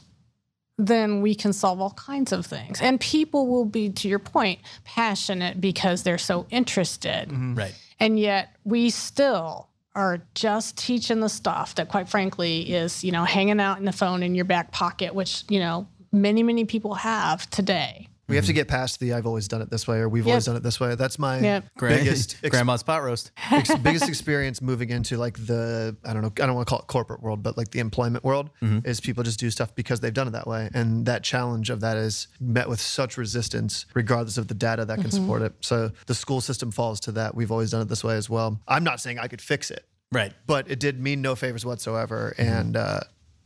then 0.77 1.21
we 1.21 1.33
can 1.33 1.51
solve 1.51 1.81
all 1.81 1.91
kinds 1.91 2.31
of 2.31 2.45
things. 2.45 2.79
And 2.81 2.99
people 2.99 3.47
will 3.47 3.65
be, 3.65 3.89
to 3.89 4.07
your 4.07 4.19
point, 4.19 4.59
passionate 4.83 5.59
because 5.59 6.03
they're 6.03 6.17
so 6.17 6.45
interested. 6.51 7.29
Mm-hmm. 7.29 7.55
Right. 7.55 7.75
And 7.99 8.19
yet 8.19 8.55
we 8.65 8.89
still 8.91 9.69
are 9.95 10.21
just 10.35 10.77
teaching 10.77 11.21
the 11.21 11.29
stuff 11.29 11.75
that 11.75 11.87
quite 11.87 12.09
frankly 12.09 12.73
is, 12.73 13.03
you 13.03 13.11
know, 13.11 13.23
hanging 13.23 13.61
out 13.61 13.79
in 13.79 13.85
the 13.85 13.93
phone 13.93 14.21
in 14.21 14.35
your 14.35 14.43
back 14.43 14.71
pocket, 14.71 15.15
which, 15.15 15.45
you 15.49 15.59
know, 15.59 15.87
many, 16.15 16.41
many 16.43 16.65
people 16.65 16.95
have 16.95 17.49
today. 17.49 18.07
We 18.27 18.37
have 18.37 18.45
to 18.47 18.53
get 18.53 18.67
past 18.67 18.99
the 18.99 19.13
I've 19.13 19.27
always 19.27 19.47
done 19.47 19.61
it 19.61 19.69
this 19.69 19.87
way 19.87 19.99
or 19.99 20.09
we've 20.09 20.25
Yep. 20.25 20.31
always 20.31 20.45
done 20.45 20.55
it 20.55 20.63
this 20.63 20.79
way. 20.79 20.95
That's 20.95 21.19
my 21.19 21.39
Yep. 21.39 21.65
biggest 21.79 22.37
ex- 22.43 22.49
Grandma's 22.49 22.81
pot 22.81 23.03
roast. 23.03 23.29
ex- 23.51 23.75
biggest 23.83 24.09
experience 24.09 24.63
moving 24.63 24.89
into 24.89 25.17
like 25.17 25.37
the 25.45 25.95
I 26.03 26.11
don't 26.13 26.23
know 26.23 26.31
I 26.41 26.47
don't 26.47 26.55
want 26.55 26.67
to 26.67 26.69
call 26.69 26.79
it 26.79 26.87
corporate 26.87 27.21
world, 27.21 27.43
but 27.43 27.55
like 27.55 27.69
the 27.69 27.79
employment 27.79 28.23
world 28.23 28.49
mm-hmm. 28.63 28.79
is 28.87 28.99
people 28.99 29.23
just 29.23 29.39
do 29.39 29.51
stuff 29.51 29.75
because 29.75 29.99
they've 29.99 30.13
done 30.13 30.27
it 30.27 30.31
that 30.31 30.47
way, 30.47 30.69
and 30.73 31.05
that 31.05 31.23
challenge 31.23 31.69
of 31.69 31.81
that 31.81 31.97
is 31.97 32.27
met 32.39 32.67
with 32.67 32.81
such 32.81 33.15
resistance, 33.17 33.85
regardless 33.93 34.39
of 34.39 34.47
the 34.47 34.55
data 34.55 34.85
that 34.85 34.95
can 34.95 35.03
mm-hmm. 35.03 35.21
support 35.21 35.43
it. 35.43 35.53
So 35.61 35.91
the 36.07 36.15
school 36.15 36.41
system 36.41 36.71
falls 36.71 36.99
to 37.01 37.11
that. 37.11 37.35
We've 37.35 37.51
always 37.51 37.71
done 37.71 37.81
it 37.81 37.89
this 37.89 38.03
way 38.03 38.15
as 38.15 38.27
well. 38.27 38.59
I'm 38.67 38.83
not 38.83 38.99
saying 38.99 39.19
I 39.19 39.27
could 39.27 39.41
fix 39.41 39.69
it, 39.69 39.85
Right. 40.11 40.33
but 40.47 40.69
it 40.69 40.79
did 40.79 40.99
mean 40.99 41.21
no 41.21 41.35
favors 41.35 41.63
whatsoever, 41.63 42.33
mm-hmm. 42.39 42.51
and 42.51 42.77
uh, 42.77 42.99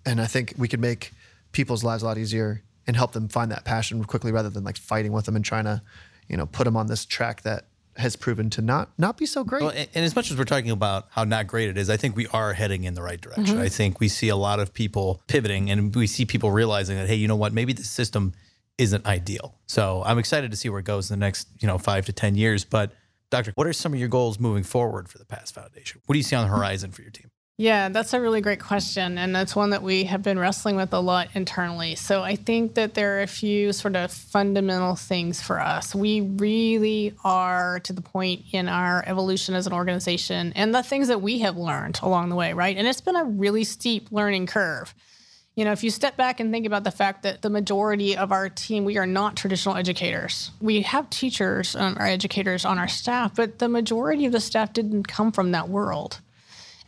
and 0.06 0.22
I 0.22 0.26
think 0.26 0.54
we 0.58 0.70
could 0.70 0.80
make 0.80 1.12
people's 1.52 1.84
lives 1.84 2.04
a 2.04 2.06
lot 2.06 2.18
easier 2.18 2.64
and 2.88 2.96
help 2.96 3.12
them 3.12 3.28
find 3.28 3.52
that 3.52 3.66
passion 3.66 4.04
quickly 4.04 4.32
rather 4.32 4.50
than 4.50 4.64
like 4.64 4.78
fighting 4.78 5.12
with 5.12 5.26
them 5.26 5.36
and 5.36 5.46
trying 5.46 5.66
to, 5.66 5.82
you 6.28 6.38
know, 6.38 6.46
put 6.46 6.64
them 6.64 6.76
on 6.76 6.88
this 6.88 7.06
track 7.06 7.42
that 7.44 7.68
has 7.98 8.16
proven 8.16 8.50
to 8.50 8.62
not 8.62 8.90
not 8.98 9.18
be 9.18 9.26
so 9.26 9.44
great. 9.44 9.62
Well, 9.62 9.72
and, 9.72 9.90
and 9.94 10.06
as 10.06 10.16
much 10.16 10.32
as 10.32 10.38
we're 10.38 10.46
talking 10.46 10.72
about 10.72 11.08
how 11.12 11.24
not 11.24 11.48
great 11.48 11.70
it 11.70 11.78
is, 11.78 11.90
I 11.90 11.98
think 11.98 12.16
we 12.16 12.28
are 12.28 12.54
heading 12.54 12.86
in 12.86 12.94
the 12.94 13.02
right 13.02 13.20
direction. 13.20 13.56
Mm-hmm. 13.56 13.62
I 13.62 13.70
think 13.70 14.00
we 14.00 14.08
see 14.08 14.30
a 14.30 14.36
lot 14.36 14.60
of 14.60 14.74
people 14.74 15.22
pivoting 15.28 15.70
and 15.70 15.94
we 15.94 16.08
see 16.08 16.26
people 16.26 16.52
realizing 16.52 16.98
that, 16.98 17.08
hey, 17.08 17.16
you 17.16 17.28
know 17.28 17.36
what, 17.36 17.54
maybe 17.54 17.74
the 17.74 17.84
system 17.84 18.34
isn't 18.78 19.06
ideal. 19.06 19.56
So 19.68 20.02
I'm 20.06 20.18
excited 20.18 20.52
to 20.52 20.58
see 20.58 20.70
where 20.70 20.80
it 20.80 20.86
goes 20.86 21.12
in 21.12 21.20
the 21.20 21.26
next, 21.26 21.50
you 21.60 21.68
know, 21.68 21.78
five 21.78 22.06
to 22.06 22.14
10 22.14 22.36
years. 22.36 22.64
But 22.64 22.94
Doctor, 23.30 23.52
what 23.56 23.68
are 23.68 23.74
some 23.74 23.94
of 23.94 24.00
your 24.00 24.10
goals 24.10 24.40
moving 24.40 24.64
forward 24.64 25.10
for 25.10 25.18
the 25.18 25.26
PAST 25.26 25.54
Foundation? 25.54 26.02
What 26.06 26.14
do 26.14 26.20
you 26.20 26.24
see 26.24 26.36
on 26.36 26.48
the 26.48 26.56
horizon 26.56 26.92
for 26.92 27.02
your 27.02 27.12
team? 27.12 27.30
Yeah, 27.60 27.90
that's 27.90 28.14
a 28.14 28.22
really 28.22 28.40
great 28.40 28.62
question. 28.62 29.18
And 29.18 29.36
that's 29.36 29.54
one 29.54 29.72
that 29.72 29.84
we 29.84 30.06
have 30.06 30.24
been 30.24 30.40
wrestling 30.40 30.78
with 30.78 30.94
a 30.94 31.00
lot 31.02 31.28
internally. 31.34 31.96
So 31.96 32.24
I 32.24 32.38
think 32.38 32.76
that 32.76 32.94
there 32.94 33.18
are 33.18 33.22
a 33.22 33.28
few 33.28 33.74
sort 33.74 33.98
of 33.98 34.14
fundamental 34.14 34.96
things 34.96 35.42
for 35.42 35.60
us. 35.60 35.94
We 35.94 36.22
really 36.22 37.14
are 37.26 37.82
to 37.82 37.92
the 37.92 38.02
point 38.02 38.46
in 38.54 38.70
our 38.70 39.04
evolution 39.06 39.56
as 39.56 39.68
an 39.68 39.74
organization 39.74 40.54
and 40.56 40.74
the 40.74 40.82
things 40.82 41.10
that 41.10 41.22
we 41.22 41.40
have 41.40 41.58
learned 41.58 42.00
along 42.02 42.30
the 42.30 42.36
way, 42.38 42.54
right? 42.54 42.78
And 42.78 42.88
it's 42.88 43.02
been 43.02 43.18
a 43.18 43.26
really 43.26 43.66
steep 43.66 44.10
learning 44.10 44.48
curve. 44.48 44.96
You 45.56 45.66
know, 45.66 45.74
if 45.74 45.84
you 45.84 45.90
step 45.90 46.16
back 46.16 46.40
and 46.40 46.54
think 46.54 46.66
about 46.66 46.86
the 46.86 46.92
fact 46.92 47.24
that 47.24 47.42
the 47.42 47.50
majority 47.50 48.16
of 48.16 48.32
our 48.32 48.48
team, 48.48 48.86
we 48.86 48.98
are 48.98 49.06
not 49.06 49.36
traditional 49.36 49.76
educators. 49.76 50.52
We 50.62 50.84
have 50.84 51.10
teachers 51.10 51.76
um, 51.76 51.98
or 52.00 52.04
educators 52.04 52.64
on 52.64 52.80
our 52.80 52.88
staff, 52.88 53.36
but 53.36 53.60
the 53.60 53.68
majority 53.68 54.26
of 54.26 54.32
the 54.32 54.40
staff 54.40 54.72
didn't 54.72 55.10
come 55.10 55.34
from 55.34 55.52
that 55.52 55.68
world. 55.68 56.22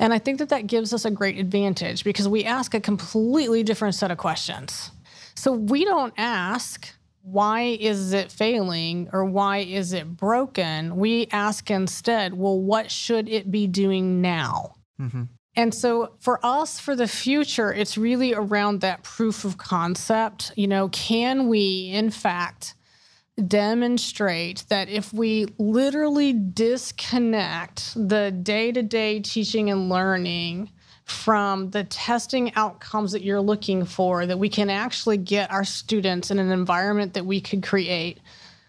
And 0.01 0.13
I 0.13 0.19
think 0.19 0.39
that 0.39 0.49
that 0.49 0.65
gives 0.65 0.93
us 0.93 1.05
a 1.05 1.11
great 1.11 1.37
advantage 1.37 2.03
because 2.03 2.27
we 2.27 2.43
ask 2.43 2.73
a 2.73 2.81
completely 2.81 3.61
different 3.61 3.95
set 3.95 4.09
of 4.09 4.17
questions. 4.17 4.91
So 5.35 5.53
we 5.53 5.85
don't 5.85 6.13
ask, 6.17 6.91
why 7.21 7.77
is 7.79 8.11
it 8.11 8.31
failing 8.31 9.09
or 9.13 9.25
why 9.25 9.59
is 9.59 9.93
it 9.93 10.17
broken? 10.17 10.97
We 10.97 11.27
ask 11.31 11.69
instead, 11.69 12.33
well, 12.33 12.59
what 12.59 12.89
should 12.89 13.29
it 13.29 13.51
be 13.51 13.67
doing 13.67 14.21
now? 14.21 14.73
Mm-hmm. 14.99 15.23
And 15.55 15.73
so 15.73 16.15
for 16.19 16.43
us, 16.43 16.79
for 16.79 16.95
the 16.95 17.07
future, 17.07 17.71
it's 17.71 17.97
really 17.97 18.33
around 18.33 18.81
that 18.81 19.03
proof 19.03 19.45
of 19.45 19.57
concept. 19.57 20.51
You 20.55 20.67
know, 20.67 20.89
can 20.89 21.47
we, 21.47 21.91
in 21.93 22.09
fact, 22.09 22.73
demonstrate 23.47 24.65
that 24.69 24.89
if 24.89 25.13
we 25.13 25.47
literally 25.57 26.33
disconnect 26.33 27.93
the 27.95 28.31
day 28.31 28.71
to 28.71 28.83
day 28.83 29.19
teaching 29.19 29.69
and 29.69 29.89
learning 29.89 30.69
from 31.05 31.69
the 31.71 31.83
testing 31.85 32.53
outcomes 32.55 33.11
that 33.11 33.21
you're 33.21 33.41
looking 33.41 33.85
for, 33.85 34.25
that 34.25 34.39
we 34.39 34.49
can 34.49 34.69
actually 34.69 35.17
get 35.17 35.51
our 35.51 35.63
students 35.63 36.31
in 36.31 36.39
an 36.39 36.51
environment 36.51 37.13
that 37.13 37.25
we 37.25 37.41
could 37.41 37.63
create 37.63 38.19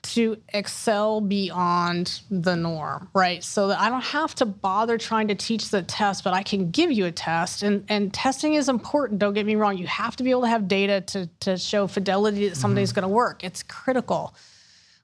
to 0.03 0.37
excel 0.49 1.21
beyond 1.21 2.23
the 2.29 2.57
norm, 2.57 3.09
right? 3.15 3.45
So 3.45 3.69
that 3.69 3.81
I 3.81 3.89
don't 3.89 4.03
have 4.03 4.35
to 4.37 4.47
bother 4.47 4.99
trying 4.99 5.29
to 5.29 5.35
teach 5.37 5.71
the 5.71 5.83
test, 5.83 6.25
but 6.25 6.35
I 6.35 6.43
can 6.43 6.73
give 6.73 6.91
you 6.91 7.07
a 7.07 7.13
test. 7.13 7.63
And 7.63 7.85
and 7.89 8.13
testing 8.13 8.55
is 8.55 8.69
important, 8.69 9.21
don't 9.21 9.33
get 9.33 9.47
me 9.47 9.55
wrong. 9.55 9.79
You 9.79 9.87
have 9.87 10.17
to 10.17 10.25
be 10.25 10.31
able 10.31 10.43
to 10.43 10.49
have 10.49 10.67
data 10.67 11.03
to, 11.03 11.27
to 11.41 11.57
show 11.57 11.87
fidelity 11.87 12.49
that 12.49 12.57
something's 12.57 12.91
mm-hmm. 12.91 13.03
gonna 13.03 13.13
work. 13.13 13.45
It's 13.45 13.63
critical. 13.63 14.35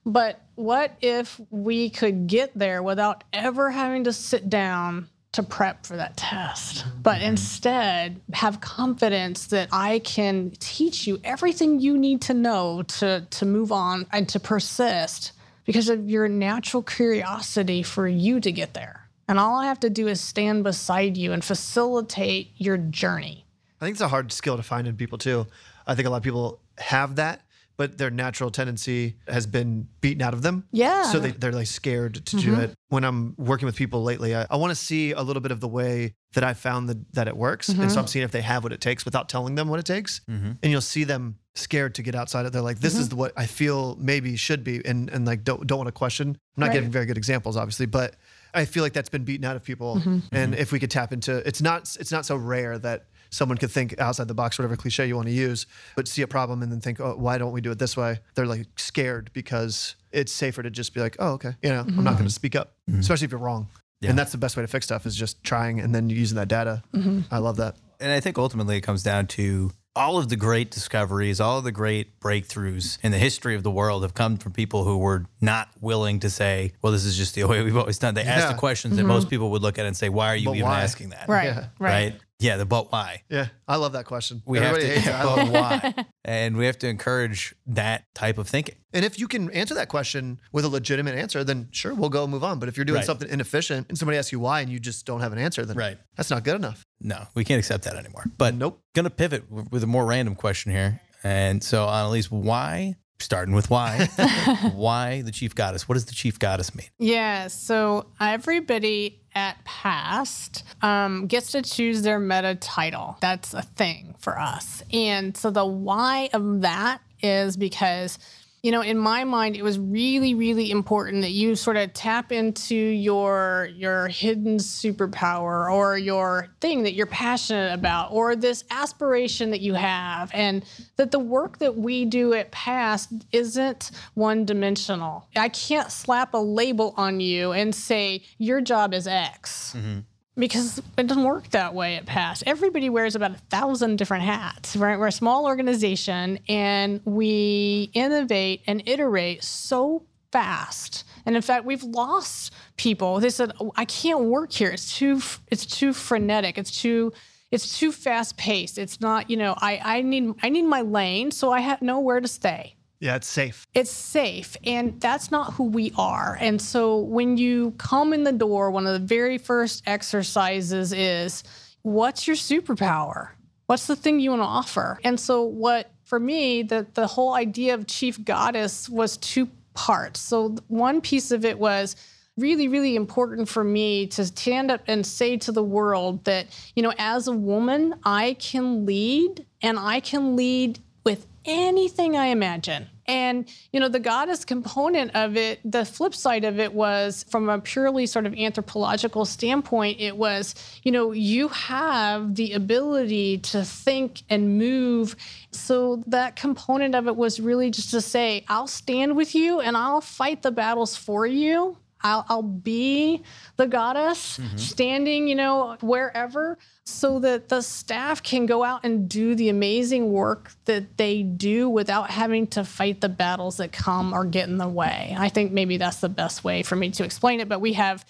But 0.05 0.41
what 0.55 0.95
if 1.01 1.39
we 1.49 1.89
could 1.89 2.27
get 2.27 2.57
there 2.57 2.81
without 2.81 3.23
ever 3.33 3.71
having 3.71 4.05
to 4.05 4.13
sit 4.13 4.49
down 4.49 5.09
to 5.31 5.43
prep 5.43 5.85
for 5.85 5.95
that 5.95 6.17
test, 6.17 6.85
but 7.03 7.17
mm-hmm. 7.17 7.29
instead 7.29 8.19
have 8.33 8.61
confidence 8.61 9.47
that 9.47 9.69
I 9.71 9.99
can 9.99 10.51
teach 10.59 11.05
you 11.05 11.19
everything 11.23 11.79
you 11.79 11.97
need 11.97 12.21
to 12.23 12.33
know 12.33 12.81
to, 12.83 13.27
to 13.29 13.45
move 13.45 13.71
on 13.71 14.07
and 14.11 14.27
to 14.29 14.39
persist 14.39 15.33
because 15.65 15.87
of 15.87 16.09
your 16.09 16.27
natural 16.27 16.81
curiosity 16.81 17.83
for 17.83 18.07
you 18.07 18.39
to 18.39 18.51
get 18.51 18.73
there. 18.73 19.07
And 19.27 19.37
all 19.37 19.59
I 19.59 19.67
have 19.67 19.79
to 19.81 19.89
do 19.91 20.07
is 20.07 20.19
stand 20.19 20.63
beside 20.63 21.15
you 21.15 21.31
and 21.31 21.45
facilitate 21.45 22.51
your 22.57 22.77
journey. 22.77 23.45
I 23.79 23.85
think 23.85 23.93
it's 23.93 24.01
a 24.01 24.07
hard 24.07 24.31
skill 24.31 24.57
to 24.57 24.63
find 24.63 24.87
in 24.87 24.97
people 24.97 25.19
too. 25.19 25.45
I 25.85 25.93
think 25.93 26.07
a 26.07 26.09
lot 26.09 26.17
of 26.17 26.23
people 26.23 26.59
have 26.79 27.17
that, 27.17 27.41
but 27.79 27.97
their 27.97 28.11
natural 28.11 28.51
tendency 28.51 29.15
has 29.25 29.47
been 29.47 29.87
beaten 30.01 30.21
out 30.21 30.33
of 30.33 30.41
them. 30.41 30.67
Yeah. 30.73 31.03
So 31.03 31.17
they, 31.17 31.31
they're 31.31 31.53
like 31.53 31.67
scared 31.67 32.25
to 32.25 32.35
do 32.35 32.51
mm-hmm. 32.51 32.61
it. 32.61 32.73
When 32.89 33.05
I'm 33.05 33.35
working 33.37 33.67
with 33.67 33.77
people 33.77 34.03
lately, 34.03 34.35
I, 34.35 34.45
I 34.49 34.57
want 34.57 34.71
to 34.71 34.75
see 34.75 35.13
a 35.13 35.21
little 35.21 35.39
bit 35.39 35.53
of 35.53 35.61
the 35.61 35.67
way 35.69 36.13
that 36.33 36.43
I 36.43 36.53
found 36.55 36.89
that, 36.89 37.13
that 37.13 37.29
it 37.29 37.37
works. 37.37 37.69
And 37.69 37.77
so 37.77 37.83
mm-hmm. 37.83 37.99
I'm 37.99 38.07
seeing 38.07 38.25
if 38.25 38.31
they 38.31 38.41
have 38.41 38.63
what 38.63 38.73
it 38.73 38.81
takes 38.81 39.05
without 39.05 39.29
telling 39.29 39.55
them 39.55 39.69
what 39.69 39.79
it 39.79 39.85
takes. 39.85 40.19
Mm-hmm. 40.29 40.51
And 40.61 40.71
you'll 40.73 40.81
see 40.81 41.05
them 41.05 41.37
scared 41.55 41.95
to 41.95 42.01
get 42.01 42.15
outside 42.15 42.45
it. 42.45 42.51
They're 42.51 42.61
like, 42.61 42.79
this 42.79 42.95
is 42.95 43.07
the, 43.07 43.15
what 43.15 43.31
I 43.37 43.45
feel 43.45 43.95
maybe 43.95 44.35
should 44.35 44.65
be. 44.65 44.85
And, 44.85 45.09
and 45.09 45.25
like, 45.25 45.45
don't, 45.45 45.65
don't 45.65 45.77
want 45.77 45.87
to 45.87 45.93
question. 45.93 46.27
I'm 46.27 46.35
not 46.57 46.67
Right. 46.67 46.73
giving 46.73 46.91
very 46.91 47.05
good 47.05 47.17
examples, 47.17 47.55
obviously, 47.55 47.85
but 47.85 48.17
I 48.53 48.65
feel 48.65 48.83
like 48.83 48.91
that's 48.91 49.07
been 49.07 49.23
beaten 49.23 49.45
out 49.45 49.55
of 49.55 49.63
people. 49.63 50.01
And 50.33 50.53
if 50.53 50.73
we 50.73 50.79
could 50.79 50.91
tap 50.91 51.13
into, 51.13 51.37
it's 51.47 51.61
not, 51.61 51.95
it's 51.97 52.11
not 52.11 52.25
so 52.25 52.35
rare 52.35 52.77
that 52.77 53.05
someone 53.29 53.57
could 53.57 53.71
think 53.71 53.99
outside 53.99 54.27
the 54.27 54.33
box, 54.33 54.57
whatever 54.57 54.75
cliche 54.75 55.07
you 55.07 55.15
want 55.15 55.27
to 55.27 55.33
use, 55.33 55.65
but 55.95 56.07
see 56.07 56.21
a 56.21 56.27
problem 56.27 56.61
and 56.61 56.71
then 56.71 56.81
think, 56.81 56.99
oh, 56.99 57.15
why 57.15 57.37
don't 57.37 57.51
we 57.51 57.61
do 57.61 57.71
it 57.71 57.79
this 57.79 57.95
way? 57.95 58.19
They're 58.35 58.45
like 58.45 58.67
scared 58.77 59.31
because 59.33 59.95
it's 60.11 60.31
safer 60.31 60.63
to 60.63 60.69
just 60.69 60.93
be 60.93 61.01
like, 61.01 61.15
oh, 61.19 61.33
okay, 61.33 61.55
you 61.61 61.69
know, 61.69 61.81
I'm 61.81 61.87
not 61.87 61.95
mm-hmm. 61.95 62.13
going 62.13 62.25
to 62.25 62.29
speak 62.33 62.55
up, 62.55 62.73
mm-hmm. 62.89 62.99
especially 62.99 63.25
if 63.25 63.31
you're 63.31 63.39
wrong. 63.39 63.67
And 64.01 64.17
that's 64.17 64.31
the 64.31 64.37
best 64.37 64.55
way 64.55 64.63
to 64.63 64.67
fix 64.67 64.85
stuff 64.85 65.05
is 65.05 65.15
just 65.15 65.43
trying 65.43 65.81
and 65.81 65.93
then 65.93 66.09
using 66.09 66.37
that 66.37 66.47
data. 66.47 66.83
Mm-hmm. 66.93 67.21
I 67.31 67.39
love 67.39 67.57
that. 67.57 67.75
And 67.99 68.11
I 68.11 68.21
think 68.21 68.37
ultimately 68.37 68.77
it 68.77 68.81
comes 68.81 69.03
down 69.03 69.27
to 69.27 69.71
all 69.95 70.17
of 70.17 70.29
the 70.29 70.37
great 70.37 70.71
discoveries, 70.71 71.41
all 71.41 71.57
of 71.57 71.65
the 71.65 71.71
great 71.71 72.19
breakthroughs 72.21 72.97
in 73.03 73.11
the 73.11 73.17
history 73.17 73.55
of 73.55 73.63
the 73.63 73.71
world 73.71 74.03
have 74.03 74.13
come 74.13 74.37
from 74.37 74.53
people 74.53 74.85
who 74.85 74.97
were 74.97 75.25
not 75.41 75.67
willing 75.81 76.21
to 76.21 76.29
say, 76.29 76.71
well, 76.81 76.93
this 76.93 77.03
is 77.03 77.17
just 77.17 77.35
the 77.35 77.43
way 77.47 77.61
we've 77.61 77.75
always 77.75 77.99
done. 77.99 78.13
They 78.13 78.23
asked 78.23 78.47
the 78.47 78.57
questions 78.57 78.95
that 78.95 79.03
most 79.03 79.29
people 79.29 79.51
would 79.51 79.61
look 79.61 79.77
at 79.77 79.85
and 79.85 79.97
say, 79.97 80.07
why 80.07 80.27
are 80.27 80.35
you 80.35 80.45
But 80.45 80.55
even 80.55 80.69
why? 80.69 80.81
asking 80.81 81.09
that? 81.09 81.27
Right. 81.27 81.45
Yeah. 81.45 81.67
Right. 81.79 82.15
Yeah, 82.41 82.55
the 82.55 82.65
but 82.65 82.89
why. 82.91 83.23
Yeah, 83.29 83.47
I 83.67 83.75
love 83.75 83.91
that 83.93 84.05
question. 84.05 84.41
We 84.45 84.59
Everybody 84.59 84.85
have 84.85 84.93
hates 84.95 85.07
to, 85.07 85.11
it. 85.11 85.15
I 85.15 85.23
love 85.25 85.39
it. 85.39 85.51
but 85.51 85.95
why? 85.97 86.05
And 86.25 86.57
we 86.57 86.67
have 86.67 86.77
to 86.79 86.87
encourage 86.87 87.55
that 87.67 88.03
type 88.13 88.37
of 88.37 88.47
thinking. 88.47 88.75
And 88.93 89.03
if 89.03 89.19
you 89.19 89.27
can 89.27 89.49
answer 89.51 89.73
that 89.73 89.89
question 89.89 90.39
with 90.51 90.63
a 90.63 90.67
legitimate 90.69 91.15
answer, 91.15 91.43
then 91.43 91.69
sure, 91.71 91.93
we'll 91.95 92.09
go 92.09 92.27
move 92.27 92.43
on. 92.43 92.59
But 92.59 92.69
if 92.69 92.77
you're 92.77 92.85
doing 92.85 92.97
Right. 92.97 93.05
something 93.05 93.27
inefficient 93.27 93.87
and 93.89 93.97
somebody 93.97 94.17
asks 94.19 94.31
you 94.31 94.39
why 94.39 94.61
and 94.61 94.69
you 94.71 94.79
just 94.79 95.05
don't 95.07 95.21
have 95.21 95.33
an 95.33 95.39
answer, 95.39 95.65
then 95.65 95.75
Right. 95.75 95.97
that's 96.15 96.29
not 96.29 96.43
good 96.43 96.55
enough. 96.55 96.85
No, 97.01 97.25
we 97.33 97.43
can't 97.43 97.57
accept 97.59 97.83
that 97.85 97.95
anymore. 97.95 98.25
But 98.37 98.53
Nope. 98.53 98.79
gonna 98.93 99.09
pivot 99.09 99.49
with 99.51 99.83
a 99.83 99.87
more 99.87 100.05
random 100.05 100.35
question 100.35 100.71
here. 100.71 101.01
And 101.23 101.63
so, 101.63 101.85
uh, 101.87 101.91
Annalies, 102.03 102.29
why, 102.29 102.95
starting 103.19 103.53
with 103.53 103.69
why, 103.69 104.07
why 104.73 105.21
the 105.21 105.31
chief 105.31 105.55
goddess? 105.55 105.87
What 105.87 105.95
does 105.95 106.05
the 106.05 106.13
chief 106.13 106.39
goddess 106.39 106.73
mean? 106.75 106.87
Yeah, 106.97 107.47
so 107.47 108.07
everybody 108.19 109.19
at 109.35 109.63
PAST 109.65 110.63
um, 110.81 111.27
gets 111.27 111.51
to 111.51 111.61
choose 111.61 112.01
their 112.01 112.19
meta 112.19 112.55
title. 112.55 113.17
That's 113.21 113.53
a 113.53 113.61
thing 113.61 114.15
for 114.19 114.39
us. 114.39 114.83
And 114.91 115.35
so 115.35 115.51
the 115.51 115.65
why 115.65 116.29
of 116.33 116.61
that 116.61 117.01
is 117.21 117.57
because, 117.57 118.17
you 118.61 118.71
know, 118.71 118.81
in 118.81 118.97
my 118.97 119.23
mind, 119.23 119.55
it 119.55 119.63
was 119.63 119.79
really, 119.79 120.33
really 120.35 120.69
important 120.71 121.21
that 121.21 121.31
you 121.31 121.55
sort 121.55 121.77
of 121.77 121.93
tap 121.93 122.31
into 122.31 122.75
your 122.75 123.69
your 123.75 124.07
hidden 124.07 124.57
superpower 124.57 125.71
or 125.71 125.97
your 125.97 126.49
thing 126.59 126.83
that 126.83 126.93
you're 126.93 127.05
passionate 127.05 127.73
about 127.73 128.11
or 128.11 128.35
this 128.35 128.63
aspiration 128.69 129.51
that 129.51 129.61
you 129.61 129.73
have 129.73 130.29
and 130.33 130.65
that 130.97 131.11
the 131.11 131.19
work 131.19 131.59
that 131.59 131.77
we 131.77 132.05
do 132.05 132.33
at 132.33 132.51
PAST 132.51 133.25
isn't 133.31 133.91
one 134.13 134.45
dimensional 134.45 135.27
i 135.35 135.49
can't 135.49 135.91
slap 135.91 136.33
a 136.33 136.37
label 136.37 136.93
on 136.97 137.19
you 137.19 137.51
and 137.51 137.73
say 137.73 138.21
your 138.37 138.61
job 138.61 138.93
is 138.93 139.07
x 139.07 139.73
mm-hmm. 139.77 139.99
Because 140.39 140.81
it 140.97 141.07
doesn't 141.07 141.23
work 141.23 141.49
that 141.49 141.73
way 141.73 141.95
at 141.95 142.05
PAST. 142.05 142.43
Everybody 142.47 142.89
wears 142.89 143.15
about 143.15 143.31
a 143.31 143.37
thousand 143.49 143.97
different 143.97 144.23
hats 144.23 144.75
right? 144.75 144.97
We're 144.97 145.07
a 145.07 145.11
small 145.11 145.45
organization 145.45 146.39
and 146.47 147.01
we 147.05 147.91
innovate 147.93 148.61
and 148.67 148.81
iterate 148.85 149.43
so 149.43 150.03
fast. 150.31 151.03
And 151.25 151.35
in 151.35 151.41
fact 151.41 151.65
we've 151.65 151.83
lost 151.83 152.53
people. 152.77 153.19
They 153.19 153.29
said 153.29 153.51
oh, 153.59 153.71
i 153.75 153.85
can't 153.85 154.21
work 154.21 154.51
here. 154.51 154.69
It's 154.69 154.95
too 154.97 155.21
it's 155.47 155.65
too 155.65 155.93
frenetic. 155.93 156.57
It's 156.57 156.81
too 156.81 157.11
it's 157.51 157.77
too 157.77 157.91
fast 157.91 158.37
paced. 158.37 158.77
It's 158.77 159.01
not 159.01 159.29
you 159.29 159.37
know 159.37 159.55
i 159.57 159.81
i 159.83 160.01
need 160.01 160.33
i 160.41 160.49
need 160.49 160.63
my 160.63 160.81
lane 160.81 161.31
so 161.31 161.51
i 161.51 161.59
have 161.59 161.81
nowhere 161.81 162.21
to 162.21 162.27
stay 162.27 162.75
Yeah, 162.99 163.15
it's 163.15 163.27
safe. 163.27 163.65
it's 163.73 163.91
safe 163.91 164.57
and 164.65 164.99
that's 164.99 165.31
not 165.31 165.53
who 165.53 165.63
we 165.65 165.93
are. 165.97 166.37
And 166.41 166.61
so 166.61 166.97
when 166.97 167.37
you 167.37 167.71
come 167.77 168.13
in 168.13 168.23
the 168.23 168.33
door 168.33 168.71
one 168.71 168.85
of 168.85 168.93
the 168.93 169.07
very 169.07 169.37
first 169.37 169.83
exercises 169.87 170.91
is 170.91 171.43
what's 171.83 172.27
your 172.27 172.35
superpower? 172.35 173.29
What's 173.67 173.87
the 173.87 173.95
thing 173.95 174.19
you 174.19 174.31
want 174.31 174.41
to 174.41 174.45
offer? 174.47 174.99
And 175.03 175.17
so 175.19 175.43
what 175.43 175.91
for 176.03 176.19
me 176.19 176.63
the, 176.63 176.87
the 176.93 177.07
whole 177.07 177.33
idea 177.35 177.73
of 177.73 177.87
chief 177.87 178.23
goddess 178.25 178.89
was 178.89 179.15
two 179.17 179.47
parts. 179.75 180.19
So 180.19 180.55
one 180.67 180.99
piece 180.99 181.31
of 181.31 181.45
it 181.45 181.57
was 181.57 181.95
really 182.35 182.67
really 182.67 182.95
important 182.95 183.49
for 183.49 183.63
me 183.63 184.07
to 184.07 184.25
stand 184.25 184.71
up 184.71 184.81
and 184.87 185.05
say 185.05 185.35
to 185.37 185.51
the 185.51 185.63
world 185.63 186.23
that 186.23 186.47
you 186.73 186.81
know 186.81 186.93
as 186.97 187.27
a 187.27 187.33
woman 187.33 187.93
i 188.05 188.33
can 188.39 188.85
lead 188.85 189.45
and 189.61 189.77
i 189.77 189.99
can 189.99 190.37
lead 190.37 190.79
with 191.03 191.27
anything 191.45 192.15
I 192.15 192.27
imagine. 192.27 192.87
And, 193.07 193.49
you 193.71 193.79
know, 193.79 193.87
the 193.87 193.99
goddess 193.99 194.45
component 194.45 195.15
of 195.15 195.35
it, 195.35 195.59
the 195.65 195.83
flip 195.83 196.13
side 196.13 196.45
of 196.45 196.59
it 196.59 196.73
was 196.73 197.25
from 197.29 197.49
a 197.49 197.59
purely 197.59 198.05
sort 198.05 198.27
of 198.27 198.35
anthropological 198.35 199.25
standpoint, 199.25 199.99
it 199.99 200.15
was, 200.15 200.53
you 200.83 200.91
know, 200.91 201.11
you 201.11 201.47
have 201.47 202.35
the 202.35 202.53
ability 202.53 203.39
to 203.39 203.65
think 203.65 204.21
and 204.29 204.59
move. 204.59 205.15
So 205.51 206.03
that 206.05 206.35
component 206.35 206.93
of 206.93 207.07
it 207.07 207.15
was 207.15 207.39
really 207.39 207.71
just 207.71 207.89
to 207.91 208.01
say, 208.01 208.45
I'll 208.47 208.67
stand 208.67 209.15
with 209.15 209.33
you 209.33 209.59
and 209.59 209.75
I'll 209.75 210.01
fight 210.01 210.43
the 210.43 210.51
battles 210.51 210.95
for 210.95 211.25
you. 211.25 211.77
I'll, 212.01 212.25
I'll 212.29 212.43
be 212.43 213.23
the 213.57 213.67
goddess 213.67 214.37
mm-hmm. 214.37 214.57
standing, 214.57 215.27
you 215.27 215.35
know, 215.35 215.77
wherever, 215.81 216.57
so 216.89 217.19
that 217.19 217.49
the 217.49 217.61
staff 217.61 218.21
can 218.23 218.45
go 218.45 218.63
out 218.63 218.83
and 218.83 219.07
do 219.09 219.35
the 219.35 219.49
amazing 219.49 220.11
work 220.11 220.51
that 220.65 220.97
they 220.97 221.23
do 221.23 221.69
without 221.69 222.09
having 222.09 222.47
to 222.47 222.63
fight 222.63 223.01
the 223.01 223.09
battles 223.09 223.57
that 223.57 223.71
come 223.71 224.13
or 224.13 224.25
get 224.25 224.49
in 224.49 224.57
the 224.57 224.67
way. 224.67 225.15
I 225.17 225.29
think 225.29 225.51
maybe 225.51 225.77
that's 225.77 225.97
the 225.97 226.09
best 226.09 226.43
way 226.43 226.63
for 226.63 226.75
me 226.75 226.91
to 226.91 227.03
explain 227.03 227.39
it. 227.39 227.49
But 227.49 227.61
we 227.61 227.73
have 227.73 228.05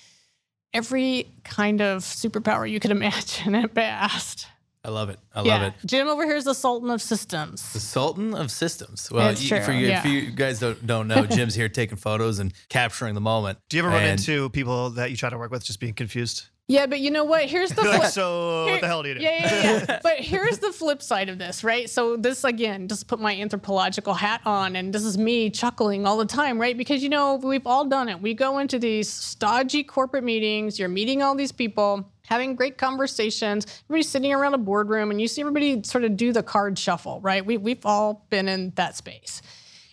every 0.73 1.31
kind 1.43 1.81
of 1.81 2.03
superpower 2.03 2.69
you 2.69 2.79
could 2.79 2.91
imagine 2.99 3.55
at 3.55 3.73
best. 3.73 4.47
I 4.83 4.89
love 4.89 5.09
it. 5.09 5.19
I 5.35 5.41
yeah. 5.43 5.53
love 5.53 5.61
it. 5.63 5.73
Jim 5.85 6.07
over 6.07 6.25
here 6.25 6.37
is 6.37 6.45
the 6.45 6.53
Sultan 6.53 6.89
of 6.89 7.01
Systems. 7.01 7.73
The 7.73 7.81
Sultan 7.81 8.33
of 8.33 8.49
Systems. 8.49 9.11
Well, 9.11 9.29
It's 9.29 9.41
you, 9.49 9.61
for 9.61 9.73
you, 9.73 9.87
yeah. 9.87 9.99
if 9.99 10.05
you 10.05 10.31
guys 10.31 10.59
don't, 10.59 10.87
don't 10.87 11.07
know, 11.09 11.25
Jim's 11.29 11.53
here 11.53 11.67
taking 11.67 11.97
photos 11.97 12.39
and 12.39 12.53
capturing 12.69 13.13
the 13.13 13.21
moment. 13.21 13.59
Do 13.67 13.75
you 13.75 13.83
ever 13.83 13.91
run 13.91 14.05
into 14.05 14.49
people 14.51 14.91
that 14.91 15.11
you 15.11 15.17
try 15.17 15.29
to 15.29 15.37
work 15.37 15.51
with 15.51 15.65
just 15.65 15.81
being 15.81 15.93
confused? 15.93 16.45
Yeah, 16.69 16.85
but 16.85 16.99
you 16.99 17.09
know 17.09 17.23
what? 17.23 17.45
Here's 17.45 17.71
the 17.71 17.81
flip. 17.81 18.05
so 18.11 18.65
Here- 18.65 18.73
what 18.75 18.81
the 18.81 18.87
hell 18.87 19.01
do 19.01 19.09
you 19.09 19.15
do? 19.15 19.21
Yeah, 19.21 19.63
yeah, 19.63 19.85
yeah. 19.89 19.99
but 20.03 20.17
here's 20.19 20.59
the 20.59 20.71
flip 20.71 21.01
side 21.01 21.27
of 21.27 21.39
this, 21.39 21.63
right? 21.63 21.89
So 21.89 22.15
this 22.15 22.43
again, 22.43 22.87
just 22.87 23.07
put 23.07 23.19
my 23.19 23.35
anthropological 23.35 24.13
hat 24.13 24.41
on, 24.45 24.75
and 24.75 24.93
this 24.93 25.03
is 25.03 25.17
me 25.17 25.49
chuckling 25.49 26.05
all 26.05 26.17
the 26.17 26.25
time, 26.25 26.61
right? 26.61 26.77
Because 26.77 27.01
you 27.01 27.09
know 27.09 27.35
we've 27.35 27.65
all 27.65 27.85
done 27.85 28.07
it. 28.07 28.21
We 28.21 28.35
go 28.35 28.59
into 28.59 28.77
these 28.77 29.09
stodgy 29.11 29.83
corporate 29.83 30.23
meetings. 30.23 30.77
You're 30.77 30.89
meeting 30.89 31.23
all 31.23 31.33
these 31.33 31.51
people. 31.51 32.07
Having 32.27 32.55
great 32.55 32.77
conversations, 32.77 33.65
everybody's 33.85 34.07
sitting 34.07 34.31
around 34.31 34.53
a 34.53 34.59
boardroom, 34.59 35.09
and 35.09 35.19
you 35.19 35.27
see 35.27 35.41
everybody 35.41 35.81
sort 35.81 36.03
of 36.03 36.15
do 36.15 36.31
the 36.31 36.43
card 36.43 36.77
shuffle, 36.77 37.19
right? 37.21 37.43
We, 37.43 37.57
we've 37.57 37.83
all 37.83 38.27
been 38.29 38.47
in 38.47 38.73
that 38.75 38.95
space. 38.95 39.41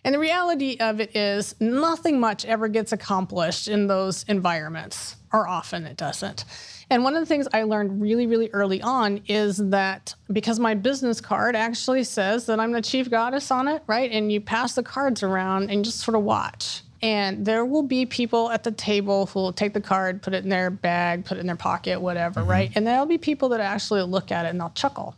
And 0.05 0.15
the 0.15 0.19
reality 0.19 0.77
of 0.79 1.01
it 1.01 1.17
is, 1.17 1.55
nothing 1.59 2.21
much 2.21 2.45
ever 2.45 2.69
gets 2.69 2.93
accomplished 2.93 3.67
in 3.67 3.89
those 3.89 4.23
environments, 4.29 5.17
or 5.37 5.47
often 5.47 5.87
it 5.87 5.97
doesn't. 5.97 6.45
And 6.89 7.03
one 7.03 7.15
of 7.17 7.21
the 7.21 7.27
things 7.27 7.49
I 7.53 7.65
learned 7.65 8.01
really, 8.01 8.27
really 8.27 8.49
early 8.53 8.81
on 8.81 9.21
is 9.27 9.57
that 9.59 10.15
because 10.33 10.59
my 10.61 10.75
business 10.75 11.21
card 11.21 11.57
actually 11.57 12.05
says 12.05 12.47
that 12.47 12.61
I'm 12.61 12.73
the 12.73 12.83
chief 12.83 13.11
goddess 13.11 13.51
on 13.51 13.67
it, 13.69 13.83
right? 13.87 14.11
And 14.11 14.31
you 14.31 14.41
pass 14.41 14.75
the 14.75 14.83
cards 14.85 15.23
around 15.23 15.71
and 15.71 15.85
just 15.85 15.99
sort 16.01 16.15
of 16.17 16.23
watch. 16.23 16.83
And 17.03 17.45
there 17.45 17.65
will 17.65 17.83
be 17.83 18.07
people 18.07 18.51
at 18.51 18.65
the 18.65 18.71
table 18.73 19.27
who 19.27 19.41
will 19.41 19.53
take 19.53 19.75
the 19.75 19.81
card, 19.81 20.23
put 20.23 20.33
it 20.33 20.45
in 20.45 20.49
their 20.51 20.71
bag, 20.71 21.25
put 21.25 21.37
it 21.37 21.41
in 21.41 21.47
their 21.47 21.57
pocket, 21.57 22.01
whatever, 22.01 22.41
Mm-hmm. 22.41 22.51
right? 22.51 22.73
And 22.75 22.87
there'll 22.87 23.05
be 23.07 23.19
people 23.19 23.51
that 23.51 23.61
actually 23.61 24.03
look 24.03 24.33
at 24.33 24.47
it 24.47 24.51
and 24.51 24.61
they'll 24.61 24.71
chuckle. 24.71 25.15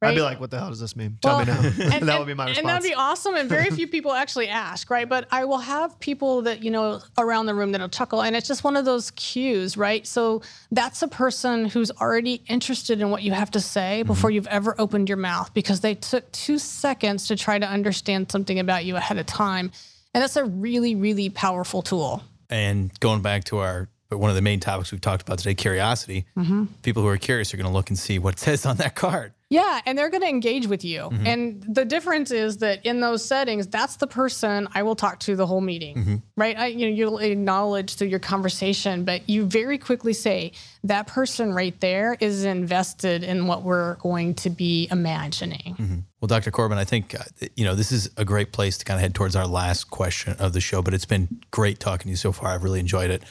I'd 0.00 0.14
be 0.14 0.22
like, 0.22 0.38
what 0.38 0.50
the 0.50 0.58
hell 0.58 0.68
does 0.68 0.78
this 0.78 0.94
mean? 0.94 1.18
Tell 1.20 1.38
Well, 1.38 1.46
me 1.46 1.52
now. 1.52 1.96
and- 1.96 2.08
that 2.08 2.18
would 2.18 2.26
be 2.28 2.34
my 2.34 2.44
response. 2.44 2.58
And 2.58 2.68
that'd 2.68 2.88
be 2.88 2.94
awesome. 2.94 3.34
And 3.34 3.48
very 3.48 3.70
few 3.70 3.88
people 3.96 4.12
actually 4.12 4.46
ask, 4.48 4.90
right? 4.90 5.08
But 5.08 5.26
I 5.32 5.44
will 5.44 5.58
have 5.58 5.98
people 5.98 6.42
that, 6.42 6.62
you 6.62 6.70
know, 6.70 7.00
around 7.18 7.46
the 7.46 7.54
room 7.54 7.72
that'll 7.72 7.88
chuckle. 7.88 8.22
And 8.22 8.36
it's 8.36 8.46
just 8.46 8.62
one 8.62 8.76
of 8.76 8.84
those 8.84 9.10
cues, 9.12 9.76
right? 9.76 10.06
So 10.06 10.42
that's 10.70 11.02
a 11.02 11.08
person 11.08 11.64
who's 11.64 11.90
already 11.90 12.42
interested 12.48 13.00
in 13.00 13.10
what 13.10 13.22
you 13.22 13.32
have 13.32 13.50
to 13.52 13.60
say 13.60 14.00
mm-hmm. 14.00 14.06
before 14.06 14.30
you've 14.30 14.46
ever 14.46 14.76
opened 14.78 15.08
your 15.08 15.18
mouth 15.18 15.52
because 15.52 15.80
they 15.80 15.96
took 15.96 16.30
two 16.30 16.58
seconds 16.58 17.26
to 17.26 17.36
try 17.36 17.58
to 17.58 17.66
understand 17.66 18.30
something 18.30 18.60
about 18.60 18.84
you 18.84 18.94
ahead 18.94 19.18
of 19.18 19.26
time. 19.26 19.72
And 20.14 20.22
that's 20.22 20.36
a 20.36 20.44
really, 20.44 20.94
really 20.94 21.28
powerful 21.28 21.82
tool. 21.82 22.22
And 22.50 22.98
going 23.00 23.20
back 23.20 23.44
to 23.44 23.58
our 23.58 23.88
one 24.10 24.30
of 24.30 24.36
the 24.36 24.42
main 24.42 24.58
topics 24.58 24.90
we've 24.90 25.00
talked 25.02 25.20
about 25.22 25.38
today, 25.38 25.54
curiosity. 25.54 26.24
People 26.82 27.02
who 27.02 27.08
are 27.08 27.18
curious 27.18 27.52
are 27.52 27.58
going 27.58 27.66
to 27.66 27.72
look 27.72 27.90
and 27.90 27.98
see 27.98 28.18
what 28.18 28.34
it 28.34 28.40
says 28.40 28.64
on 28.64 28.76
that 28.78 28.94
card. 28.94 29.34
Yeah, 29.50 29.80
and 29.86 29.96
they're 29.96 30.10
going 30.10 30.22
to 30.22 30.28
engage 30.28 30.66
with 30.66 30.84
you. 30.84 31.00
Mm-hmm. 31.00 31.26
And 31.26 31.64
the 31.74 31.84
difference 31.84 32.30
is 32.30 32.58
that 32.58 32.84
in 32.84 33.00
those 33.00 33.24
settings, 33.24 33.66
that's 33.66 33.96
the 33.96 34.06
person 34.06 34.68
I 34.74 34.82
will 34.82 34.96
talk 34.96 35.20
to 35.20 35.36
the 35.36 35.46
whole 35.46 35.60
meeting, 35.62 35.96
Mm-hmm. 35.96 36.16
right? 36.36 36.58
I, 36.58 36.66
you 36.66 36.86
know, 36.86 36.94
you'll 36.94 37.18
acknowledge 37.18 37.94
through 37.94 38.08
your 38.08 38.18
conversation, 38.18 39.04
but 39.04 39.28
you 39.28 39.44
very 39.46 39.78
quickly 39.78 40.12
say 40.12 40.52
that 40.84 41.06
person 41.06 41.52
right 41.54 41.78
there 41.80 42.16
is 42.20 42.44
invested 42.44 43.24
in 43.24 43.46
what 43.46 43.62
we're 43.62 43.94
going 43.96 44.34
to 44.36 44.50
be 44.50 44.86
imagining. 44.90 46.04
Well, 46.20 46.28
Dr. 46.28 46.50
Corbin, 46.50 46.76
I 46.78 46.84
think 46.84 47.14
uh, 47.14 47.24
you 47.56 47.64
know 47.64 47.74
this 47.74 47.92
is 47.92 48.10
a 48.16 48.24
great 48.24 48.52
place 48.52 48.76
to 48.78 48.84
kind 48.84 48.96
of 48.96 49.02
head 49.02 49.14
towards 49.14 49.36
our 49.36 49.46
last 49.46 49.84
question 49.84 50.34
of 50.38 50.52
the 50.52 50.60
show. 50.60 50.82
But 50.82 50.92
it's 50.94 51.04
been 51.06 51.40
great 51.50 51.78
talking 51.78 52.04
to 52.04 52.10
you 52.10 52.16
so 52.16 52.32
far. 52.32 52.48
I've 52.50 52.64
really 52.64 52.80
enjoyed 52.80 53.10
it. 53.10 53.22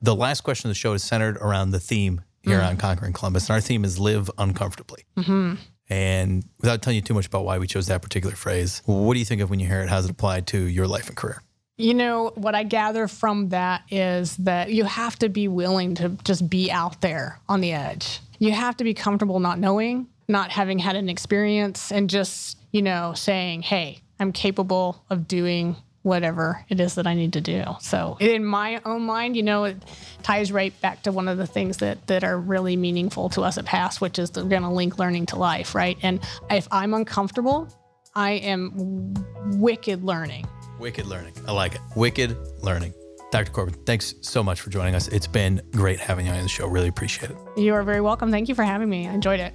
The 0.00 0.14
last 0.14 0.42
question 0.42 0.68
of 0.68 0.70
the 0.70 0.78
show 0.78 0.92
is 0.92 1.02
centered 1.02 1.36
around 1.38 1.70
the 1.70 1.80
theme 1.80 2.20
here 2.42 2.60
on 2.60 2.72
mm-hmm. 2.72 2.80
Conquering 2.80 3.12
Columbus, 3.12 3.48
and 3.48 3.54
our 3.54 3.60
theme 3.60 3.84
is 3.84 3.98
"Live 3.98 4.30
Uncomfortably." 4.38 5.04
Mm-hmm. 5.16 5.54
And 5.90 6.44
without 6.60 6.82
telling 6.82 6.96
you 6.96 7.02
too 7.02 7.14
much 7.14 7.26
about 7.26 7.44
why 7.44 7.58
we 7.58 7.66
chose 7.66 7.86
that 7.86 8.02
particular 8.02 8.36
phrase, 8.36 8.82
what 8.84 9.14
do 9.14 9.18
you 9.18 9.24
think 9.24 9.40
of 9.40 9.50
when 9.50 9.58
you 9.58 9.66
hear 9.66 9.80
it? 9.80 9.88
How's 9.88 10.04
it 10.04 10.10
applied 10.10 10.46
to 10.48 10.58
your 10.58 10.86
life 10.86 11.08
and 11.08 11.16
career? 11.16 11.42
You 11.78 11.94
know, 11.94 12.32
what 12.34 12.54
I 12.54 12.64
gather 12.64 13.08
from 13.08 13.50
that 13.50 13.82
is 13.90 14.36
that 14.38 14.72
you 14.72 14.84
have 14.84 15.18
to 15.20 15.28
be 15.28 15.48
willing 15.48 15.94
to 15.96 16.10
just 16.24 16.50
be 16.50 16.70
out 16.70 17.00
there 17.00 17.40
on 17.48 17.60
the 17.60 17.72
edge. 17.72 18.20
You 18.38 18.52
have 18.52 18.76
to 18.78 18.84
be 18.84 18.94
comfortable 18.94 19.40
not 19.40 19.58
knowing, 19.58 20.08
not 20.28 20.50
having 20.50 20.78
had 20.78 20.96
an 20.96 21.08
experience, 21.08 21.90
and 21.90 22.10
just, 22.10 22.58
you 22.72 22.82
know, 22.82 23.14
saying, 23.14 23.62
hey, 23.62 24.00
I'm 24.20 24.32
capable 24.32 25.04
of 25.08 25.28
doing 25.28 25.76
whatever 26.08 26.64
it 26.68 26.80
is 26.80 26.96
that 26.96 27.06
I 27.06 27.14
need 27.14 27.34
to 27.34 27.40
do. 27.40 27.62
So, 27.80 28.16
in 28.18 28.44
my 28.44 28.80
own 28.84 29.02
mind, 29.02 29.36
you 29.36 29.42
know, 29.42 29.64
it 29.64 29.76
ties 30.22 30.50
right 30.50 30.78
back 30.80 31.02
to 31.02 31.12
one 31.12 31.28
of 31.28 31.38
the 31.38 31.46
things 31.46 31.76
that, 31.78 32.06
that 32.08 32.24
are 32.24 32.38
really 32.38 32.76
meaningful 32.76 33.28
to 33.30 33.42
us 33.42 33.58
at 33.58 33.64
PAST, 33.64 34.00
which 34.00 34.18
is 34.18 34.30
going 34.30 34.62
to 34.62 34.68
link 34.68 34.98
learning 34.98 35.26
to 35.26 35.36
life, 35.36 35.74
right? 35.74 35.96
And 36.02 36.20
if 36.50 36.66
I'm 36.70 36.94
uncomfortable, 36.94 37.68
I 38.14 38.32
am 38.32 39.14
wicked 39.60 40.02
learning. 40.02 40.46
Wicked 40.80 41.06
learning. 41.06 41.34
I 41.46 41.52
like 41.52 41.74
it. 41.74 41.80
Wicked 41.94 42.36
learning. 42.62 42.94
Dr. 43.30 43.52
Corbin, 43.52 43.74
thanks 43.84 44.14
so 44.22 44.42
much 44.42 44.60
for 44.60 44.70
joining 44.70 44.94
us. 44.94 45.08
It's 45.08 45.26
been 45.26 45.60
great 45.72 46.00
having 46.00 46.26
you 46.26 46.32
on 46.32 46.42
the 46.42 46.48
show. 46.48 46.66
Really 46.66 46.88
appreciate 46.88 47.30
it. 47.30 47.36
You 47.56 47.74
are 47.74 47.82
very 47.82 48.00
welcome. 48.00 48.30
Thank 48.30 48.48
you 48.48 48.54
for 48.54 48.64
having 48.64 48.88
me. 48.88 49.06
I 49.06 49.12
enjoyed 49.12 49.40
it. 49.40 49.52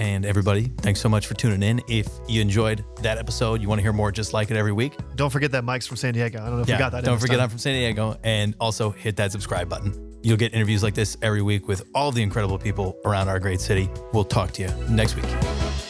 And 0.00 0.24
everybody, 0.24 0.72
thanks 0.78 0.98
so 0.98 1.10
much 1.10 1.26
for 1.26 1.34
tuning 1.34 1.62
in. 1.62 1.82
If 1.86 2.08
you 2.26 2.40
enjoyed 2.40 2.82
that 3.02 3.18
episode, 3.18 3.60
you 3.60 3.68
want 3.68 3.80
to 3.80 3.82
hear 3.82 3.92
more 3.92 4.10
just 4.10 4.32
like 4.32 4.50
it 4.50 4.56
every 4.56 4.72
week, 4.72 4.94
Don't 5.14 5.28
forget 5.28 5.52
that 5.52 5.62
Mike's 5.62 5.86
from 5.86 5.98
San 5.98 6.14
Diego. 6.14 6.40
I 6.40 6.46
don't 6.46 6.56
know 6.56 6.62
if 6.62 6.68
you 6.70 6.78
got 6.78 6.92
that. 6.92 7.00
in 7.00 7.04
don't 7.04 7.18
forget 7.18 7.36
time. 7.36 7.44
I'm 7.44 7.50
from 7.50 7.58
San 7.58 7.74
Diego. 7.74 8.16
And 8.24 8.54
also 8.58 8.90
hit 8.90 9.16
that 9.16 9.30
subscribe 9.30 9.68
button. 9.68 10.18
You'll 10.22 10.38
get 10.38 10.54
interviews 10.54 10.82
like 10.82 10.94
this 10.94 11.18
every 11.20 11.42
week 11.42 11.68
with 11.68 11.82
all 11.94 12.12
the 12.12 12.22
incredible 12.22 12.58
people 12.58 12.96
around 13.04 13.28
our 13.28 13.38
great 13.38 13.60
city. 13.60 13.90
We'll 14.14 14.24
talk 14.24 14.52
to 14.52 14.62
you 14.62 14.68
next 14.88 15.16
week. 15.16 15.89